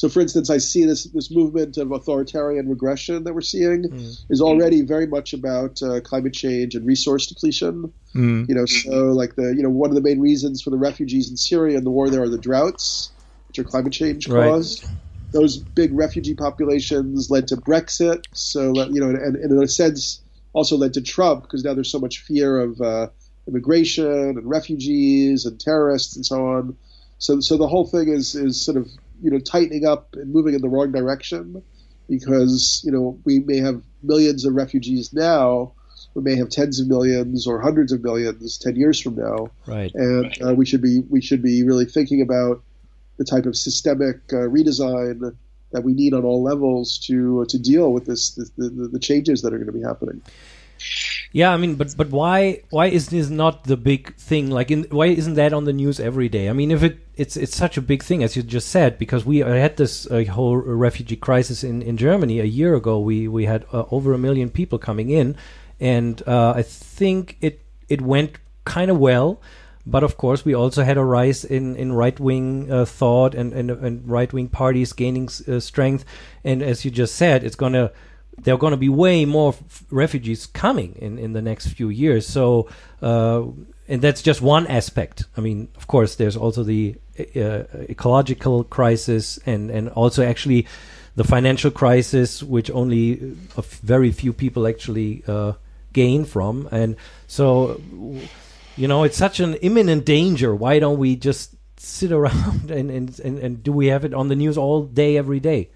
So, 0.00 0.08
for 0.08 0.22
instance, 0.22 0.48
I 0.48 0.56
see 0.56 0.86
this 0.86 1.04
this 1.12 1.30
movement 1.30 1.76
of 1.76 1.92
authoritarian 1.92 2.70
regression 2.70 3.24
that 3.24 3.34
we're 3.34 3.42
seeing 3.42 3.84
is 4.30 4.40
already 4.40 4.80
very 4.80 5.06
much 5.06 5.34
about 5.34 5.82
uh, 5.82 6.00
climate 6.00 6.32
change 6.32 6.74
and 6.74 6.86
resource 6.86 7.26
depletion. 7.26 7.92
Mm. 8.14 8.48
You 8.48 8.54
know, 8.54 8.64
so 8.64 9.12
like 9.12 9.34
the 9.34 9.54
you 9.54 9.62
know 9.62 9.68
one 9.68 9.90
of 9.90 9.96
the 9.96 10.00
main 10.00 10.18
reasons 10.18 10.62
for 10.62 10.70
the 10.70 10.78
refugees 10.78 11.28
in 11.28 11.36
Syria 11.36 11.76
and 11.76 11.84
the 11.84 11.90
war 11.90 12.08
there 12.08 12.22
are 12.22 12.30
the 12.30 12.38
droughts, 12.38 13.12
which 13.48 13.58
are 13.58 13.64
climate 13.64 13.92
change 13.92 14.26
Right. 14.26 14.48
caused. 14.48 14.86
Those 15.34 15.58
big 15.58 15.92
refugee 15.92 16.34
populations 16.34 17.28
led 17.28 17.46
to 17.48 17.58
Brexit. 17.58 18.22
So 18.32 18.72
you 18.88 19.00
know, 19.02 19.10
and, 19.10 19.36
and 19.36 19.52
in 19.52 19.62
a 19.62 19.68
sense, 19.68 20.22
also 20.54 20.78
led 20.78 20.94
to 20.94 21.02
Trump 21.02 21.42
because 21.42 21.62
now 21.62 21.74
there's 21.74 21.92
so 21.92 22.00
much 22.00 22.20
fear 22.20 22.58
of 22.58 22.80
uh, 22.80 23.08
immigration 23.46 24.38
and 24.38 24.48
refugees 24.48 25.44
and 25.44 25.60
terrorists 25.60 26.16
and 26.16 26.24
so 26.24 26.46
on. 26.46 26.74
So 27.18 27.40
so 27.40 27.58
the 27.58 27.68
whole 27.68 27.86
thing 27.86 28.08
is 28.08 28.34
is 28.34 28.64
sort 28.64 28.78
of 28.78 28.88
you 29.22 29.30
know 29.30 29.38
tightening 29.38 29.86
up 29.86 30.14
and 30.14 30.32
moving 30.32 30.54
in 30.54 30.60
the 30.60 30.68
wrong 30.68 30.92
direction 30.92 31.62
because 32.08 32.82
you 32.84 32.92
know 32.92 33.18
we 33.24 33.40
may 33.40 33.58
have 33.58 33.82
millions 34.02 34.44
of 34.44 34.54
refugees 34.54 35.12
now. 35.12 35.72
We 36.14 36.22
may 36.22 36.34
have 36.36 36.48
tens 36.48 36.80
of 36.80 36.88
millions 36.88 37.46
or 37.46 37.60
hundreds 37.60 37.92
of 37.92 38.02
millions 38.02 38.58
ten 38.58 38.74
years 38.74 39.00
from 39.00 39.14
now, 39.16 39.50
Right. 39.66 39.92
and 39.94 40.34
uh, 40.44 40.54
we 40.54 40.66
should 40.66 40.82
be 40.82 41.00
we 41.08 41.20
should 41.20 41.42
be 41.42 41.62
really 41.62 41.84
thinking 41.84 42.20
about 42.20 42.62
the 43.18 43.24
type 43.24 43.46
of 43.46 43.54
systemic 43.56 44.16
uh, 44.32 44.48
redesign 44.48 45.36
that 45.72 45.84
we 45.84 45.92
need 45.92 46.14
on 46.14 46.24
all 46.24 46.42
levels 46.42 46.98
to 47.06 47.44
to 47.48 47.58
deal 47.58 47.92
with 47.92 48.06
this, 48.06 48.30
this 48.34 48.50
the, 48.56 48.68
the, 48.70 48.88
the 48.88 48.98
changes 48.98 49.42
that 49.42 49.52
are 49.52 49.58
going 49.58 49.66
to 49.66 49.72
be 49.72 49.82
happening. 49.82 50.20
Yeah, 51.32 51.52
I 51.52 51.56
mean, 51.56 51.76
but 51.76 51.94
but 51.96 52.10
why 52.10 52.62
why 52.70 52.86
is 52.86 53.08
this 53.08 53.30
not 53.30 53.64
the 53.64 53.76
big 53.76 54.16
thing? 54.16 54.50
Like, 54.50 54.70
in 54.70 54.84
why 54.90 55.06
isn't 55.06 55.34
that 55.34 55.52
on 55.52 55.64
the 55.64 55.72
news 55.72 56.00
every 56.00 56.28
day? 56.28 56.48
I 56.48 56.52
mean, 56.52 56.70
if 56.70 56.82
it 56.82 56.98
it's 57.14 57.36
it's 57.36 57.56
such 57.56 57.76
a 57.76 57.82
big 57.82 58.02
thing 58.02 58.22
as 58.22 58.36
you 58.36 58.42
just 58.42 58.68
said, 58.68 58.98
because 58.98 59.24
we 59.24 59.38
had 59.38 59.76
this 59.76 60.10
uh, 60.10 60.24
whole 60.24 60.56
refugee 60.56 61.16
crisis 61.16 61.62
in 61.62 61.82
in 61.82 61.96
Germany 61.96 62.40
a 62.40 62.44
year 62.44 62.74
ago. 62.74 62.98
We 62.98 63.28
we 63.28 63.44
had 63.44 63.64
uh, 63.72 63.84
over 63.90 64.12
a 64.12 64.18
million 64.18 64.50
people 64.50 64.78
coming 64.78 65.10
in, 65.10 65.36
and 65.78 66.22
uh, 66.26 66.54
I 66.56 66.62
think 66.62 67.36
it 67.40 67.60
it 67.88 68.00
went 68.00 68.38
kind 68.64 68.90
of 68.90 68.98
well. 68.98 69.40
But 69.86 70.04
of 70.04 70.16
course, 70.16 70.44
we 70.44 70.54
also 70.54 70.84
had 70.84 70.98
a 70.98 71.04
rise 71.04 71.42
in, 71.42 71.74
in 71.74 71.92
right 71.92 72.20
wing 72.20 72.70
uh, 72.70 72.84
thought 72.84 73.34
and, 73.34 73.52
and, 73.54 73.70
and 73.70 74.08
right 74.08 74.30
wing 74.30 74.48
parties 74.48 74.92
gaining 74.92 75.28
uh, 75.48 75.58
strength. 75.58 76.04
And 76.44 76.62
as 76.62 76.84
you 76.84 76.90
just 76.90 77.16
said, 77.16 77.42
it's 77.42 77.56
going 77.56 77.72
to 77.72 77.90
there 78.42 78.54
are 78.54 78.58
going 78.58 78.72
to 78.72 78.76
be 78.76 78.88
way 78.88 79.24
more 79.24 79.50
f- 79.50 79.84
refugees 79.90 80.46
coming 80.46 80.94
in, 80.96 81.18
in 81.18 81.32
the 81.32 81.42
next 81.42 81.68
few 81.68 81.88
years. 81.88 82.26
So, 82.26 82.68
uh, 83.02 83.42
and 83.88 84.00
that's 84.00 84.22
just 84.22 84.40
one 84.40 84.66
aspect. 84.66 85.24
I 85.36 85.40
mean, 85.40 85.68
of 85.76 85.86
course, 85.86 86.14
there's 86.16 86.36
also 86.36 86.62
the 86.62 86.96
uh, 87.18 87.64
ecological 87.88 88.64
crisis 88.64 89.38
and, 89.46 89.70
and 89.70 89.88
also 89.90 90.24
actually 90.24 90.66
the 91.16 91.24
financial 91.24 91.70
crisis, 91.70 92.42
which 92.42 92.70
only 92.70 93.36
a 93.56 93.58
f- 93.58 93.80
very 93.80 94.12
few 94.12 94.32
people 94.32 94.66
actually 94.66 95.22
uh, 95.26 95.52
gain 95.92 96.24
from. 96.24 96.68
And 96.70 96.96
so, 97.26 97.80
you 98.76 98.88
know, 98.88 99.02
it's 99.02 99.16
such 99.16 99.40
an 99.40 99.54
imminent 99.56 100.04
danger. 100.04 100.54
Why 100.54 100.78
don't 100.78 100.98
we 100.98 101.16
just 101.16 101.56
sit 101.76 102.12
around 102.12 102.70
and, 102.76 102.90
and, 102.90 103.20
and, 103.20 103.38
and 103.38 103.62
do 103.62 103.72
we 103.72 103.88
have 103.88 104.04
it 104.04 104.14
on 104.14 104.28
the 104.28 104.36
news 104.36 104.56
all 104.56 104.84
day, 104.84 105.16
every 105.16 105.40
day? 105.40 105.70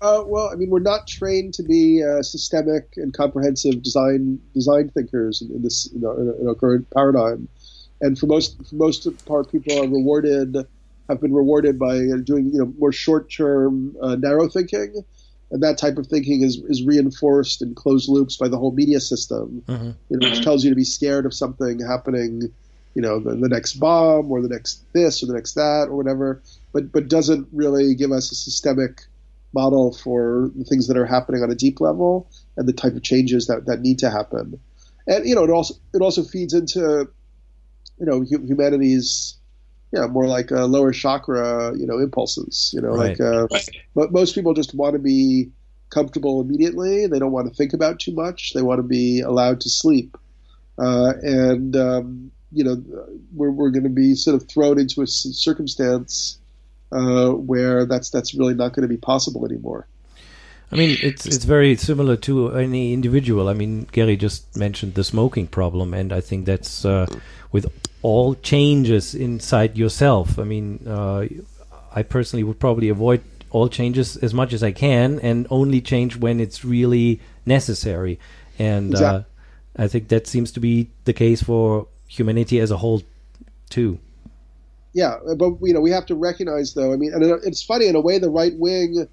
Uh, 0.00 0.22
well, 0.26 0.50
I 0.52 0.56
mean, 0.56 0.68
we're 0.70 0.80
not 0.80 1.06
trained 1.06 1.54
to 1.54 1.62
be 1.62 2.02
uh, 2.04 2.22
systemic 2.22 2.92
and 2.96 3.12
comprehensive 3.14 3.82
design 3.82 4.38
design 4.52 4.90
thinkers 4.90 5.40
in, 5.40 5.50
in 5.50 5.62
this 5.62 5.86
in 5.92 6.04
our, 6.04 6.20
in 6.20 6.46
our 6.48 6.54
current 6.54 6.88
paradigm. 6.90 7.48
And 8.00 8.18
for 8.18 8.26
most 8.26 8.56
for 8.68 8.76
most 8.76 9.08
part, 9.24 9.50
people 9.50 9.78
are 9.78 9.88
rewarded 9.88 10.56
have 11.08 11.20
been 11.20 11.32
rewarded 11.32 11.78
by 11.78 11.96
uh, 11.98 12.16
doing 12.22 12.50
you 12.52 12.58
know 12.58 12.72
more 12.78 12.92
short 12.92 13.30
term 13.30 13.96
uh, 14.02 14.16
narrow 14.16 14.48
thinking, 14.48 15.02
and 15.50 15.62
that 15.62 15.78
type 15.78 15.96
of 15.96 16.06
thinking 16.06 16.42
is 16.42 16.56
is 16.68 16.84
reinforced 16.84 17.62
in 17.62 17.74
closed 17.74 18.08
loops 18.08 18.36
by 18.36 18.48
the 18.48 18.58
whole 18.58 18.72
media 18.72 19.00
system, 19.00 19.62
Mhm. 19.66 19.94
you 20.10 20.18
know, 20.18 20.28
which 20.28 20.42
tells 20.42 20.64
you 20.64 20.70
to 20.70 20.76
be 20.76 20.84
scared 20.84 21.24
of 21.24 21.32
something 21.32 21.78
happening, 21.80 22.52
you 22.94 23.02
know, 23.02 23.18
the, 23.18 23.34
the 23.34 23.48
next 23.48 23.74
bomb 23.74 24.30
or 24.30 24.42
the 24.42 24.48
next 24.48 24.82
this 24.92 25.22
or 25.22 25.26
the 25.26 25.34
next 25.34 25.54
that 25.54 25.88
or 25.88 25.96
whatever, 25.96 26.42
but 26.72 26.92
but 26.92 27.08
doesn't 27.08 27.48
really 27.52 27.94
give 27.94 28.12
us 28.12 28.30
a 28.30 28.34
systemic 28.34 29.02
model 29.56 29.92
for 30.04 30.50
the 30.54 30.64
things 30.64 30.86
that 30.88 30.96
are 30.98 31.06
happening 31.16 31.42
on 31.42 31.50
a 31.50 31.54
deep 31.64 31.80
level 31.80 32.28
and 32.56 32.68
the 32.68 32.72
type 32.82 32.94
of 32.94 33.02
changes 33.02 33.46
that, 33.46 33.66
that 33.66 33.80
need 33.80 33.98
to 34.00 34.10
happen. 34.10 34.60
And 35.06 35.26
you 35.28 35.34
know, 35.34 35.44
it 35.44 35.50
also 35.50 35.74
it 35.94 36.02
also 36.02 36.22
feeds 36.22 36.54
into 36.54 37.08
you 37.98 38.06
know 38.06 38.18
hu- 38.30 38.46
humanity's 38.46 39.38
you 39.92 40.00
know 40.00 40.08
more 40.08 40.26
like 40.26 40.52
uh, 40.52 40.66
lower 40.66 40.92
chakra 40.92 41.72
you 41.80 41.86
know 41.86 41.98
impulses. 41.98 42.72
You 42.74 42.82
know, 42.82 42.94
Right. 42.94 43.18
like 43.18 43.20
uh, 43.20 43.46
but 43.94 44.12
most 44.12 44.34
people 44.34 44.54
just 44.54 44.74
want 44.74 44.94
to 44.94 44.98
be 44.98 45.50
comfortable 45.90 46.40
immediately. 46.40 47.06
They 47.06 47.18
don't 47.18 47.32
want 47.32 47.48
to 47.48 47.54
think 47.54 47.72
about 47.72 48.00
too 48.00 48.12
much. 48.14 48.52
They 48.54 48.62
want 48.62 48.78
to 48.80 48.88
be 49.00 49.20
allowed 49.20 49.60
to 49.62 49.70
sleep. 49.70 50.16
Uh, 50.78 51.12
and 51.22 51.76
um, 51.76 52.30
you 52.52 52.64
know, 52.64 52.76
we're 53.34 53.50
we're 53.50 53.70
going 53.70 53.84
to 53.84 53.96
be 54.04 54.14
sort 54.14 54.36
of 54.40 54.48
thrown 54.48 54.78
into 54.78 55.02
a 55.02 55.06
circumstance 55.06 56.38
uh, 56.92 57.30
where 57.30 57.86
that's 57.86 58.10
that's 58.10 58.34
really 58.34 58.54
not 58.54 58.72
going 58.72 58.82
to 58.82 58.88
be 58.88 58.96
possible 58.96 59.44
anymore. 59.44 59.86
I 60.72 60.76
mean, 60.76 60.98
it's 61.00 61.26
it's 61.26 61.44
very 61.44 61.76
similar 61.76 62.16
to 62.18 62.52
any 62.52 62.92
individual. 62.92 63.48
I 63.48 63.54
mean, 63.54 63.86
Gary 63.92 64.16
just 64.16 64.56
mentioned 64.56 64.94
the 64.94 65.04
smoking 65.04 65.46
problem, 65.46 65.94
and 65.94 66.12
I 66.12 66.20
think 66.20 66.44
that's 66.44 66.84
uh, 66.84 67.06
with 67.52 67.66
all 68.02 68.34
changes 68.34 69.14
inside 69.14 69.76
yourself. 69.76 70.38
I 70.38 70.44
mean, 70.44 70.80
uh, 70.86 71.26
I 71.94 72.02
personally 72.02 72.42
would 72.42 72.58
probably 72.58 72.88
avoid 72.88 73.22
all 73.50 73.68
changes 73.68 74.16
as 74.16 74.34
much 74.34 74.52
as 74.52 74.62
I 74.62 74.72
can, 74.72 75.20
and 75.20 75.46
only 75.50 75.80
change 75.80 76.16
when 76.16 76.40
it's 76.40 76.64
really 76.64 77.20
necessary. 77.44 78.18
And 78.58 78.94
uh, 78.94 79.22
I 79.76 79.86
think 79.88 80.08
that 80.08 80.26
seems 80.26 80.50
to 80.52 80.60
be 80.60 80.90
the 81.04 81.12
case 81.12 81.42
for 81.42 81.86
humanity 82.08 82.58
as 82.58 82.70
a 82.70 82.76
whole, 82.76 83.02
too. 83.70 83.98
Yeah, 84.96 85.16
but 85.36 85.58
you 85.60 85.74
know 85.74 85.82
we 85.82 85.90
have 85.90 86.06
to 86.06 86.14
recognize 86.14 86.72
though. 86.72 86.90
I 86.90 86.96
mean, 86.96 87.12
and 87.12 87.22
it's 87.44 87.62
funny 87.62 87.86
in 87.86 87.96
a 87.96 88.00
way 88.00 88.18
the 88.18 88.30
right 88.30 88.54
wing 88.56 89.06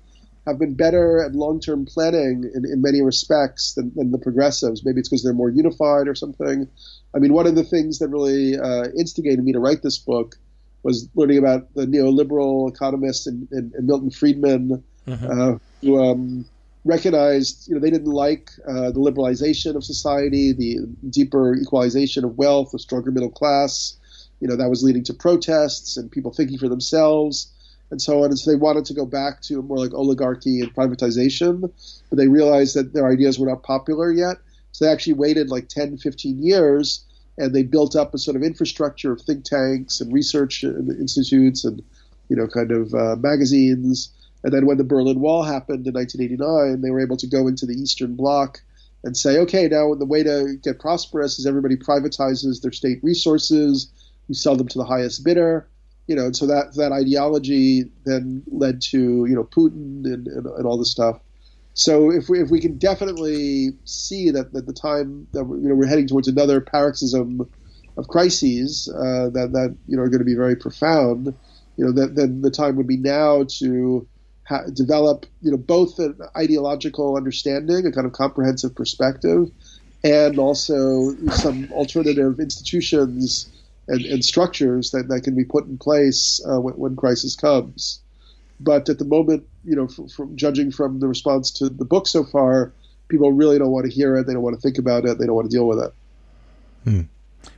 have 0.48 0.58
been 0.58 0.76
better 0.76 1.22
at 1.22 1.36
long-term 1.36 1.86
planning 1.88 2.50
in, 2.56 2.64
in 2.64 2.82
many 2.82 3.02
respects 3.02 3.74
than, 3.74 3.92
than 3.94 4.12
the 4.12 4.18
progressives. 4.18 4.86
Maybe 4.86 5.02
it's 5.02 5.10
because 5.10 5.24
they're 5.24 5.34
more 5.34 5.50
unified 5.50 6.08
or 6.08 6.16
something. 6.16 6.70
I 7.14 7.20
mean, 7.20 7.34
one 7.34 7.48
of 7.48 7.56
the 7.56 7.66
things 7.66 8.00
that 8.00 8.08
really 8.08 8.58
uh, 8.58 8.92
instigated 8.98 9.44
me 9.44 9.52
to 9.52 9.60
write 9.60 9.84
this 9.84 9.98
book 9.98 10.38
was 10.84 11.10
learning 11.16 11.40
about 11.40 11.74
the 11.74 11.86
neoliberal 11.86 12.70
economists 12.70 13.28
and, 13.28 13.50
and, 13.52 13.74
and 13.74 13.86
Milton 13.86 14.10
Friedman, 14.10 14.86
uh, 15.06 15.58
who 15.82 16.02
um, 16.02 16.46
recognized 16.86 17.68
you 17.68 17.76
know 17.76 17.82
they 17.82 17.90
didn't 17.90 18.08
like 18.08 18.52
uh, 18.66 18.92
the 18.92 19.02
liberalization 19.02 19.76
of 19.76 19.84
society, 19.84 20.54
the 20.54 20.78
deeper 21.10 21.56
equalization 21.56 22.24
of 22.24 22.38
wealth, 22.38 22.72
the 22.72 22.80
stronger 22.80 23.12
middle 23.12 23.32
class. 23.32 23.98
You 24.44 24.50
know 24.50 24.58
that 24.58 24.70
was 24.70 24.84
leading 24.84 25.06
to 25.06 25.14
protests 25.14 25.96
and 25.96 26.12
people 26.12 26.34
thinking 26.34 26.58
for 26.58 26.68
themselves. 26.68 27.48
and 27.92 28.02
so 28.02 28.24
on. 28.24 28.32
And 28.32 28.38
so 28.38 28.52
they 28.52 28.58
wanted 28.58 28.86
to 28.86 28.94
go 28.94 29.06
back 29.06 29.42
to 29.44 29.62
more 29.62 29.78
like 29.78 29.94
oligarchy 29.94 30.60
and 30.60 30.76
privatization, 30.76 31.72
but 32.10 32.18
they 32.18 32.28
realized 32.28 32.76
that 32.76 32.92
their 32.94 33.08
ideas 33.08 33.40
were 33.40 33.48
not 33.48 33.64
popular 33.64 34.12
yet. 34.12 34.38
So 34.74 34.84
they 34.84 34.92
actually 34.92 35.14
waited 35.14 35.50
like 35.50 35.70
10, 35.70 35.98
15 35.98 36.44
years 36.44 37.06
and 37.38 37.54
they 37.54 37.64
built 37.64 37.96
up 37.96 38.14
a 38.14 38.18
sort 38.18 38.36
of 38.36 38.44
infrastructure 38.44 39.14
of 39.14 39.22
think 39.22 39.46
tanks 39.46 40.02
and 40.02 40.12
research 40.12 40.64
institutes 40.64 41.64
and, 41.64 41.82
you 42.30 42.36
know, 42.36 42.48
kind 42.48 42.72
of 42.72 42.94
uh, 42.94 43.16
magazines. 43.16 44.10
And 44.44 44.52
then 44.54 44.66
when 44.66 44.78
the 44.78 44.84
Berlin 44.84 45.20
Wall 45.22 45.44
happened 45.44 45.88
in 45.88 45.94
1989, 45.94 46.82
they 46.82 46.92
were 46.92 47.02
able 47.02 47.18
to 47.18 47.28
go 47.28 47.48
into 47.48 47.66
the 47.66 47.76
Eastern 47.76 48.16
Bloc 48.16 48.62
and 49.04 49.16
say, 49.16 49.38
okay, 49.40 49.68
now 49.68 49.94
the 49.94 50.06
way 50.06 50.24
to 50.24 50.58
get 50.64 50.80
prosperous 50.80 51.40
is 51.40 51.46
everybody 51.46 51.76
privatizes 51.76 52.62
their 52.62 52.72
state 52.72 53.00
resources, 53.04 53.92
you 54.28 54.36
sell 54.36 54.56
them 54.56 54.68
to 54.70 54.78
the 54.78 54.86
highest 54.86 55.24
bidder, 55.24 55.70
you 56.08 56.16
know, 56.16 56.26
and 56.26 56.36
so 56.36 56.48
that 56.48 56.76
that 56.76 56.92
ideology 56.92 57.86
then 58.06 58.44
led 58.48 58.82
to 58.82 59.26
you 59.26 59.36
know 59.36 59.44
Putin 59.44 60.06
and, 60.06 60.28
and, 60.28 60.46
and 60.46 60.66
all 60.66 60.78
this 60.78 60.92
stuff. 60.92 61.20
So 61.74 62.12
if 62.12 62.30
we 62.30 62.42
if 62.42 62.50
we 62.50 62.60
can 62.60 62.78
definitely 62.78 63.70
see 63.86 64.30
that 64.32 64.54
that 64.54 64.66
the 64.66 64.74
time 64.74 65.28
that 65.34 65.44
you 65.44 65.70
know 65.70 65.76
we're 65.76 65.88
heading 65.88 66.08
towards 66.08 66.28
another 66.28 66.62
paroxysm 66.62 67.50
of 67.98 68.08
crises 68.08 68.92
uh, 68.96 69.30
that 69.30 69.52
that 69.54 69.76
you 69.88 69.98
know 69.98 70.04
are 70.04 70.10
going 70.10 70.20
to 70.20 70.26
be 70.26 70.36
very 70.36 70.56
profound, 70.56 71.28
you 71.78 71.86
know, 71.86 71.92
that 71.92 72.16
then 72.16 72.42
the 72.42 72.52
time 72.52 72.76
would 72.76 72.88
be 72.88 72.98
now 72.98 73.46
to 73.60 74.08
ha- 74.48 74.68
develop 74.74 75.26
you 75.42 75.52
know 75.52 75.58
both 75.58 76.00
an 76.00 76.18
ideological 76.38 77.16
understanding, 77.16 77.86
a 77.86 77.92
kind 77.92 78.08
of 78.08 78.14
comprehensive 78.14 78.76
perspective, 78.76 79.50
and 80.04 80.38
also 80.38 81.12
some 81.32 81.72
alternative 81.72 82.40
institutions 82.40 83.53
and, 83.88 84.06
and 84.06 84.24
structures 84.24 84.92
that, 84.92 85.08
that 85.10 85.22
can 85.22 85.36
be 85.36 85.44
put 85.44 85.66
in 85.66 85.78
place 85.78 86.42
uh, 86.50 86.60
when, 86.60 86.74
when, 86.76 86.96
crisis 86.96 87.36
comes. 87.36 88.00
But 88.60 88.88
at 88.90 89.00
the 89.00 89.06
moment, 89.06 89.46
you 89.64 89.76
know, 89.76 89.88
from, 89.88 90.08
from, 90.08 90.36
judging 90.36 90.72
from 90.72 91.00
the 91.00 91.08
response 91.08 91.52
to 91.52 91.70
the 91.70 91.86
book 91.86 92.08
so 92.08 92.24
far, 92.24 92.72
people 93.10 93.32
really 93.32 93.58
don't 93.58 93.72
want 93.72 93.86
to 93.86 93.92
hear 93.92 94.16
it. 94.18 94.26
They 94.26 94.34
don't 94.34 94.42
want 94.42 94.56
to 94.56 94.62
think 94.62 94.78
about 94.78 95.06
it. 95.06 95.18
They 95.18 95.26
don't 95.26 95.36
want 95.36 95.50
to 95.50 95.56
deal 95.56 95.68
with 95.68 95.80
it. 95.80 95.94
Hmm. 96.84 97.02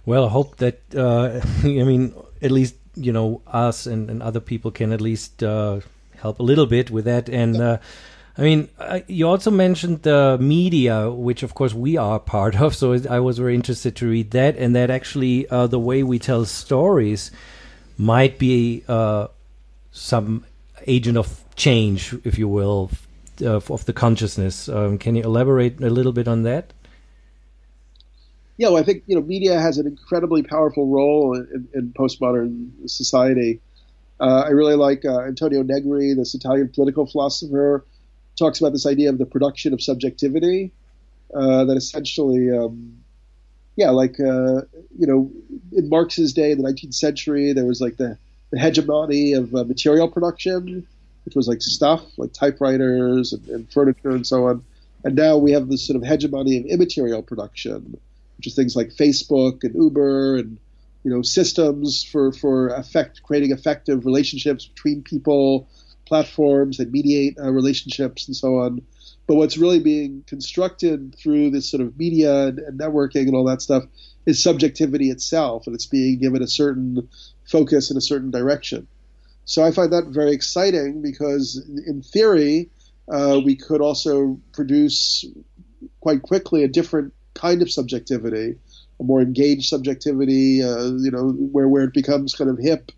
Well, 0.06 0.26
I 0.26 0.30
hope 0.30 0.58
that 0.58 0.82
uh, 0.96 1.42
I 1.64 1.84
mean 1.84 2.14
at 2.42 2.52
least 2.52 2.76
you 2.96 3.12
know 3.12 3.42
us 3.46 3.86
and, 3.86 4.10
and 4.10 4.24
other 4.24 4.40
people 4.40 4.72
can 4.72 4.92
at 4.92 5.02
least 5.02 5.44
uh, 5.44 5.82
help 6.18 6.40
a 6.40 6.44
little 6.44 6.66
bit 6.66 6.90
with 6.92 7.06
that 7.06 7.30
and. 7.30 7.58
Uh, 7.58 7.78
I 8.38 8.42
mean, 8.42 8.68
uh, 8.78 9.00
you 9.08 9.28
also 9.28 9.50
mentioned 9.50 10.02
the 10.02 10.38
media, 10.42 11.10
which 11.10 11.42
of 11.42 11.56
course 11.56 11.74
we 11.74 11.96
are 11.96 12.20
part 12.20 12.60
of. 12.60 12.76
So 12.76 13.00
I 13.10 13.20
was 13.20 13.38
very 13.38 13.56
interested 13.56 13.96
to 13.98 14.10
read 14.10 14.32
that, 14.32 14.58
and 14.58 14.76
that 14.76 14.90
actually 14.90 15.48
uh, 15.50 15.68
the 15.68 15.80
way 15.80 16.04
we 16.04 16.20
tell 16.20 16.44
stories 16.44 17.32
might 17.98 18.38
be 18.38 18.84
uh, 18.90 19.28
some 19.92 20.44
agent 20.86 21.18
of 21.18 21.44
change, 21.56 22.14
if 22.26 22.38
you 22.38 22.50
will, 22.50 22.92
of 23.42 23.86
the 23.86 23.94
consciousness. 23.94 24.68
Um, 24.68 24.98
can 24.98 25.16
you 25.16 25.24
elaborate 25.24 25.82
a 25.82 25.90
little 25.90 26.12
bit 26.12 26.28
on 26.28 26.44
that? 26.44 26.74
Yeah, 28.58 28.70
well, 28.70 28.78
I 28.78 28.84
think 28.84 29.04
you 29.08 29.16
know 29.16 29.22
media 29.22 29.60
has 29.60 29.78
an 29.78 29.88
incredibly 29.88 30.44
powerful 30.44 30.88
role 30.88 31.36
in, 31.36 31.70
in 31.74 31.94
postmodern 31.98 32.70
society. 32.90 33.62
Uh, 34.20 34.44
I 34.46 34.50
really 34.50 34.76
like 34.76 35.04
uh, 35.06 35.22
Antonio 35.22 35.62
Negri, 35.62 36.14
this 36.14 36.36
Italian 36.36 36.70
political 36.70 37.06
philosopher 37.06 37.86
talks 38.38 38.60
about 38.60 38.74
this 38.74 38.86
idea 38.86 39.10
of 39.10 39.18
the 39.18 39.26
production 39.26 39.74
of 39.74 39.82
subjectivity 39.82 40.72
uh, 41.34 41.66
that 41.66 41.78
essentially, 41.78 42.52
um, 42.56 42.98
yeah, 43.76 43.90
like 43.90 44.20
uh, 44.20 44.62
you 44.98 45.08
know, 45.08 45.32
in 45.74 45.90
Marx's 45.90 46.34
day, 46.34 46.54
the 46.54 46.64
19th 46.64 46.94
century, 46.94 47.54
there 47.54 47.66
was 47.66 47.82
like 47.82 47.98
the, 47.98 48.18
the 48.52 48.60
hegemony 48.60 49.34
of 49.34 49.54
uh, 49.54 49.64
material 49.64 50.10
production, 50.10 50.88
which 51.26 51.36
was 51.36 51.48
like 51.48 51.62
stuff, 51.62 52.04
like 52.18 52.32
typewriters 52.34 53.34
and, 53.34 53.48
and, 53.50 53.72
furniture 53.72 54.12
and 54.12 54.26
so 54.26 54.48
on. 54.48 54.64
And 55.04 55.16
now 55.16 55.38
we 55.38 55.52
have 55.52 55.70
this 55.70 55.86
sort 55.86 55.98
of 55.98 56.04
hegemony 56.04 56.58
of 56.58 56.66
immaterial 56.66 57.22
production, 57.22 58.00
which 58.38 58.48
is 58.48 58.56
things 58.56 58.76
like 58.76 58.90
Facebook 58.90 59.64
and 59.64 59.76
Uber 59.76 60.38
and 60.38 60.58
you 61.04 61.12
know 61.12 61.22
systems 61.22 62.04
for 62.04 62.32
for 62.32 62.84
creating 63.24 63.52
effective 63.52 64.06
relationships 64.06 64.66
between 64.66 65.04
people 65.04 65.68
platforms 66.06 66.78
that 66.78 66.92
mediate 66.92 67.38
uh, 67.40 67.52
relationships 67.52 68.28
and 68.28 68.36
so 68.36 68.60
on. 68.60 68.82
But 69.28 69.36
what's 69.36 69.58
really 69.58 69.80
being 69.80 70.24
constructed 70.28 71.16
through 71.18 71.50
this 71.50 71.70
sort 71.70 71.82
of 71.82 71.98
media 71.98 72.48
and, 72.48 72.60
and, 72.60 72.80
networking 72.80 73.28
and 73.28 73.36
all 73.36 73.46
that 73.46 73.62
stuff 73.62 73.86
is 74.26 74.42
subjectivity 74.42 75.10
itself, 75.10 75.66
and 75.66 75.76
it's 75.76 75.88
being 75.88 76.20
given 76.20 76.44
a 76.44 76.48
certain 76.48 77.10
focus 77.46 77.92
in 77.92 77.98
a 77.98 78.02
certain 78.02 78.32
direction. 78.32 78.88
So 79.46 79.64
I 79.64 79.72
find 79.72 79.94
that 79.94 80.08
very 80.08 80.34
exciting 80.34 81.02
because, 81.02 81.64
in 81.86 82.02
theory, 82.02 82.70
uh, 83.12 83.40
we 83.44 83.56
could 83.56 83.82
also 83.82 84.40
produce 84.54 85.26
quite 86.00 86.24
quickly 86.24 86.64
a 86.64 86.68
different 86.68 87.14
kind 87.36 87.62
of 87.62 87.72
subjectivity, 87.72 88.56
a 89.00 89.04
more 89.04 89.22
engaged 89.22 89.70
subjectivity, 89.70 90.64
uh, 90.64 90.92
you 90.98 91.12
know, 91.12 91.32
where 91.32 91.68
where 91.68 91.84
it 91.84 91.94
becomes 91.94 92.34
kind 92.34 92.50
of 92.50 92.58
hip 92.58 92.92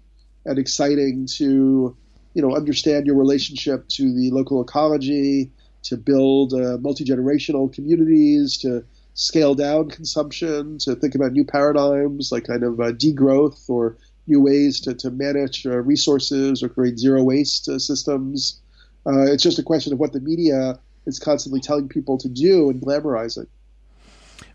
and 0.45 0.57
exciting 0.57 1.27
to 1.37 1.95
you 2.37 2.43
know, 2.43 2.55
understand 2.55 3.07
your 3.07 3.15
relationship 3.15 3.87
to 3.89 4.13
the 4.13 4.29
local 4.29 4.61
ecology, 4.61 5.49
to 5.81 5.97
build 5.97 6.53
uh, 6.53 6.77
multi 6.77 7.03
generational 7.03 7.73
communities, 7.73 8.57
to 8.59 8.85
scale 9.15 9.55
down 9.55 9.89
consumption, 9.89 10.77
to 10.77 10.95
think 10.95 11.15
about 11.15 11.31
new 11.31 11.43
paradigms 11.43 12.31
like 12.31 12.45
kind 12.45 12.61
of 12.61 12.79
uh, 12.79 12.91
degrowth 12.91 13.67
or 13.67 13.97
new 14.27 14.39
ways 14.39 14.79
to, 14.81 14.93
to 14.93 15.09
manage 15.09 15.65
uh, 15.65 15.77
resources 15.77 16.61
or 16.61 16.69
create 16.69 16.99
zero 16.99 17.23
waste 17.23 17.67
uh, 17.69 17.79
systems. 17.79 18.61
Uh, 19.07 19.25
it's 19.31 19.41
just 19.41 19.57
a 19.57 19.63
question 19.63 19.91
of 19.91 19.97
what 19.97 20.13
the 20.13 20.19
media 20.19 20.77
is 21.07 21.17
constantly 21.17 21.59
telling 21.59 21.89
people 21.89 22.19
to 22.19 22.29
do 22.29 22.69
and 22.69 22.79
glamorizing. 22.81 23.47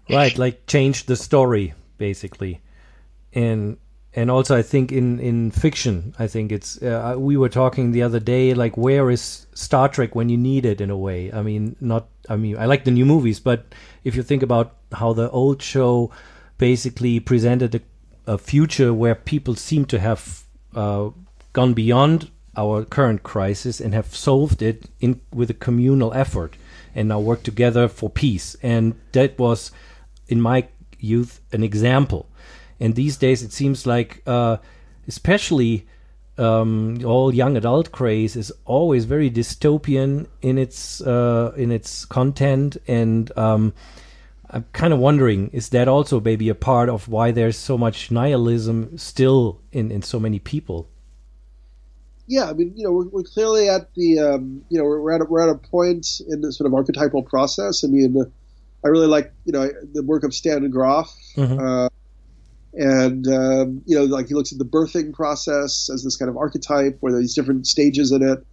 Right, 0.09 0.39
like 0.39 0.69
change 0.69 1.07
the 1.07 1.17
story, 1.17 1.75
basically. 1.99 2.61
And 3.33 3.79
and 4.15 4.31
also 4.31 4.57
I 4.57 4.63
think 4.63 4.93
in 4.93 5.19
in 5.21 5.51
fiction, 5.51 6.15
I 6.19 6.27
think 6.27 6.53
it's 6.53 6.81
uh, 6.83 7.15
we 7.19 7.37
were 7.37 7.49
talking 7.49 7.93
the 7.93 8.03
other 8.03 8.21
day 8.21 8.53
like 8.53 8.77
where 8.77 9.11
is 9.11 9.47
Star 9.55 9.89
Trek 9.89 10.15
when 10.15 10.29
you 10.29 10.37
need 10.37 10.67
it 10.67 10.81
in 10.81 10.91
a 10.91 10.97
way. 10.97 11.33
I 11.33 11.43
mean, 11.43 11.77
not 11.81 12.09
I 12.29 12.37
mean 12.37 12.59
I 12.59 12.67
like 12.67 12.85
the 12.85 12.91
new 12.91 13.07
movies, 13.07 13.41
but 13.41 13.75
if 14.05 14.15
you 14.15 14.23
think 14.23 14.43
about 14.43 14.77
how 14.93 15.15
the 15.15 15.31
old 15.31 15.63
show 15.63 16.11
basically 16.59 17.21
presented 17.21 17.75
a, 17.75 17.81
a 18.27 18.39
future 18.39 18.93
where 18.93 19.15
people 19.15 19.55
seem 19.55 19.87
to 19.87 19.99
have 19.99 20.43
uh, 20.75 21.11
gone 21.55 21.73
beyond 21.73 22.31
our 22.55 22.85
current 22.85 23.23
crisis 23.23 23.81
and 23.81 23.95
have 23.95 24.15
solved 24.15 24.61
it 24.61 24.91
in 25.01 25.21
with 25.33 25.49
a 25.49 25.55
communal 25.55 26.13
effort 26.13 26.55
and 26.95 27.09
now 27.09 27.19
work 27.19 27.43
together 27.43 27.89
for 27.89 28.11
peace, 28.11 28.57
and 28.63 28.95
that 29.13 29.39
was 29.39 29.73
in 30.29 30.39
my 30.39 30.69
youth 30.99 31.41
an 31.53 31.63
example 31.65 32.27
and 32.83 32.95
these 32.95 33.17
days, 33.17 33.43
it 33.43 33.53
seems 33.53 33.87
like, 33.87 34.23
uh, 34.27 34.57
especially 35.07 35.87
um, 36.39 36.99
all 37.05 37.35
young 37.35 37.57
adult 37.57 37.93
craze 37.93 38.37
is 38.37 38.53
always 38.65 39.05
very 39.05 39.31
dystopian 39.31 40.27
in 40.41 40.59
its 40.59 41.01
uh, 41.01 41.53
in 41.57 41.71
its 41.71 42.05
content, 42.05 42.77
and 42.89 43.31
um, 43.39 43.73
I'm 44.51 44.65
kind 44.73 44.93
of 44.93 44.99
wondering, 44.99 45.51
is 45.53 45.69
that 45.71 45.89
also 45.89 46.21
maybe 46.21 46.49
a 46.49 46.55
part 46.55 46.89
of 46.89 47.09
why 47.09 47.33
there's 47.33 47.57
so 47.57 47.79
much 47.79 48.11
nihilism 48.11 48.99
still 48.99 49.61
in 49.71 49.91
in 49.91 50.03
so 50.03 50.19
many 50.19 50.39
people? 50.39 50.89
Yeah, 52.27 52.49
I 52.49 52.53
mean, 52.53 52.73
you 52.77 52.85
know, 52.85 52.93
we're, 52.93 53.09
we're 53.09 53.25
clearly 53.25 53.69
at 53.69 53.93
the, 53.95 54.19
um, 54.21 54.65
you 54.71 54.79
know, 54.79 54.85
we're 54.85 55.13
at 55.13 55.21
a, 55.21 55.25
we're 55.25 55.43
at 55.43 55.55
a 55.55 55.59
point 55.59 56.21
in 56.29 56.41
the 56.41 56.53
sort 56.53 56.67
of 56.67 56.75
archetypal 56.75 57.23
process. 57.23 57.85
I 57.85 57.89
mean, 57.89 58.17
I 58.85 58.89
really 58.89 59.09
like, 59.09 59.33
you 59.45 59.53
know, 59.53 59.69
the 59.93 60.03
work 60.03 60.25
of 60.25 60.33
Stan 60.33 60.71
Grof. 60.71 61.13
Mm-hmm. 61.37 61.59
Uh, 61.59 61.89
and 62.75 63.27
um, 63.29 63.83
you 63.87 63.97
know 63.97 64.05
like 64.05 64.29
he 64.29 64.35
looks 64.35 64.53
at 64.53 64.59
the 64.59 64.65
birthing 64.65 65.13
process 65.13 65.91
as 65.93 66.03
this 66.03 66.17
kind 66.17 66.29
of 66.29 66.37
archetype 66.37 66.97
where 67.01 67.13
there's 67.13 67.35
different 67.35 67.67
stages 67.67 68.13
in 68.13 68.23
it. 68.23 68.45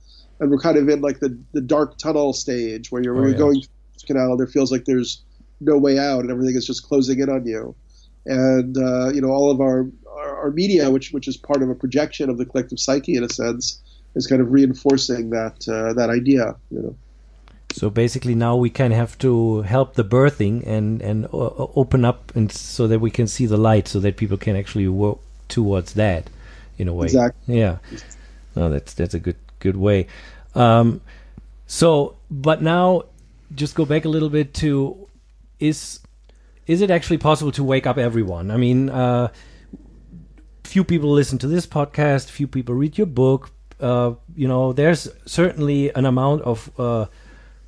And 0.41 0.49
we're 0.49 0.59
kind 0.59 0.77
of 0.77 0.87
in 0.87 1.01
like 1.01 1.19
the, 1.19 1.37
the 1.51 1.59
dark 1.59 1.97
tunnel 1.97 2.31
stage 2.31 2.91
where 2.91 3.03
you're, 3.03 3.13
oh, 3.17 3.21
you're 3.23 3.31
yeah. 3.31 3.37
going 3.37 3.61
canal. 4.07 4.37
There 4.37 4.47
feels 4.47 4.71
like 4.71 4.85
there's 4.85 5.23
no 5.59 5.77
way 5.77 5.99
out 5.99 6.21
and 6.21 6.31
everything 6.31 6.55
is 6.55 6.65
just 6.65 6.83
closing 6.83 7.19
in 7.19 7.29
on 7.29 7.45
you. 7.45 7.75
And 8.25 8.77
uh, 8.77 9.11
you 9.13 9.21
know 9.21 9.29
all 9.29 9.51
of 9.51 9.61
our, 9.61 9.89
our, 10.09 10.37
our 10.43 10.51
media 10.51 10.89
which 10.91 11.11
which 11.11 11.27
is 11.27 11.37
part 11.37 11.63
of 11.63 11.69
a 11.69 11.75
projection 11.75 12.29
of 12.29 12.37
the 12.37 12.45
collective 12.45 12.79
psyche 12.79 13.15
in 13.15 13.23
a 13.23 13.29
sense 13.29 13.81
is 14.15 14.27
kind 14.27 14.41
of 14.41 14.51
reinforcing 14.51 15.29
that 15.29 15.67
uh, 15.67 15.93
that 15.93 16.09
idea 16.09 16.55
you 16.69 16.81
know 16.81 16.95
so 17.71 17.89
basically, 17.89 18.35
now 18.35 18.55
we 18.55 18.69
kind 18.69 18.93
of 18.93 18.99
have 18.99 19.17
to 19.19 19.61
help 19.61 19.93
the 19.93 20.03
birthing 20.03 20.65
and 20.65 21.01
and 21.01 21.25
uh, 21.25 21.67
open 21.75 22.05
up, 22.05 22.35
and 22.35 22.51
so 22.51 22.87
that 22.87 22.99
we 22.99 23.11
can 23.11 23.27
see 23.27 23.45
the 23.45 23.57
light, 23.57 23.87
so 23.87 23.99
that 23.99 24.17
people 24.17 24.37
can 24.37 24.55
actually 24.55 24.87
work 24.87 25.19
towards 25.47 25.93
that, 25.93 26.29
in 26.77 26.87
a 26.87 26.93
way. 26.93 27.05
Exactly. 27.05 27.59
Yeah. 27.59 27.77
No, 28.55 28.69
that's 28.69 28.93
that's 28.93 29.13
a 29.13 29.19
good 29.19 29.37
good 29.59 29.77
way. 29.77 30.07
Um, 30.55 31.01
so, 31.67 32.17
but 32.31 32.61
now, 32.61 33.03
just 33.53 33.75
go 33.75 33.85
back 33.85 34.05
a 34.05 34.09
little 34.09 34.29
bit 34.29 34.53
to 34.55 35.07
is 35.59 35.99
is 36.65 36.81
it 36.81 36.91
actually 36.91 37.17
possible 37.17 37.51
to 37.53 37.63
wake 37.63 37.85
up 37.85 37.97
everyone? 37.97 38.51
I 38.51 38.57
mean, 38.57 38.89
uh, 38.89 39.29
few 40.63 40.83
people 40.83 41.11
listen 41.11 41.37
to 41.39 41.47
this 41.47 41.65
podcast, 41.65 42.29
few 42.29 42.47
people 42.47 42.75
read 42.75 42.97
your 42.97 43.07
book, 43.07 43.51
uh, 43.79 44.13
you 44.35 44.47
know, 44.47 44.73
there's 44.73 45.07
certainly 45.25 45.93
an 45.93 46.05
amount 46.05 46.41
of 46.43 46.69
uh, 46.77 47.05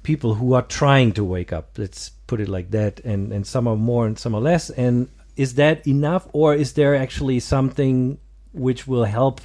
people 0.04 0.36
who 0.36 0.54
are 0.54 0.62
trying 0.62 1.12
to 1.14 1.24
wake 1.24 1.54
up. 1.54 1.78
Let's 1.78 2.10
put 2.28 2.39
it 2.39 2.49
like 2.49 2.72
that, 2.72 2.99
and 3.02 3.32
and 3.32 3.45
some 3.45 3.68
are 3.68 3.76
more 3.76 4.06
and 4.06 4.18
some 4.18 4.36
are 4.36 4.41
less. 4.41 4.70
And 4.70 5.10
is 5.36 5.56
that 5.56 5.86
enough, 5.88 6.28
or 6.34 6.54
is 6.56 6.74
there 6.74 6.95
actually 6.95 7.39
something 7.39 8.20
which 8.54 8.88
will 8.88 9.06
help 9.06 9.41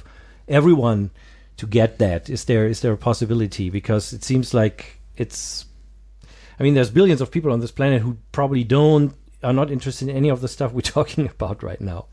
everyone 0.47 1.11
to 1.57 1.67
get 1.67 1.99
that? 1.99 2.29
Is 2.29 2.45
there 2.45 2.67
is 2.67 2.81
there 2.81 2.93
a 2.93 2.97
possibility? 2.97 3.69
Because 3.69 4.13
it 4.13 4.23
seems 4.23 4.53
like 4.53 4.99
it's. 5.15 5.65
I 6.59 6.63
mean, 6.63 6.73
there's 6.73 6.89
billions 6.89 7.21
of 7.21 7.29
people 7.29 7.51
on 7.51 7.59
this 7.59 7.71
planet 7.71 8.01
who 8.01 8.17
probably 8.31 8.63
don't 8.63 9.13
are 9.43 9.53
not 9.53 9.69
interested 9.69 10.09
in 10.09 10.15
any 10.15 10.29
of 10.29 10.41
the 10.41 10.47
stuff 10.47 10.73
we're 10.73 10.81
talking 10.97 11.27
about 11.27 11.63
right 11.63 11.81
now. 11.81 12.05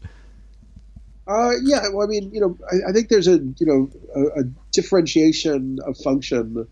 Uh, 1.26 1.52
yeah, 1.62 1.88
well, 1.90 2.06
I 2.06 2.10
mean, 2.10 2.30
you 2.34 2.40
know, 2.40 2.58
I, 2.70 2.90
I 2.90 2.92
think 2.92 3.08
there's 3.08 3.28
a 3.28 3.38
you 3.38 3.66
know 3.66 3.90
a, 4.14 4.40
a 4.40 4.44
differentiation 4.72 5.78
of 5.86 5.96
function 5.98 6.66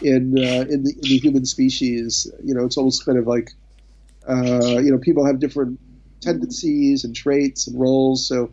in 0.00 0.36
uh, 0.38 0.64
in, 0.68 0.82
the, 0.84 0.92
in 1.02 1.08
the 1.08 1.18
human 1.18 1.44
species. 1.44 2.30
You 2.44 2.54
know, 2.54 2.64
it's 2.64 2.76
almost 2.76 3.04
kind 3.04 3.18
of 3.18 3.26
like 3.26 3.50
uh, 4.28 4.78
you 4.78 4.90
know 4.90 4.98
people 4.98 5.26
have 5.26 5.38
different 5.38 5.78
tendencies 6.20 7.04
and 7.04 7.14
traits 7.14 7.66
and 7.66 7.80
roles. 7.80 8.26
So 8.26 8.52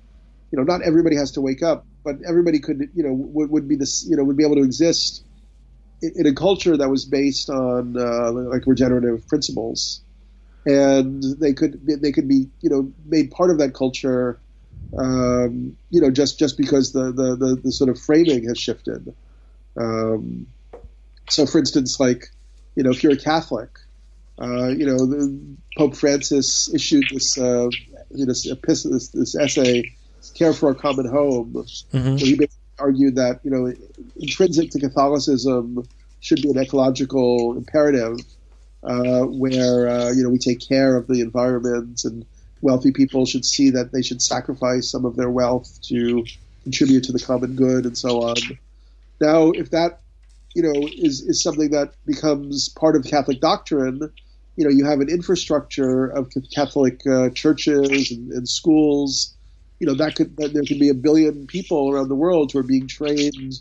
you 0.51 0.57
know, 0.57 0.63
not 0.63 0.81
everybody 0.81 1.15
has 1.15 1.31
to 1.31 1.41
wake 1.41 1.63
up, 1.63 1.85
but 2.03 2.17
everybody 2.27 2.59
could 2.59 2.89
you 2.93 3.03
know 3.03 3.13
would, 3.13 3.49
would 3.49 3.67
be 3.67 3.75
this 3.75 4.05
you 4.07 4.15
know 4.15 4.23
would 4.23 4.37
be 4.37 4.45
able 4.45 4.55
to 4.55 4.63
exist 4.63 5.23
in, 6.01 6.11
in 6.15 6.25
a 6.27 6.33
culture 6.33 6.77
that 6.77 6.89
was 6.89 7.05
based 7.05 7.49
on 7.49 7.97
uh, 7.97 8.31
like 8.31 8.65
regenerative 8.65 9.27
principles, 9.27 10.01
and 10.65 11.23
they 11.39 11.53
could 11.53 11.79
they 11.85 12.11
could 12.11 12.27
be 12.27 12.49
you 12.61 12.69
know 12.69 12.91
made 13.05 13.31
part 13.31 13.51
of 13.51 13.59
that 13.59 13.73
culture 13.73 14.39
um, 14.97 15.77
you 15.89 16.01
know, 16.01 16.09
just 16.09 16.39
just 16.39 16.57
because 16.57 16.91
the, 16.91 17.11
the, 17.11 17.35
the, 17.35 17.61
the 17.63 17.71
sort 17.71 17.89
of 17.89 17.99
framing 17.99 18.47
has 18.47 18.57
shifted. 18.57 19.13
Um, 19.77 20.47
so, 21.29 21.45
for 21.45 21.59
instance, 21.59 21.99
like, 21.99 22.29
you 22.75 22.83
know, 22.83 22.91
if 22.91 23.03
you're 23.03 23.13
a 23.13 23.17
Catholic, 23.17 23.69
uh, 24.41 24.67
you 24.67 24.85
know, 24.85 25.05
the, 25.05 25.39
Pope 25.77 25.95
Francis 25.95 26.73
issued 26.73 27.05
this, 27.11 27.37
uh, 27.37 27.69
you 28.11 28.25
know, 28.25 28.25
this, 28.25 28.43
this, 28.63 29.09
this, 29.09 29.35
essay, 29.35 29.95
"Care 30.35 30.53
for 30.53 30.69
Our 30.69 30.75
Common 30.75 31.07
Home," 31.07 31.53
mm-hmm. 31.53 32.09
where 32.09 32.17
he 32.17 32.35
basically 32.35 32.55
argued 32.77 33.15
that 33.15 33.39
you 33.43 33.51
know, 33.51 33.73
intrinsic 34.17 34.71
to 34.71 34.79
Catholicism 34.79 35.87
should 36.19 36.41
be 36.41 36.49
an 36.49 36.57
ecological 36.57 37.55
imperative, 37.55 38.17
uh, 38.83 39.21
where 39.23 39.87
uh, 39.87 40.11
you 40.11 40.23
know 40.23 40.29
we 40.29 40.37
take 40.37 40.59
care 40.59 40.97
of 40.97 41.07
the 41.07 41.21
environment 41.21 42.01
and 42.03 42.25
wealthy 42.61 42.91
people 42.91 43.25
should 43.25 43.45
see 43.45 43.69
that 43.69 43.91
they 43.91 44.01
should 44.01 44.21
sacrifice 44.21 44.89
some 44.89 45.05
of 45.05 45.15
their 45.15 45.29
wealth 45.29 45.79
to 45.83 46.25
contribute 46.63 47.03
to 47.05 47.11
the 47.11 47.19
common 47.19 47.55
good 47.55 47.85
and 47.85 47.97
so 47.97 48.21
on. 48.23 48.35
Now, 49.21 49.51
if 49.51 49.71
that 49.71 50.01
you 50.55 50.63
know 50.63 50.87
is 50.97 51.21
is 51.21 51.41
something 51.41 51.71
that 51.71 51.93
becomes 52.05 52.69
part 52.69 52.95
of 52.95 53.03
Catholic 53.03 53.39
doctrine, 53.39 54.11
you 54.55 54.63
know, 54.65 54.69
you 54.69 54.85
have 54.85 54.99
an 54.99 55.09
infrastructure 55.09 56.07
of 56.07 56.31
Catholic 56.53 57.01
uh, 57.07 57.29
churches 57.29 58.11
and, 58.11 58.31
and, 58.31 58.47
schools. 58.47 59.35
You 59.79 59.87
know, 59.87 59.93
that 59.93 60.15
could 60.15 60.35
that 60.37 60.53
there 60.53 60.63
could 60.63 60.79
be 60.79 60.89
a 60.89 60.93
billion 60.93 61.47
people 61.47 61.89
around 61.89 62.09
the 62.09 62.15
world 62.15 62.51
who 62.51 62.59
are 62.59 62.63
being 62.63 62.87
trained 62.87 63.53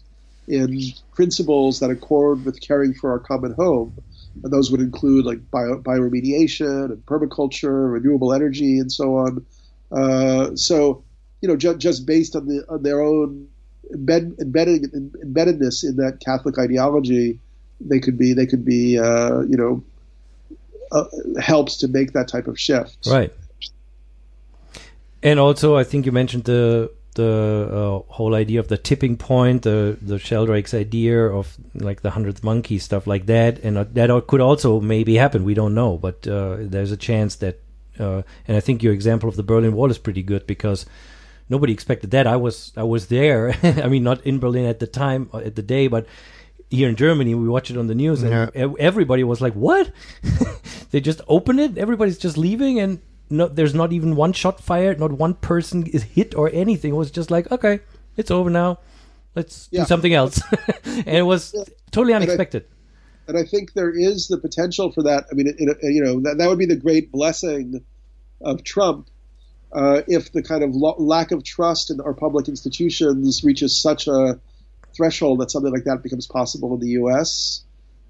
in 0.49 0.81
principles 1.15 1.81
that 1.81 1.91
accord 1.91 2.45
with 2.45 2.61
caring 2.61 2.95
for 2.95 3.11
our 3.11 3.19
common 3.19 3.53
home 3.53 3.95
and 4.43 4.53
those 4.53 4.71
would 4.71 4.81
include 4.81 5.25
like 5.25 5.51
bio, 5.51 5.81
bioremediation 5.81 6.87
and 6.87 7.07
permaculture, 7.07 7.93
renewable 7.93 8.33
energy, 8.33 8.79
and 8.79 8.91
so 8.91 9.17
on. 9.17 9.47
Uh, 9.91 10.55
so, 10.55 11.05
you 11.41 11.49
know, 11.49 11.57
ju- 11.57 11.77
just 11.77 12.07
based 12.07 12.37
on 12.37 12.47
the 12.47 12.65
on 12.69 12.83
their 12.83 13.01
own 13.01 13.49
embed, 13.95 14.39
embedded, 14.41 14.93
embeddedness 14.93 15.85
in 15.85 15.97
that 15.97 16.21
Catholic 16.25 16.59
ideology, 16.59 17.41
they 17.81 18.01
could 18.01 18.19
be 18.19 18.33
they 18.33 18.47
could 18.47 18.65
be 18.65 18.99
uh, 18.99 19.41
you 19.43 19.57
know 19.57 19.83
uh, 20.93 21.05
helps 21.41 21.77
to 21.79 21.89
make 21.89 22.13
that 22.13 22.29
type 22.29 22.47
of 22.47 22.59
shift. 22.59 23.07
Right. 23.07 23.33
And 25.23 25.41
also, 25.41 25.77
I 25.77 25.85
think 25.85 26.07
you 26.07 26.13
mentioned 26.13 26.45
the 26.45 26.91
the 27.15 27.69
uh, 28.09 28.13
whole 28.13 28.35
idea 28.35 28.61
of 28.61 28.69
the 28.69 28.79
tipping 28.79 29.17
point, 29.17 29.63
the 29.63 29.99
the 30.01 30.19
Sheldrake's 30.19 30.73
idea 30.73 31.27
of 31.27 31.57
like 31.75 32.03
the 32.03 32.11
hundredth 32.11 32.45
monkey 32.45 32.79
stuff 32.79 33.07
like 33.07 33.27
that, 33.27 33.59
and 33.61 33.77
uh, 33.77 33.85
that 33.93 34.27
could 34.29 34.41
also 34.41 34.81
maybe 34.81 35.17
happen. 35.17 35.45
We 35.45 35.55
don't 35.55 35.75
know, 35.75 35.99
but 35.99 36.27
uh, 36.27 36.57
there's 36.61 36.93
a 36.93 36.97
chance 36.97 37.37
that. 37.37 37.61
Uh, 37.99 38.23
and 38.47 38.57
I 38.57 38.61
think 38.61 38.85
your 38.85 38.93
example 38.93 39.29
of 39.29 39.35
the 39.35 39.43
Berlin 39.43 39.73
Wall 39.73 39.91
is 39.91 39.99
pretty 39.99 40.23
good 40.23 40.47
because 40.47 40.87
nobody 41.49 41.73
expected 41.73 42.11
that. 42.13 42.27
I 42.27 42.37
was 42.37 42.73
I 42.77 42.83
was 42.83 43.09
there. 43.09 43.55
I 43.63 43.89
mean, 43.89 44.05
not 44.05 44.25
in 44.27 44.39
Berlin 44.39 44.67
at 44.67 44.81
the 44.81 44.87
time 44.87 45.31
uh, 45.33 45.39
at 45.39 45.57
the 45.57 45.63
day, 45.63 45.89
but 45.89 46.07
here 46.71 46.89
in 46.89 46.97
Germany, 46.97 47.35
we 47.35 47.49
watch 47.49 47.71
it 47.71 47.77
on 47.77 47.87
the 47.87 47.95
news, 47.95 48.23
and 48.23 48.51
yeah. 48.55 48.69
everybody 48.79 49.25
was 49.25 49.41
like, 49.41 49.55
"What?" 49.55 49.91
they 50.91 51.01
just 51.01 51.21
open 51.27 51.59
it. 51.59 51.79
Everybody's 51.79 52.19
just 52.19 52.37
leaving, 52.37 52.79
and 52.79 53.01
no, 53.31 53.49
there's 53.49 53.75
not 53.75 53.93
even 53.93 54.17
one 54.17 54.33
shot 54.33 54.61
fired, 54.61 54.99
not 54.99 55.13
one 55.13 55.35
person 55.35 55.87
is 55.87 56.03
hit 56.03 56.35
or 56.35 56.51
anything. 56.53 56.93
It 56.93 56.97
was 56.97 57.11
just 57.11 57.31
like, 57.31 57.51
okay, 57.53 57.81
it's 58.17 58.31
over 58.31 58.51
now. 58.51 58.79
Let's 59.35 59.69
yeah. 59.71 59.83
do 59.83 59.87
something 59.87 60.15
else. 60.15 60.41
and 60.85 61.09
it 61.09 61.23
was 61.23 61.55
yeah. 61.55 61.65
totally 61.91 62.15
unexpected. 62.15 62.65
And 63.27 63.37
I, 63.37 63.41
and 63.41 63.47
I, 63.47 63.51
think 63.51 63.75
there 63.75 63.91
is 63.91 64.29
the 64.29 64.39
potential 64.39 64.91
for 64.93 65.03
that. 65.03 65.27
I 65.31 65.35
mean, 65.35 65.47
it, 65.47 65.57
it, 65.59 65.77
you 65.83 66.03
know, 66.03 66.21
that, 66.21 66.39
that 66.39 66.49
would 66.49 66.59
be 66.59 66.67
the 66.67 66.77
great 66.77 67.13
blessing 67.13 67.85
of 68.41 68.65
Trump 68.65 69.11
uh, 69.73 70.03
if 70.09 70.33
the 70.33 70.43
kind 70.43 70.63
of 70.63 70.75
lo- 70.75 70.97
lack 70.99 71.31
of 71.31 71.45
trust 71.45 71.91
in 71.91 72.01
our 72.01 72.15
public 72.15 72.49
institutions 72.49 73.43
reaches 73.45 73.81
such 73.81 74.07
a 74.07 74.39
threshold 74.97 75.41
that 75.41 75.51
something 75.51 75.73
like 75.73 75.85
that 75.85 76.03
becomes 76.03 76.27
possible 76.27 76.75
in 76.75 76.81
the 76.81 76.91
U.S. 76.91 77.63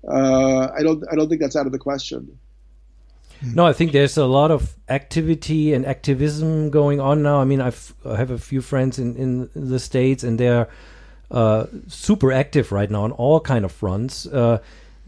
Uh, 0.06 0.68
I 0.76 0.82
don't. 0.82 1.04
I 1.10 1.16
don't 1.16 1.28
think 1.28 1.40
that's 1.40 1.56
out 1.56 1.66
of 1.66 1.72
the 1.72 1.78
question. 1.78 2.38
No, 3.54 3.66
I 3.66 3.72
think 3.72 3.92
there's 3.92 4.16
a 4.16 4.26
lot 4.26 4.50
of 4.50 4.74
activity 4.88 5.72
and 5.72 5.86
activism 5.86 6.70
going 6.70 7.00
on 7.00 7.22
now. 7.22 7.40
I 7.40 7.44
mean, 7.44 7.60
I've, 7.60 7.94
I 8.04 8.16
have 8.16 8.32
a 8.32 8.38
few 8.38 8.60
friends 8.60 8.98
in, 8.98 9.14
in 9.16 9.50
the 9.54 9.78
states, 9.78 10.24
and 10.24 10.40
they're 10.40 10.68
uh, 11.30 11.66
super 11.86 12.32
active 12.32 12.72
right 12.72 12.90
now 12.90 13.04
on 13.04 13.12
all 13.12 13.38
kind 13.38 13.64
of 13.64 13.70
fronts 13.70 14.26
uh, 14.26 14.58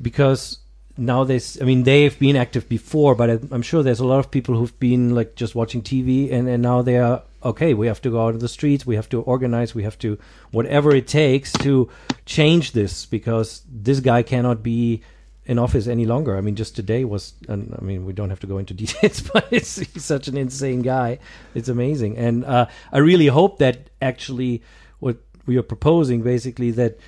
because 0.01 0.59
now 1.01 1.25
there's. 1.25 1.61
I 1.61 1.65
mean, 1.65 1.85
they've 1.85 2.17
been 2.19 2.37
active 2.37 2.69
before, 2.69 3.15
but 3.15 3.31
I'm 3.51 3.63
sure 3.63 3.83
there's 3.83 4.01
a 4.01 4.07
lot 4.07 4.19
of 4.19 4.31
people 4.31 4.57
who've 4.57 4.79
been 4.79 5.15
like 5.15 5.35
just 5.35 5.55
watching 5.55 5.81
TV, 5.81 6.31
and, 6.31 6.47
and 6.47 6.63
now 6.63 6.83
they 6.83 6.99
are 6.99 7.23
okay. 7.43 7.73
We 7.73 7.87
have 7.87 8.03
to 8.03 8.11
go 8.11 8.27
out 8.27 8.35
of 8.35 8.41
the 8.41 8.49
streets. 8.49 8.87
We 8.87 8.97
have 8.97 9.09
to 9.09 9.23
organize. 9.23 9.75
We 9.75 9.83
have 9.85 9.99
to 10.01 10.19
whatever 10.51 10.95
it 10.95 11.09
takes 11.09 11.53
to 11.55 11.89
change 12.27 12.73
this 12.73 13.07
because 13.07 13.63
this 13.67 14.01
guy 14.01 14.23
cannot 14.23 14.63
be 14.63 15.03
in 15.47 15.59
office 15.59 15.87
any 15.87 16.05
longer. 16.05 16.37
I 16.37 16.43
mean, 16.43 16.55
just 16.55 16.77
today 16.77 17.05
was, 17.05 17.33
I 17.49 17.57
mean, 17.57 18.05
we 18.05 18.13
don't 18.13 18.29
have 18.29 18.41
to 18.41 18.47
go 18.47 18.59
into 18.59 18.75
details, 18.85 19.23
but 19.23 19.49
it's 19.51 19.77
he's 19.79 20.05
such 20.05 20.29
an 20.29 20.37
insane 20.37 20.83
guy. 20.83 21.19
It's 21.55 21.71
amazing. 21.71 22.19
And 22.19 22.45
uh, 22.45 22.67
I 22.93 22.99
really 22.99 23.27
hope 23.29 23.59
that 23.59 23.89
actually 24.03 24.63
what 24.99 25.17
we 25.47 25.57
are 25.57 25.63
proposing, 25.63 26.21
basically, 26.21 26.71
that 26.73 26.99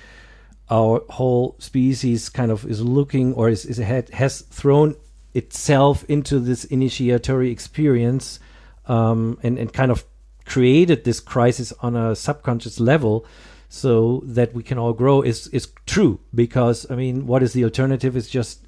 our 0.69 1.03
whole 1.09 1.55
species 1.59 2.29
kind 2.29 2.51
of 2.51 2.65
is 2.65 2.81
looking 2.81 3.33
or 3.33 3.49
is, 3.49 3.65
is 3.65 3.79
ahead, 3.79 4.09
has 4.09 4.41
thrown 4.41 4.95
itself 5.33 6.03
into 6.07 6.39
this 6.39 6.63
initiatory 6.65 7.51
experience 7.51 8.39
um, 8.87 9.37
and, 9.43 9.57
and 9.57 9.73
kind 9.73 9.91
of 9.91 10.05
created 10.45 11.03
this 11.03 11.19
crisis 11.19 11.73
on 11.81 11.95
a 11.95 12.15
subconscious 12.15 12.79
level 12.79 13.25
so 13.69 14.21
that 14.25 14.53
we 14.53 14.61
can 14.61 14.77
all 14.77 14.93
grow 14.93 15.21
is 15.21 15.47
is 15.47 15.71
true 15.87 16.19
because 16.35 16.85
I 16.91 16.95
mean 16.95 17.25
what 17.25 17.41
is 17.41 17.53
the 17.53 17.63
alternative 17.63 18.15
is 18.15 18.29
just 18.29 18.59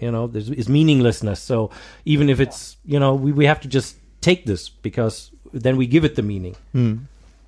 you 0.00 0.10
know 0.10 0.26
there's 0.26 0.48
is 0.48 0.68
meaninglessness. 0.68 1.40
So 1.40 1.70
even 2.06 2.30
if 2.30 2.40
it's 2.40 2.78
you 2.84 2.98
know 2.98 3.14
we, 3.14 3.32
we 3.32 3.44
have 3.44 3.60
to 3.60 3.68
just 3.68 3.96
take 4.22 4.46
this 4.46 4.70
because 4.70 5.32
then 5.52 5.76
we 5.76 5.86
give 5.86 6.04
it 6.04 6.14
the 6.14 6.22
meaning. 6.22 6.56
Mm. 6.74 7.00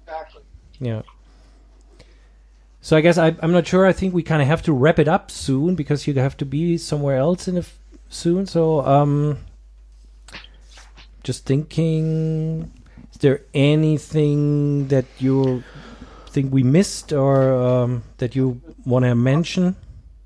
exactly. 0.04 0.42
Yeah 0.80 1.02
so 2.88 2.96
I 2.96 3.02
guess 3.02 3.18
I, 3.18 3.36
I'm 3.42 3.52
not 3.52 3.66
sure. 3.66 3.84
I 3.84 3.92
think 3.92 4.14
we 4.14 4.22
kind 4.22 4.40
of 4.40 4.48
have 4.48 4.62
to 4.62 4.72
wrap 4.72 4.98
it 4.98 5.08
up 5.08 5.30
soon 5.30 5.74
because 5.74 6.06
you 6.06 6.14
have 6.14 6.38
to 6.38 6.46
be 6.46 6.78
somewhere 6.78 7.18
else 7.18 7.46
in 7.46 7.56
a 7.56 7.60
f- 7.60 7.78
soon. 8.08 8.46
So 8.46 8.80
um, 8.80 9.36
just 11.22 11.44
thinking, 11.44 12.72
is 13.12 13.18
there 13.18 13.42
anything 13.52 14.88
that 14.88 15.04
you're 15.18 15.62
think 16.30 16.50
we 16.50 16.62
missed 16.62 17.12
or 17.12 17.52
um, 17.52 18.04
that 18.16 18.34
you 18.34 18.58
want 18.86 19.04
to 19.04 19.14
mention? 19.14 19.76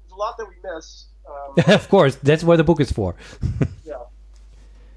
There's 0.05 0.13
a 0.13 0.15
lot 0.15 0.39
that 0.39 0.47
we 0.47 0.55
missed. 0.63 1.07
Um, 1.27 1.65
of 1.75 1.89
course, 1.89 2.15
that's 2.23 2.45
what 2.45 2.59
the 2.59 2.65
book 2.65 2.81
is 2.81 2.93
for. 2.93 3.17
yeah. 3.85 3.95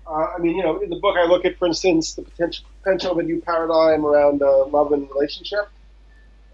Uh, 0.05 0.11
I 0.35 0.37
mean, 0.37 0.55
you 0.55 0.61
know, 0.61 0.81
in 0.81 0.91
the 0.91 0.99
book, 0.99 1.17
I 1.17 1.25
look 1.25 1.45
at, 1.45 1.57
for 1.57 1.65
instance, 1.65 2.13
the 2.13 2.21
potential, 2.21 2.63
potential 2.83 3.13
of 3.13 3.17
a 3.17 3.23
new 3.23 3.41
paradigm 3.41 4.05
around 4.05 4.43
uh, 4.43 4.67
love 4.67 4.91
and 4.91 5.09
relationship, 5.09 5.67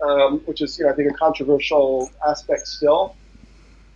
um, 0.01 0.39
which 0.45 0.61
is, 0.61 0.77
you 0.77 0.85
know, 0.85 0.91
I 0.91 0.95
think 0.95 1.11
a 1.11 1.13
controversial 1.13 2.11
aspect 2.27 2.67
still. 2.67 3.15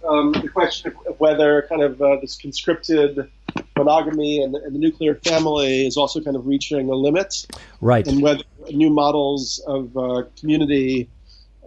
Um, 0.07 0.33
the 0.33 0.49
question 0.49 0.93
of 1.07 1.19
whether 1.19 1.65
kind 1.67 1.81
of 1.81 2.01
uh, 2.01 2.17
this 2.21 2.35
conscripted 2.35 3.31
monogamy 3.75 4.43
and, 4.43 4.55
and, 4.55 4.75
the 4.75 4.79
nuclear 4.79 5.15
family 5.15 5.87
is 5.87 5.97
also 5.97 6.21
kind 6.21 6.35
of 6.35 6.45
reaching 6.45 6.89
a 6.89 6.93
limit. 6.93 7.47
Right. 7.81 8.07
And 8.07 8.21
whether 8.21 8.43
new 8.69 8.91
models 8.91 9.63
of 9.65 9.97
uh, 9.97 10.23
community 10.39 11.09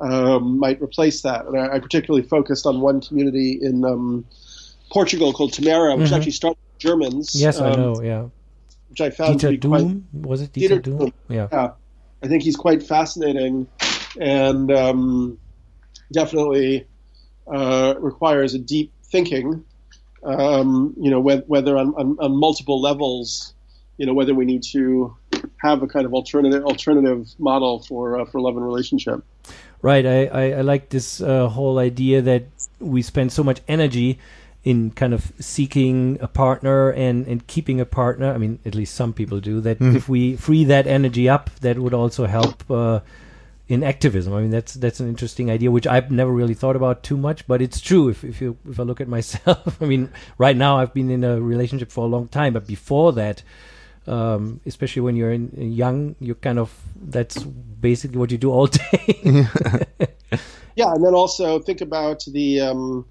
um, 0.00 0.58
might 0.58 0.80
replace 0.80 1.22
that. 1.22 1.46
And 1.46 1.58
I, 1.58 1.74
I, 1.74 1.78
particularly 1.80 2.26
focused 2.26 2.66
on 2.66 2.80
one 2.80 3.00
community 3.00 3.58
in 3.60 3.84
um, 3.84 4.24
Portugal 4.90 5.32
called 5.32 5.52
Tamera, 5.52 5.96
which 5.96 6.06
mm-hmm. 6.06 6.14
actually 6.14 6.32
started 6.32 6.58
with 6.72 6.78
Germans. 6.78 7.34
Yes, 7.34 7.60
I 7.60 7.70
um, 7.70 7.80
know. 7.80 8.02
Yeah, 8.02 8.28
which 8.90 9.00
I 9.00 9.10
found 9.10 9.40
Dieter 9.40 9.40
to 9.40 9.50
be 9.50 9.58
Duhm? 9.58 10.02
quite 10.12 10.26
was 10.26 10.40
it 10.42 10.52
Dieter, 10.52 10.80
Dieter 10.80 10.82
Duhm? 10.82 10.98
Duhm? 10.98 11.12
Yeah. 11.28 11.48
yeah, 11.50 11.70
I 12.22 12.28
think 12.28 12.42
he's 12.42 12.56
quite 12.56 12.82
fascinating 12.82 13.66
and 14.20 14.70
um, 14.70 15.38
definitely 16.12 16.86
uh, 17.52 17.94
requires 17.98 18.54
a 18.54 18.58
deep 18.58 18.92
thinking. 19.04 19.64
Um, 20.24 20.94
you 21.00 21.10
know, 21.10 21.20
whether, 21.20 21.42
whether 21.42 21.78
on, 21.78 21.94
on, 21.94 22.16
on 22.18 22.36
multiple 22.36 22.80
levels 22.80 23.54
you 23.98 24.06
know 24.06 24.14
whether 24.14 24.34
we 24.34 24.46
need 24.46 24.62
to 24.62 25.14
have 25.60 25.82
a 25.82 25.86
kind 25.86 26.06
of 26.06 26.14
alternative 26.14 26.64
alternative 26.64 27.28
model 27.38 27.80
for 27.80 28.20
uh, 28.20 28.24
for 28.24 28.40
love 28.40 28.56
and 28.56 28.64
relationship. 28.64 29.22
Right. 29.82 30.06
I, 30.06 30.26
I, 30.26 30.42
I 30.50 30.60
like 30.62 30.88
this 30.88 31.20
uh, 31.20 31.48
whole 31.48 31.78
idea 31.78 32.20
that 32.22 32.46
we 32.80 33.02
spend 33.02 33.32
so 33.32 33.44
much 33.44 33.60
energy 33.68 34.18
in 34.64 34.90
kind 34.90 35.14
of 35.14 35.32
seeking 35.38 36.18
a 36.20 36.26
partner 36.26 36.90
and, 36.90 37.26
and 37.28 37.46
keeping 37.46 37.80
a 37.80 37.84
partner. 37.84 38.32
I 38.32 38.38
mean, 38.38 38.58
at 38.66 38.74
least 38.74 38.96
some 38.96 39.12
people 39.12 39.38
do. 39.38 39.60
That 39.60 39.78
mm. 39.78 39.94
if 39.94 40.08
we 40.08 40.34
free 40.34 40.64
that 40.64 40.88
energy 40.88 41.28
up, 41.28 41.50
that 41.60 41.78
would 41.78 41.94
also 41.94 42.26
help 42.26 42.68
uh, 42.68 43.00
in 43.68 43.84
activism. 43.84 44.32
I 44.32 44.40
mean, 44.40 44.50
that's 44.50 44.74
that's 44.74 45.00
an 45.00 45.08
interesting 45.08 45.50
idea, 45.50 45.70
which 45.70 45.86
I've 45.86 46.10
never 46.10 46.32
really 46.32 46.54
thought 46.54 46.76
about 46.76 47.02
too 47.02 47.16
much, 47.16 47.46
but 47.46 47.60
it's 47.60 47.80
true. 47.80 48.08
If 48.08 48.24
if 48.24 48.40
you 48.40 48.56
if 48.68 48.80
I 48.80 48.82
look 48.82 49.00
at 49.00 49.08
myself, 49.08 49.76
I 49.82 49.84
mean, 49.84 50.10
right 50.38 50.56
now 50.56 50.78
I've 50.78 50.94
been 50.94 51.10
in 51.10 51.24
a 51.24 51.40
relationship 51.40 51.90
for 51.92 52.04
a 52.04 52.08
long 52.08 52.28
time, 52.28 52.54
but 52.54 52.66
before 52.66 53.12
that 53.12 53.42
um, 54.08 54.60
especially 54.64 55.02
when 55.02 55.16
you're 55.16 55.32
in, 55.32 55.50
in 55.56 55.72
young, 55.72 56.16
you 56.18 56.34
kind 56.34 56.58
of 56.58 56.74
that's 56.96 57.42
basically 57.42 58.18
what 58.18 58.30
you 58.30 58.38
do 58.38 58.50
all 58.50 58.66
day. 58.66 59.46
yeah, 60.74 60.92
and 60.92 61.04
then 61.04 61.14
also 61.14 61.60
think 61.60 61.80
about 61.80 62.24
the 62.26 62.60
um, 62.60 63.06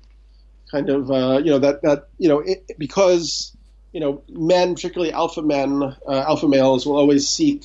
kind 0.71 0.89
of 0.89 1.11
uh, 1.11 1.39
you 1.43 1.51
know 1.51 1.59
that 1.59 1.83
that 1.83 2.07
you 2.17 2.27
know 2.27 2.39
it, 2.39 2.71
because 2.77 3.55
you 3.93 3.99
know 3.99 4.23
men, 4.29 4.73
particularly 4.73 5.13
alpha 5.13 5.41
men, 5.41 5.83
uh, 5.83 6.25
alpha 6.27 6.47
males, 6.47 6.85
will 6.85 6.97
always 6.97 7.29
seek 7.29 7.63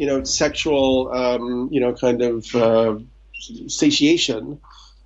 you 0.00 0.06
know 0.06 0.24
sexual 0.24 1.12
um, 1.12 1.68
you 1.70 1.80
know 1.80 1.92
kind 1.92 2.22
of 2.22 2.54
uh, 2.54 2.98
satiation. 3.66 4.58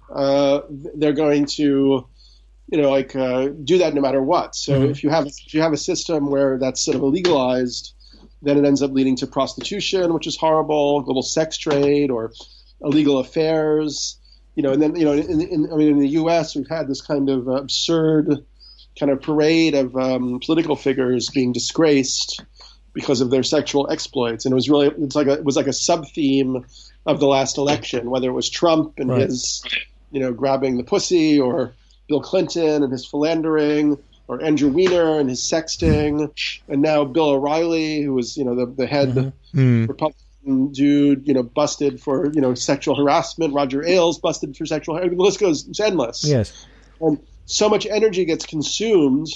Uh, 0.09 0.61
they're 0.71 1.19
going 1.25 1.47
to 1.47 2.07
you 2.69 2.81
know, 2.81 2.91
like 2.91 3.15
uh, 3.15 3.49
do 3.63 3.79
that 3.79 3.95
no 3.95 4.01
matter 4.01 4.23
what. 4.23 4.55
So 4.55 4.73
mm-hmm. 4.73 4.91
if 4.91 5.03
you 5.03 5.11
have 5.11 5.27
if 5.27 5.53
you 5.53 5.61
have 5.61 5.73
a 5.73 5.77
system 5.91 6.31
where 6.31 6.59
that's 6.59 6.85
sort 6.85 6.97
of 6.97 7.03
illegalized, 7.03 7.93
then 8.43 8.57
it 8.57 8.65
ends 8.65 8.83
up 8.83 8.93
leading 8.93 9.17
to 9.17 9.27
prostitution, 9.27 10.15
which 10.15 10.27
is 10.27 10.37
horrible, 10.37 11.03
global 11.03 11.23
sex 11.23 11.59
trade, 11.59 12.11
or 12.11 12.33
illegal 12.81 13.19
affairs. 13.19 14.19
You 14.55 14.63
know, 14.63 14.73
and 14.73 14.81
then 14.81 14.97
you 14.97 15.05
know, 15.05 15.13
in, 15.13 15.41
in 15.41 15.73
I 15.73 15.77
mean, 15.77 15.89
in 15.89 15.99
the 15.99 16.09
U.S., 16.21 16.55
we've 16.55 16.69
had 16.69 16.89
this 16.89 17.01
kind 17.01 17.29
of 17.29 17.49
absurd 17.49 18.45
kind 18.99 19.11
of 19.11 19.21
parade 19.21 19.75
of 19.75 19.97
um, 19.97 20.39
political 20.45 20.77
figures 20.77 21.29
being 21.31 21.53
disgraced 21.53 22.43
because 22.95 23.21
of 23.21 23.31
their 23.31 23.43
sexual 23.43 23.91
exploits, 23.91 24.47
and 24.47 24.53
it 24.53 24.55
was 24.55 24.71
really 24.71 24.87
it's 24.87 25.17
like 25.17 25.27
a, 25.27 25.33
it 25.33 25.45
was 25.45 25.57
like 25.57 25.67
a 25.67 25.73
sub 25.73 26.09
theme 26.09 26.65
of 27.05 27.21
the 27.21 27.27
last 27.27 27.59
election, 27.59 28.09
whether 28.09 28.29
it 28.29 28.33
was 28.33 28.49
Trump 28.49 28.95
and 28.99 29.11
right. 29.11 29.23
his 29.23 29.63
you 30.11 30.21
know 30.21 30.33
grabbing 30.33 30.79
the 30.79 30.85
pussy 30.85 31.39
or 31.39 31.75
Bill 32.09 32.21
Clinton 32.21 32.83
and 32.83 32.93
his 32.93 33.05
philandering, 33.05 33.99
or 34.29 34.43
Andrew 34.43 34.71
Weiner 34.71 35.19
and 35.19 35.29
his 35.29 35.43
sexting, 35.43 36.31
and 36.69 36.83
now 36.83 37.05
Bill 37.05 37.31
O'Reilly, 37.31 38.03
who 38.03 38.15
was 38.15 38.37
you 38.37 38.45
know 38.45 38.55
the 38.55 38.67
the 38.67 38.87
head 38.87 39.11
mm-hmm. 39.11 39.87
Republican 39.87 40.73
dude, 40.73 41.27
you 41.27 41.35
know, 41.35 41.43
busted 41.43 42.01
for 42.01 42.33
you 42.33 42.41
know 42.41 42.55
sexual 42.55 42.95
harassment. 42.95 43.55
Roger 43.55 43.85
Ailes 43.85 44.19
busted 44.19 44.57
for 44.57 44.67
sexual. 44.67 44.95
harassment. 44.95 45.19
the 45.19 45.25
list 45.25 45.41
goes 45.41 45.67
it's 45.69 45.81
endless. 45.81 46.25
Yes, 46.25 46.67
and 47.01 47.19
so 47.47 47.69
much 47.69 47.87
energy 47.87 48.25
gets 48.25 48.47
consumed, 48.47 49.29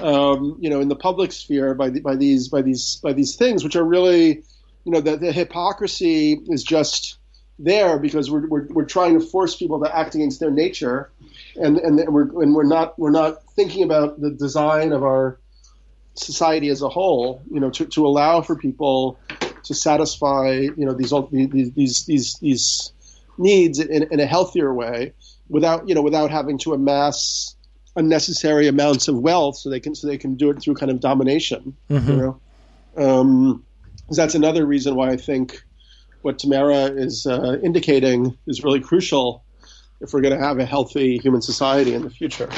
um, 0.00 0.56
you 0.60 0.70
know, 0.70 0.80
in 0.80 0.88
the 0.88 0.96
public 0.96 1.32
sphere 1.32 1.74
by 1.74 1.90
the, 1.90 2.00
by 2.00 2.16
these 2.16 2.48
by 2.48 2.62
these 2.62 2.96
by 3.02 3.12
these 3.12 3.36
things, 3.36 3.64
which 3.64 3.76
are 3.76 3.84
really, 3.84 4.42
you 4.84 4.92
know, 4.92 5.00
the, 5.00 5.16
the 5.16 5.32
hypocrisy 5.32 6.40
is 6.48 6.62
just 6.62 7.18
there 7.58 7.98
because 7.98 8.30
we're, 8.30 8.46
we're, 8.46 8.66
we're 8.68 8.84
trying 8.84 9.18
to 9.18 9.24
force 9.24 9.56
people 9.56 9.80
to 9.80 9.96
act 9.96 10.14
against 10.14 10.38
their 10.38 10.50
nature 10.50 11.10
and 11.56 11.78
and 11.78 12.12
we're 12.12 12.42
and 12.42 12.54
we're 12.54 12.64
not 12.64 12.98
we're 12.98 13.10
not 13.10 13.42
thinking 13.54 13.82
about 13.82 14.20
the 14.20 14.30
design 14.30 14.92
of 14.92 15.02
our 15.02 15.38
society 16.14 16.68
as 16.68 16.82
a 16.82 16.88
whole. 16.88 17.42
You 17.50 17.60
know, 17.60 17.70
to, 17.70 17.86
to 17.86 18.06
allow 18.06 18.40
for 18.40 18.56
people 18.56 19.18
to 19.64 19.74
satisfy 19.74 20.50
you 20.52 20.86
know 20.86 20.92
these 20.92 21.12
these 21.30 21.72
these 21.72 22.04
these, 22.06 22.38
these 22.38 22.92
needs 23.36 23.78
in, 23.78 24.04
in 24.10 24.20
a 24.20 24.26
healthier 24.26 24.72
way 24.72 25.12
without 25.48 25.88
you 25.88 25.94
know 25.94 26.02
without 26.02 26.30
having 26.30 26.58
to 26.58 26.74
amass 26.74 27.56
unnecessary 27.98 28.68
amounts 28.68 29.08
of 29.08 29.18
wealth 29.18 29.56
so 29.56 29.68
they 29.68 29.80
can 29.80 29.94
so 29.94 30.06
they 30.06 30.16
can 30.16 30.36
do 30.36 30.50
it 30.50 30.62
through 30.62 30.74
kind 30.74 30.90
of 30.90 31.00
domination. 31.00 31.76
Mm-hmm. 31.90 32.10
You 32.10 32.16
know, 32.16 32.40
um, 32.96 33.64
that's 34.10 34.34
another 34.34 34.64
reason 34.64 34.94
why 34.94 35.10
I 35.10 35.16
think 35.16 35.62
what 36.22 36.38
Tamera 36.38 36.96
is 36.96 37.26
uh, 37.26 37.58
indicating 37.62 38.38
is 38.46 38.64
really 38.64 38.80
crucial 38.80 39.44
if 40.00 40.12
we're 40.12 40.20
going 40.20 40.38
to 40.38 40.44
have 40.44 40.58
a 40.58 40.64
healthy 40.64 41.18
human 41.18 41.42
society 41.42 41.94
in 41.94 42.02
the 42.02 42.10
future. 42.10 42.48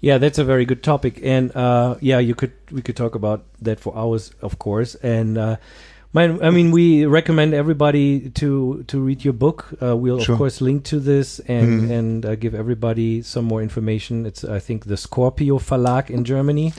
Yeah, 0.00 0.18
that's 0.18 0.38
a 0.38 0.44
very 0.44 0.64
good 0.64 0.82
topic, 0.82 1.20
and 1.22 1.54
uh, 1.56 1.96
yeah, 2.00 2.18
you 2.18 2.34
could 2.34 2.52
we 2.70 2.82
could 2.82 2.96
talk 2.96 3.14
about 3.14 3.44
that 3.62 3.80
for 3.80 3.96
hours, 3.96 4.32
of 4.40 4.58
course. 4.58 4.94
And 4.96 5.38
uh, 5.38 5.56
my, 6.12 6.24
I 6.40 6.50
mean, 6.50 6.70
we 6.70 7.04
recommend 7.06 7.54
everybody 7.54 8.30
to 8.30 8.84
to 8.88 9.00
read 9.00 9.24
your 9.24 9.34
book. 9.34 9.68
Uh, 9.82 9.96
we'll 9.96 10.20
sure. 10.20 10.34
of 10.34 10.38
course 10.38 10.60
link 10.60 10.84
to 10.84 11.00
this 11.00 11.40
and 11.40 11.82
mm. 11.82 11.90
and 11.90 12.26
uh, 12.26 12.34
give 12.36 12.54
everybody 12.54 13.22
some 13.22 13.44
more 13.44 13.62
information. 13.62 14.26
It's 14.26 14.44
I 14.44 14.58
think 14.58 14.86
the 14.86 14.96
Scorpio 14.96 15.58
Verlag 15.58 16.10
in 16.10 16.24
Germany. 16.24 16.72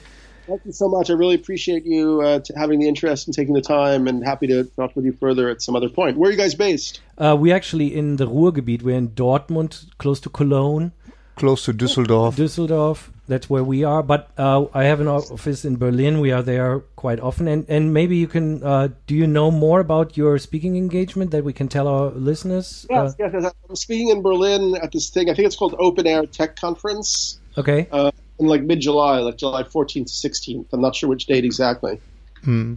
Thank 0.47 0.61
you 0.63 0.71
so 0.71 0.87
much. 0.87 1.09
I 1.09 1.13
really 1.13 1.35
appreciate 1.35 1.85
you 1.85 2.21
uh, 2.21 2.39
having 2.55 2.79
the 2.79 2.87
interest 2.87 3.27
and 3.27 3.35
taking 3.35 3.53
the 3.53 3.61
time, 3.61 4.07
and 4.07 4.23
happy 4.23 4.47
to 4.47 4.63
talk 4.63 4.95
with 4.95 5.03
you 5.03 5.11
further 5.11 5.49
at 5.49 5.61
some 5.61 5.75
other 5.75 5.89
point. 5.89 6.17
Where 6.17 6.29
are 6.29 6.31
you 6.31 6.37
guys 6.37 6.55
based? 6.55 7.01
Uh, 7.17 7.35
we're 7.37 7.53
actually 7.53 7.93
in 7.93 8.15
the 8.15 8.27
Ruhrgebiet. 8.27 8.81
We're 8.81 8.95
in 8.95 9.09
Dortmund, 9.09 9.89
close 9.97 10.21
to 10.21 10.29
Cologne. 10.29 10.93
Close 11.37 11.65
to 11.65 11.73
Düsseldorf. 11.73 12.35
Düsseldorf. 12.35 13.09
That's 13.27 13.49
where 13.49 13.63
we 13.63 13.83
are. 13.83 14.01
But 14.01 14.29
uh, 14.37 14.65
I 14.73 14.85
have 14.85 14.99
an 14.99 15.07
office 15.07 15.65
in 15.65 15.77
Berlin. 15.77 16.19
We 16.19 16.31
are 16.31 16.41
there 16.41 16.79
quite 16.95 17.19
often. 17.19 17.47
And 17.47 17.65
and 17.69 17.93
maybe 17.93 18.17
you 18.17 18.27
can. 18.27 18.63
Uh, 18.63 18.89
do 19.05 19.15
you 19.15 19.27
know 19.27 19.51
more 19.51 19.79
about 19.79 20.17
your 20.17 20.39
speaking 20.39 20.77
engagement 20.77 21.31
that 21.31 21.43
we 21.43 21.53
can 21.53 21.67
tell 21.67 21.87
our 21.87 22.09
listeners? 22.09 22.87
Yes, 22.89 23.11
uh, 23.11 23.15
yes, 23.19 23.31
yes. 23.33 23.53
I'm 23.69 23.75
speaking 23.75 24.09
in 24.09 24.21
Berlin 24.21 24.75
at 24.81 24.91
this 24.91 25.09
thing. 25.09 25.29
I 25.29 25.33
think 25.33 25.45
it's 25.45 25.55
called 25.55 25.75
Open 25.77 26.07
Air 26.07 26.25
Tech 26.25 26.55
Conference. 26.55 27.39
Okay. 27.57 27.87
Uh, 27.91 28.11
in 28.39 28.47
like 28.47 28.63
mid 28.63 28.79
July, 28.79 29.19
like 29.19 29.37
July 29.37 29.63
14th 29.63 30.21
to 30.21 30.29
16th. 30.29 30.65
I'm 30.73 30.81
not 30.81 30.95
sure 30.95 31.09
which 31.09 31.25
date 31.25 31.45
exactly. 31.45 31.99
Hmm. 32.43 32.75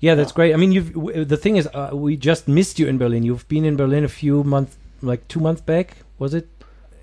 Yeah, 0.00 0.14
that's 0.14 0.32
great. 0.32 0.54
I 0.54 0.56
mean, 0.56 0.72
you've 0.72 0.92
the 1.28 1.36
thing 1.36 1.56
is, 1.56 1.66
uh, 1.74 1.90
we 1.92 2.16
just 2.16 2.46
missed 2.46 2.78
you 2.78 2.86
in 2.86 2.98
Berlin. 2.98 3.22
You've 3.24 3.48
been 3.48 3.64
in 3.64 3.76
Berlin 3.76 4.04
a 4.04 4.08
few 4.08 4.44
months, 4.44 4.76
like 5.02 5.26
two 5.26 5.40
months 5.40 5.60
back, 5.60 5.96
was 6.18 6.34
it, 6.34 6.48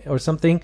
or 0.06 0.20
something? 0.20 0.62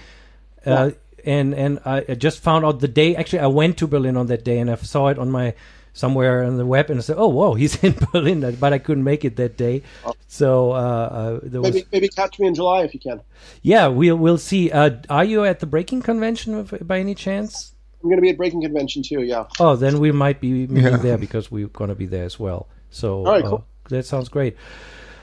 Yeah. 0.66 0.74
Uh, 0.74 0.92
and 1.24 1.54
and 1.54 1.80
I 1.86 2.02
just 2.16 2.40
found 2.40 2.66
out 2.66 2.80
the 2.80 2.88
day. 2.88 3.16
Actually, 3.16 3.40
I 3.40 3.48
went 3.48 3.78
to 3.78 3.88
Berlin 3.88 4.18
on 4.18 4.28
that 4.28 4.44
day, 4.44 4.60
and 4.60 4.72
I 4.72 4.76
saw 4.76 5.08
it 5.08 5.20
on 5.20 5.30
my 5.30 5.54
somewhere 5.94 6.44
on 6.44 6.58
the 6.58 6.66
web 6.66 6.90
and 6.90 7.00
I 7.00 7.02
said, 7.02 7.18
"Oh, 7.18 7.28
whoa, 7.28 7.54
he's 7.62 7.82
in 7.84 7.96
Berlin," 8.12 8.58
but 8.60 8.74
I 8.74 8.80
couldn't 8.80 9.04
make 9.04 9.26
it 9.26 9.36
that 9.38 9.58
day. 9.58 9.84
Oh. 10.06 10.14
So 10.28 10.72
uh, 10.72 10.76
uh, 10.76 11.40
maybe 11.44 11.60
was... 11.60 11.84
maybe 11.92 12.08
catch 12.08 12.40
me 12.40 12.48
in 12.48 12.56
July 12.56 12.84
if 12.84 12.94
you 12.94 13.00
can. 13.00 13.22
Yeah, 13.62 13.88
we'll 13.88 14.16
we'll 14.16 14.38
see. 14.38 14.72
Uh, 14.72 14.98
are 15.10 15.26
you 15.26 15.44
at 15.46 15.60
the 15.60 15.66
Breaking 15.66 16.02
Convention 16.02 16.64
by 16.64 17.00
any 17.00 17.16
chance? 17.16 17.74
I'm 18.04 18.10
going 18.10 18.18
to 18.18 18.22
be 18.22 18.30
at 18.30 18.38
Breaking 18.38 18.62
Convention 18.62 19.04
too. 19.04 19.22
Yeah. 19.22 19.46
Oh, 19.60 19.76
then 19.76 20.00
we 20.00 20.12
might 20.12 20.42
be 20.42 20.66
meeting 20.68 20.94
yeah. 20.94 20.98
there 20.98 21.18
because 21.18 21.52
we're 21.52 21.68
going 21.68 21.90
to 21.90 21.96
be 21.96 22.08
there 22.08 22.24
as 22.24 22.40
well. 22.40 22.68
So 22.90 23.26
all 23.26 23.32
right, 23.32 23.44
cool. 23.44 23.66
Uh, 23.86 23.90
that 23.90 24.06
sounds 24.06 24.30
great. 24.30 24.58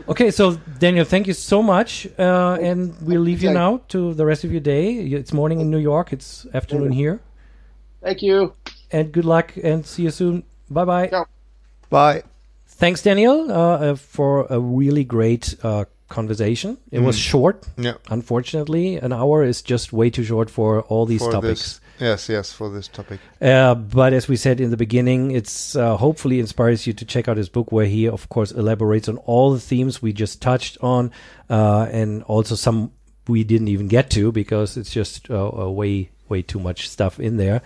Okay, 0.07 0.30
so 0.30 0.55
Daniel, 0.78 1.05
thank 1.05 1.26
you 1.26 1.34
so 1.34 1.62
much, 1.62 2.07
uh, 2.18 2.59
and 2.61 2.94
we'll 3.03 3.20
leave 3.20 3.42
you 3.42 3.53
now 3.53 3.80
to 3.88 4.14
the 4.14 4.24
rest 4.24 4.44
of 4.44 4.53
your 4.53 4.61
day. 4.61 4.94
It's 4.94 5.32
morning 5.32 5.61
in 5.61 5.70
New 5.70 5.78
York. 5.78 6.12
It's 6.12 6.46
afternoon 6.55 6.92
here. 6.92 7.20
Thank 8.03 8.22
you. 8.22 8.55
And 8.90 9.12
good 9.12 9.24
luck, 9.24 9.55
and 9.62 9.84
see 9.84 10.05
you 10.05 10.11
soon. 10.11 10.44
Bye 10.70 10.84
bye. 10.84 11.07
Ciao. 11.09 11.26
Bye. 11.90 12.22
Thanks, 12.66 13.03
Daniel, 13.03 13.51
uh, 13.51 13.55
uh, 13.55 13.94
for 13.96 14.46
a 14.49 14.61
really 14.61 15.05
great 15.05 15.57
uh, 15.62 15.86
conversation. 16.09 16.78
It 16.92 17.01
mm. 17.01 17.07
was 17.07 17.18
short. 17.18 17.66
Yeah. 17.76 17.94
Unfortunately, 18.09 18.96
an 18.96 19.12
hour 19.12 19.42
is 19.42 19.62
just 19.62 19.92
way 19.92 20.11
too 20.11 20.24
short 20.24 20.49
for 20.49 20.82
all 20.82 21.07
these 21.07 21.22
for 21.22 21.32
topics. 21.32 21.61
This. 21.61 21.80
Yes, 22.01 22.28
yes, 22.28 22.53
for 22.53 22.70
this 22.70 22.88
topic. 22.88 23.20
Uh, 23.40 23.74
but 23.74 24.12
as 24.12 24.28
we 24.28 24.36
said 24.36 24.61
in 24.61 24.70
the 24.70 24.76
beginning, 24.76 25.32
it's 25.32 25.74
uh, 25.74 25.96
hopefully 25.96 26.38
inspires 26.38 26.86
you 26.86 26.92
to 26.92 27.05
check 27.05 27.28
out 27.28 27.36
his 27.36 27.49
book, 27.49 27.72
where 27.72 27.86
he, 27.86 28.09
of 28.09 28.28
course, 28.28 28.53
elaborates 28.53 29.09
on 29.09 29.16
all 29.18 29.53
the 29.53 29.61
themes 29.61 30.01
we 30.01 30.12
just 30.12 30.40
touched 30.40 30.78
on, 30.80 31.11
uh, 31.51 31.88
and 31.90 32.22
also 32.24 32.55
some 32.55 32.92
we 33.26 33.44
didn't 33.44 33.68
even 33.68 33.88
get 33.88 34.11
to 34.11 34.32
because 34.32 34.76
it's 34.76 34.90
just 34.90 35.28
way, 35.28 36.11
way 36.28 36.42
too 36.42 36.59
much 36.59 36.88
stuff 36.88 37.20
in 37.20 37.36
there. 37.36 37.62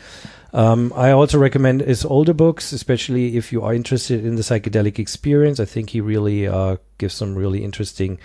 Um, 0.52 0.92
I 0.96 1.12
also 1.12 1.38
recommend 1.38 1.80
his 1.80 2.04
older 2.04 2.34
books, 2.34 2.72
especially 2.72 3.36
if 3.36 3.52
you 3.52 3.62
are 3.62 3.72
interested 3.72 4.24
in 4.24 4.36
the 4.36 4.42
psychedelic 4.42 4.98
experience. 4.98 5.60
I 5.60 5.64
think 5.64 5.90
he 5.90 6.00
really 6.00 6.46
uh, 6.46 6.76
gives 6.98 7.14
some 7.14 7.34
really 7.34 7.64
interesting 7.64 8.18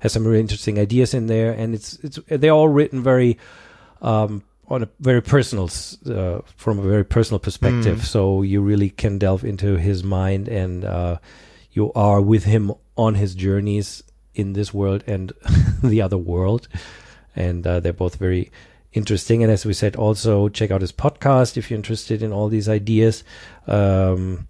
has 0.00 0.12
some 0.12 0.26
really 0.26 0.40
interesting 0.40 0.78
ideas 0.78 1.14
in 1.14 1.26
there, 1.26 1.52
and 1.52 1.74
it's 1.74 1.94
it's 2.04 2.18
they're 2.28 2.52
all 2.52 2.68
written 2.68 3.02
very 3.02 3.38
um, 4.02 4.42
on 4.68 4.82
a 4.82 4.88
very 5.00 5.20
personal 5.22 5.70
uh, 6.06 6.40
from 6.56 6.78
a 6.78 6.82
very 6.82 7.04
personal 7.04 7.38
perspective. 7.38 8.06
So 8.06 8.42
you 8.42 8.60
really 8.60 8.90
can 8.90 9.18
delve 9.18 9.44
into 9.44 9.76
his 9.76 10.02
mind, 10.02 10.48
and 10.48 10.84
uh, 10.84 11.18
you 11.72 11.92
are 11.92 12.20
with 12.20 12.44
him 12.44 12.72
on 12.96 13.14
his 13.14 13.34
journeys 13.34 14.02
in 14.34 14.52
this 14.54 14.72
world 14.72 15.04
and 15.06 15.32
the 15.82 16.02
other 16.02 16.18
world, 16.18 16.68
and 17.36 17.66
uh, 17.66 17.80
they're 17.80 17.92
both 17.92 18.16
very 18.16 18.50
interesting. 18.92 19.42
And 19.42 19.52
as 19.52 19.66
we 19.66 19.74
said, 19.74 19.96
also 19.96 20.48
check 20.48 20.70
out 20.70 20.80
his 20.80 20.92
podcast 20.92 21.56
if 21.56 21.70
you're 21.70 21.76
interested 21.76 22.22
in 22.22 22.32
all 22.32 22.48
these 22.48 22.68
ideas. 22.68 23.24
Um, 23.66 24.48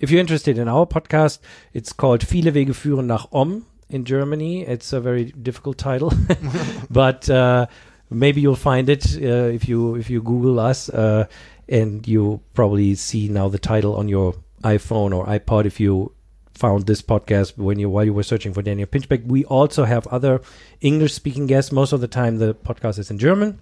if 0.00 0.10
you're 0.10 0.20
interested 0.20 0.58
in 0.58 0.68
our 0.68 0.86
podcast, 0.86 1.38
it's 1.72 1.92
called 1.92 2.22
Viele 2.22 2.54
Wege 2.54 2.74
führen 2.74 3.06
nach 3.06 3.26
Om 3.32 3.66
in 3.88 4.04
Germany. 4.04 4.62
It's 4.62 4.92
a 4.92 5.00
very 5.00 5.26
difficult 5.26 5.78
title, 5.78 6.12
but 6.90 7.28
uh, 7.28 7.66
maybe 8.10 8.40
you'll 8.40 8.56
find 8.56 8.88
it 8.88 9.16
uh, 9.16 9.48
if 9.48 9.68
you 9.68 9.94
if 9.94 10.10
you 10.10 10.20
Google 10.20 10.60
us, 10.60 10.88
uh, 10.88 11.26
and 11.68 12.06
you 12.06 12.40
probably 12.54 12.94
see 12.94 13.28
now 13.28 13.48
the 13.48 13.58
title 13.58 13.96
on 13.96 14.08
your 14.08 14.34
iPhone 14.62 15.14
or 15.16 15.26
iPod 15.26 15.64
if 15.64 15.80
you 15.80 16.12
found 16.52 16.86
this 16.86 17.00
podcast 17.00 17.56
when 17.56 17.78
you 17.78 17.88
while 17.88 18.04
you 18.04 18.12
were 18.12 18.22
searching 18.22 18.52
for 18.52 18.62
Daniel 18.62 18.86
Pinchbeck. 18.86 19.24
We 19.26 19.44
also 19.44 19.84
have 19.84 20.06
other 20.08 20.40
English 20.80 21.14
speaking 21.14 21.46
guests. 21.46 21.72
Most 21.72 21.92
of 21.92 22.00
the 22.00 22.08
time, 22.08 22.38
the 22.38 22.54
podcast 22.54 22.98
is 22.98 23.10
in 23.10 23.18
German, 23.18 23.60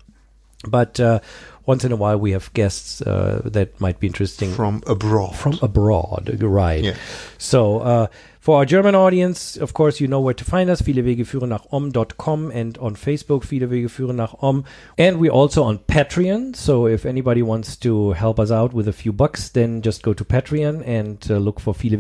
but 0.67 0.99
uh, 1.01 1.21
once 1.67 1.85
in 1.85 1.93
a 1.93 1.97
while 1.97 2.19
we 2.19 2.33
have 2.33 2.53
guests 2.55 3.03
uh, 3.03 3.43
that 3.45 3.81
might 3.81 4.01
be 4.01 4.07
interesting 4.07 4.51
From 4.53 4.83
abroad. 4.87 5.37
from 5.37 5.59
abroad, 5.63 6.37
right? 6.43 6.83
Yeah. 6.83 6.95
So 7.37 7.81
uh, 7.81 8.07
for 8.41 8.57
our 8.57 8.65
German 8.65 8.95
audience, 8.95 9.59
of 9.59 9.75
course, 9.75 10.01
you 10.01 10.09
know 10.09 10.21
where 10.21 10.33
to 10.33 10.45
find 10.45 10.71
us. 10.71 10.81
Viele 10.81 11.05
Wege 11.05 11.27
führen 11.27 11.51
nach 11.51 11.67
om.com 11.71 12.51
and 12.51 12.79
on 12.79 12.97
Facebook, 12.97 13.45
Viele 13.45 13.69
Wege 13.69 13.91
führen 13.91 14.17
nach 14.17 14.37
om. 14.43 14.65
And 14.97 15.21
we're 15.21 15.33
also 15.35 15.65
on 15.65 15.79
Patreon. 15.81 16.57
So 16.57 16.87
if 16.87 17.05
anybody 17.05 17.43
wants 17.43 17.77
to 17.81 18.13
help 18.13 18.41
us 18.41 18.51
out 18.51 18.73
with 18.73 18.89
a 18.89 18.93
few 18.93 19.13
bucks, 19.13 19.51
then 19.51 19.83
just 19.83 20.03
go 20.03 20.15
to 20.15 20.25
Patreon 20.25 20.83
and 20.87 21.19
uh, 21.31 21.37
look 21.37 21.61
for 21.61 21.75
Viele 21.75 21.99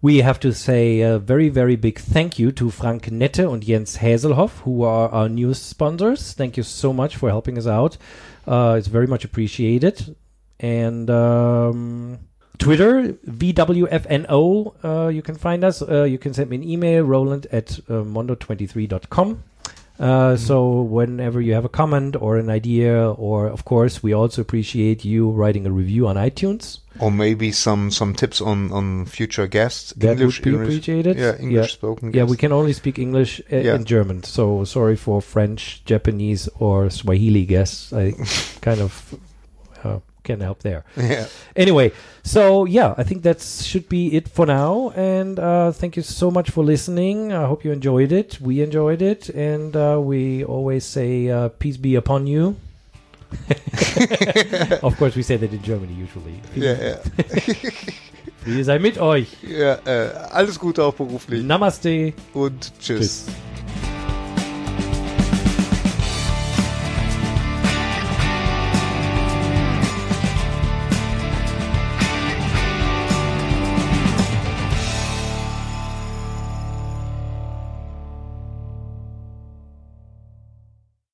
We 0.00 0.18
have 0.18 0.38
to 0.40 0.52
say 0.52 1.00
a 1.00 1.18
very, 1.18 1.48
very 1.48 1.74
big 1.74 1.98
thank 1.98 2.38
you 2.38 2.52
to 2.52 2.70
Frank 2.70 3.10
Nette 3.10 3.40
and 3.40 3.60
Jens 3.60 3.96
Haselhoff, 3.96 4.60
who 4.60 4.84
are 4.84 5.08
our 5.08 5.28
news 5.28 5.60
sponsors. 5.60 6.34
Thank 6.34 6.56
you 6.56 6.62
so 6.62 6.92
much 6.92 7.16
for 7.16 7.28
helping 7.30 7.58
us 7.58 7.66
out. 7.66 7.96
Uh, 8.46 8.76
it's 8.78 8.86
very 8.86 9.08
much 9.08 9.24
appreciated. 9.24 10.14
And 10.60 11.10
um, 11.10 12.20
Twitter, 12.58 13.14
VWFNO, 13.26 14.84
uh, 14.84 15.08
you 15.08 15.22
can 15.22 15.34
find 15.34 15.64
us. 15.64 15.82
Uh, 15.82 16.04
you 16.04 16.18
can 16.18 16.32
send 16.32 16.50
me 16.50 16.56
an 16.56 16.64
email, 16.64 17.02
roland 17.02 17.48
at 17.50 17.80
uh, 17.88 18.04
mondo23.com. 18.04 19.42
Uh, 19.98 20.36
So 20.36 20.82
whenever 20.82 21.40
you 21.40 21.54
have 21.54 21.64
a 21.64 21.68
comment 21.68 22.14
or 22.20 22.36
an 22.38 22.48
idea, 22.50 23.10
or 23.10 23.48
of 23.48 23.64
course, 23.64 24.00
we 24.02 24.12
also 24.14 24.42
appreciate 24.42 25.04
you 25.04 25.30
writing 25.30 25.66
a 25.66 25.70
review 25.72 26.06
on 26.06 26.16
iTunes. 26.16 26.78
Or 27.00 27.10
maybe 27.10 27.52
some 27.52 27.90
some 27.90 28.14
tips 28.14 28.40
on 28.40 28.70
on 28.72 29.06
future 29.06 29.46
guests. 29.48 29.92
That 29.96 30.18
English, 30.18 30.38
would 30.38 30.44
be 30.44 30.50
English- 30.50 30.68
appreciated. 30.68 31.16
Yeah, 31.18 31.36
English 31.40 31.68
Yeah. 31.70 31.78
spoken. 31.78 32.12
Yeah, 32.14 32.24
we 32.30 32.36
can 32.36 32.52
only 32.52 32.72
speak 32.72 32.98
English 32.98 33.40
uh, 33.52 33.56
Yeah. 33.56 33.74
and 33.74 33.86
German. 33.86 34.22
So 34.24 34.64
sorry 34.64 34.96
for 34.96 35.20
French, 35.22 35.82
Japanese, 35.84 36.48
or 36.58 36.90
Swahili 36.90 37.44
guests. 37.46 37.92
I 37.92 38.14
kind 38.60 38.80
of 38.80 39.14
uh, 39.84 39.98
can 40.28 40.40
help 40.40 40.58
there. 40.62 40.82
Yeah. 41.08 41.26
Anyway, 41.56 41.90
so 42.22 42.66
yeah, 42.66 42.94
I 43.00 43.04
think 43.04 43.22
that 43.22 43.40
should 43.40 43.88
be 43.88 44.02
it 44.16 44.28
for 44.28 44.46
now. 44.46 44.92
And 44.96 45.38
uh, 45.38 45.72
thank 45.72 45.96
you 45.96 46.02
so 46.02 46.30
much 46.30 46.50
for 46.50 46.64
listening. 46.64 47.32
I 47.32 47.46
hope 47.46 47.64
you 47.64 47.72
enjoyed 47.72 48.12
it. 48.12 48.38
We 48.40 48.60
enjoyed 48.62 49.00
it, 49.02 49.30
and 49.34 49.74
uh, 49.74 49.98
we 50.10 50.44
always 50.44 50.84
say 50.84 51.30
uh, 51.30 51.48
peace 51.58 51.78
be 51.78 51.96
upon 51.96 52.26
you. 52.26 52.56
of 54.82 54.96
course, 54.98 55.16
we 55.16 55.22
say 55.22 55.36
that 55.36 55.52
in 55.52 55.62
Germany 55.62 55.94
usually. 55.94 56.40
Ja, 56.56 56.74
ja. 56.74 56.96
Friede 58.42 58.64
sei 58.64 58.78
mit 58.78 58.98
euch. 58.98 59.28
ja 59.42 59.78
äh, 59.84 60.10
alles 60.30 60.58
Gute 60.58 60.82
auch 60.82 60.94
beruflich 60.94 61.42
Namaste. 61.44 62.12
und 62.34 62.72
tschüss. 62.80 63.26
Tschüss. 63.26 63.26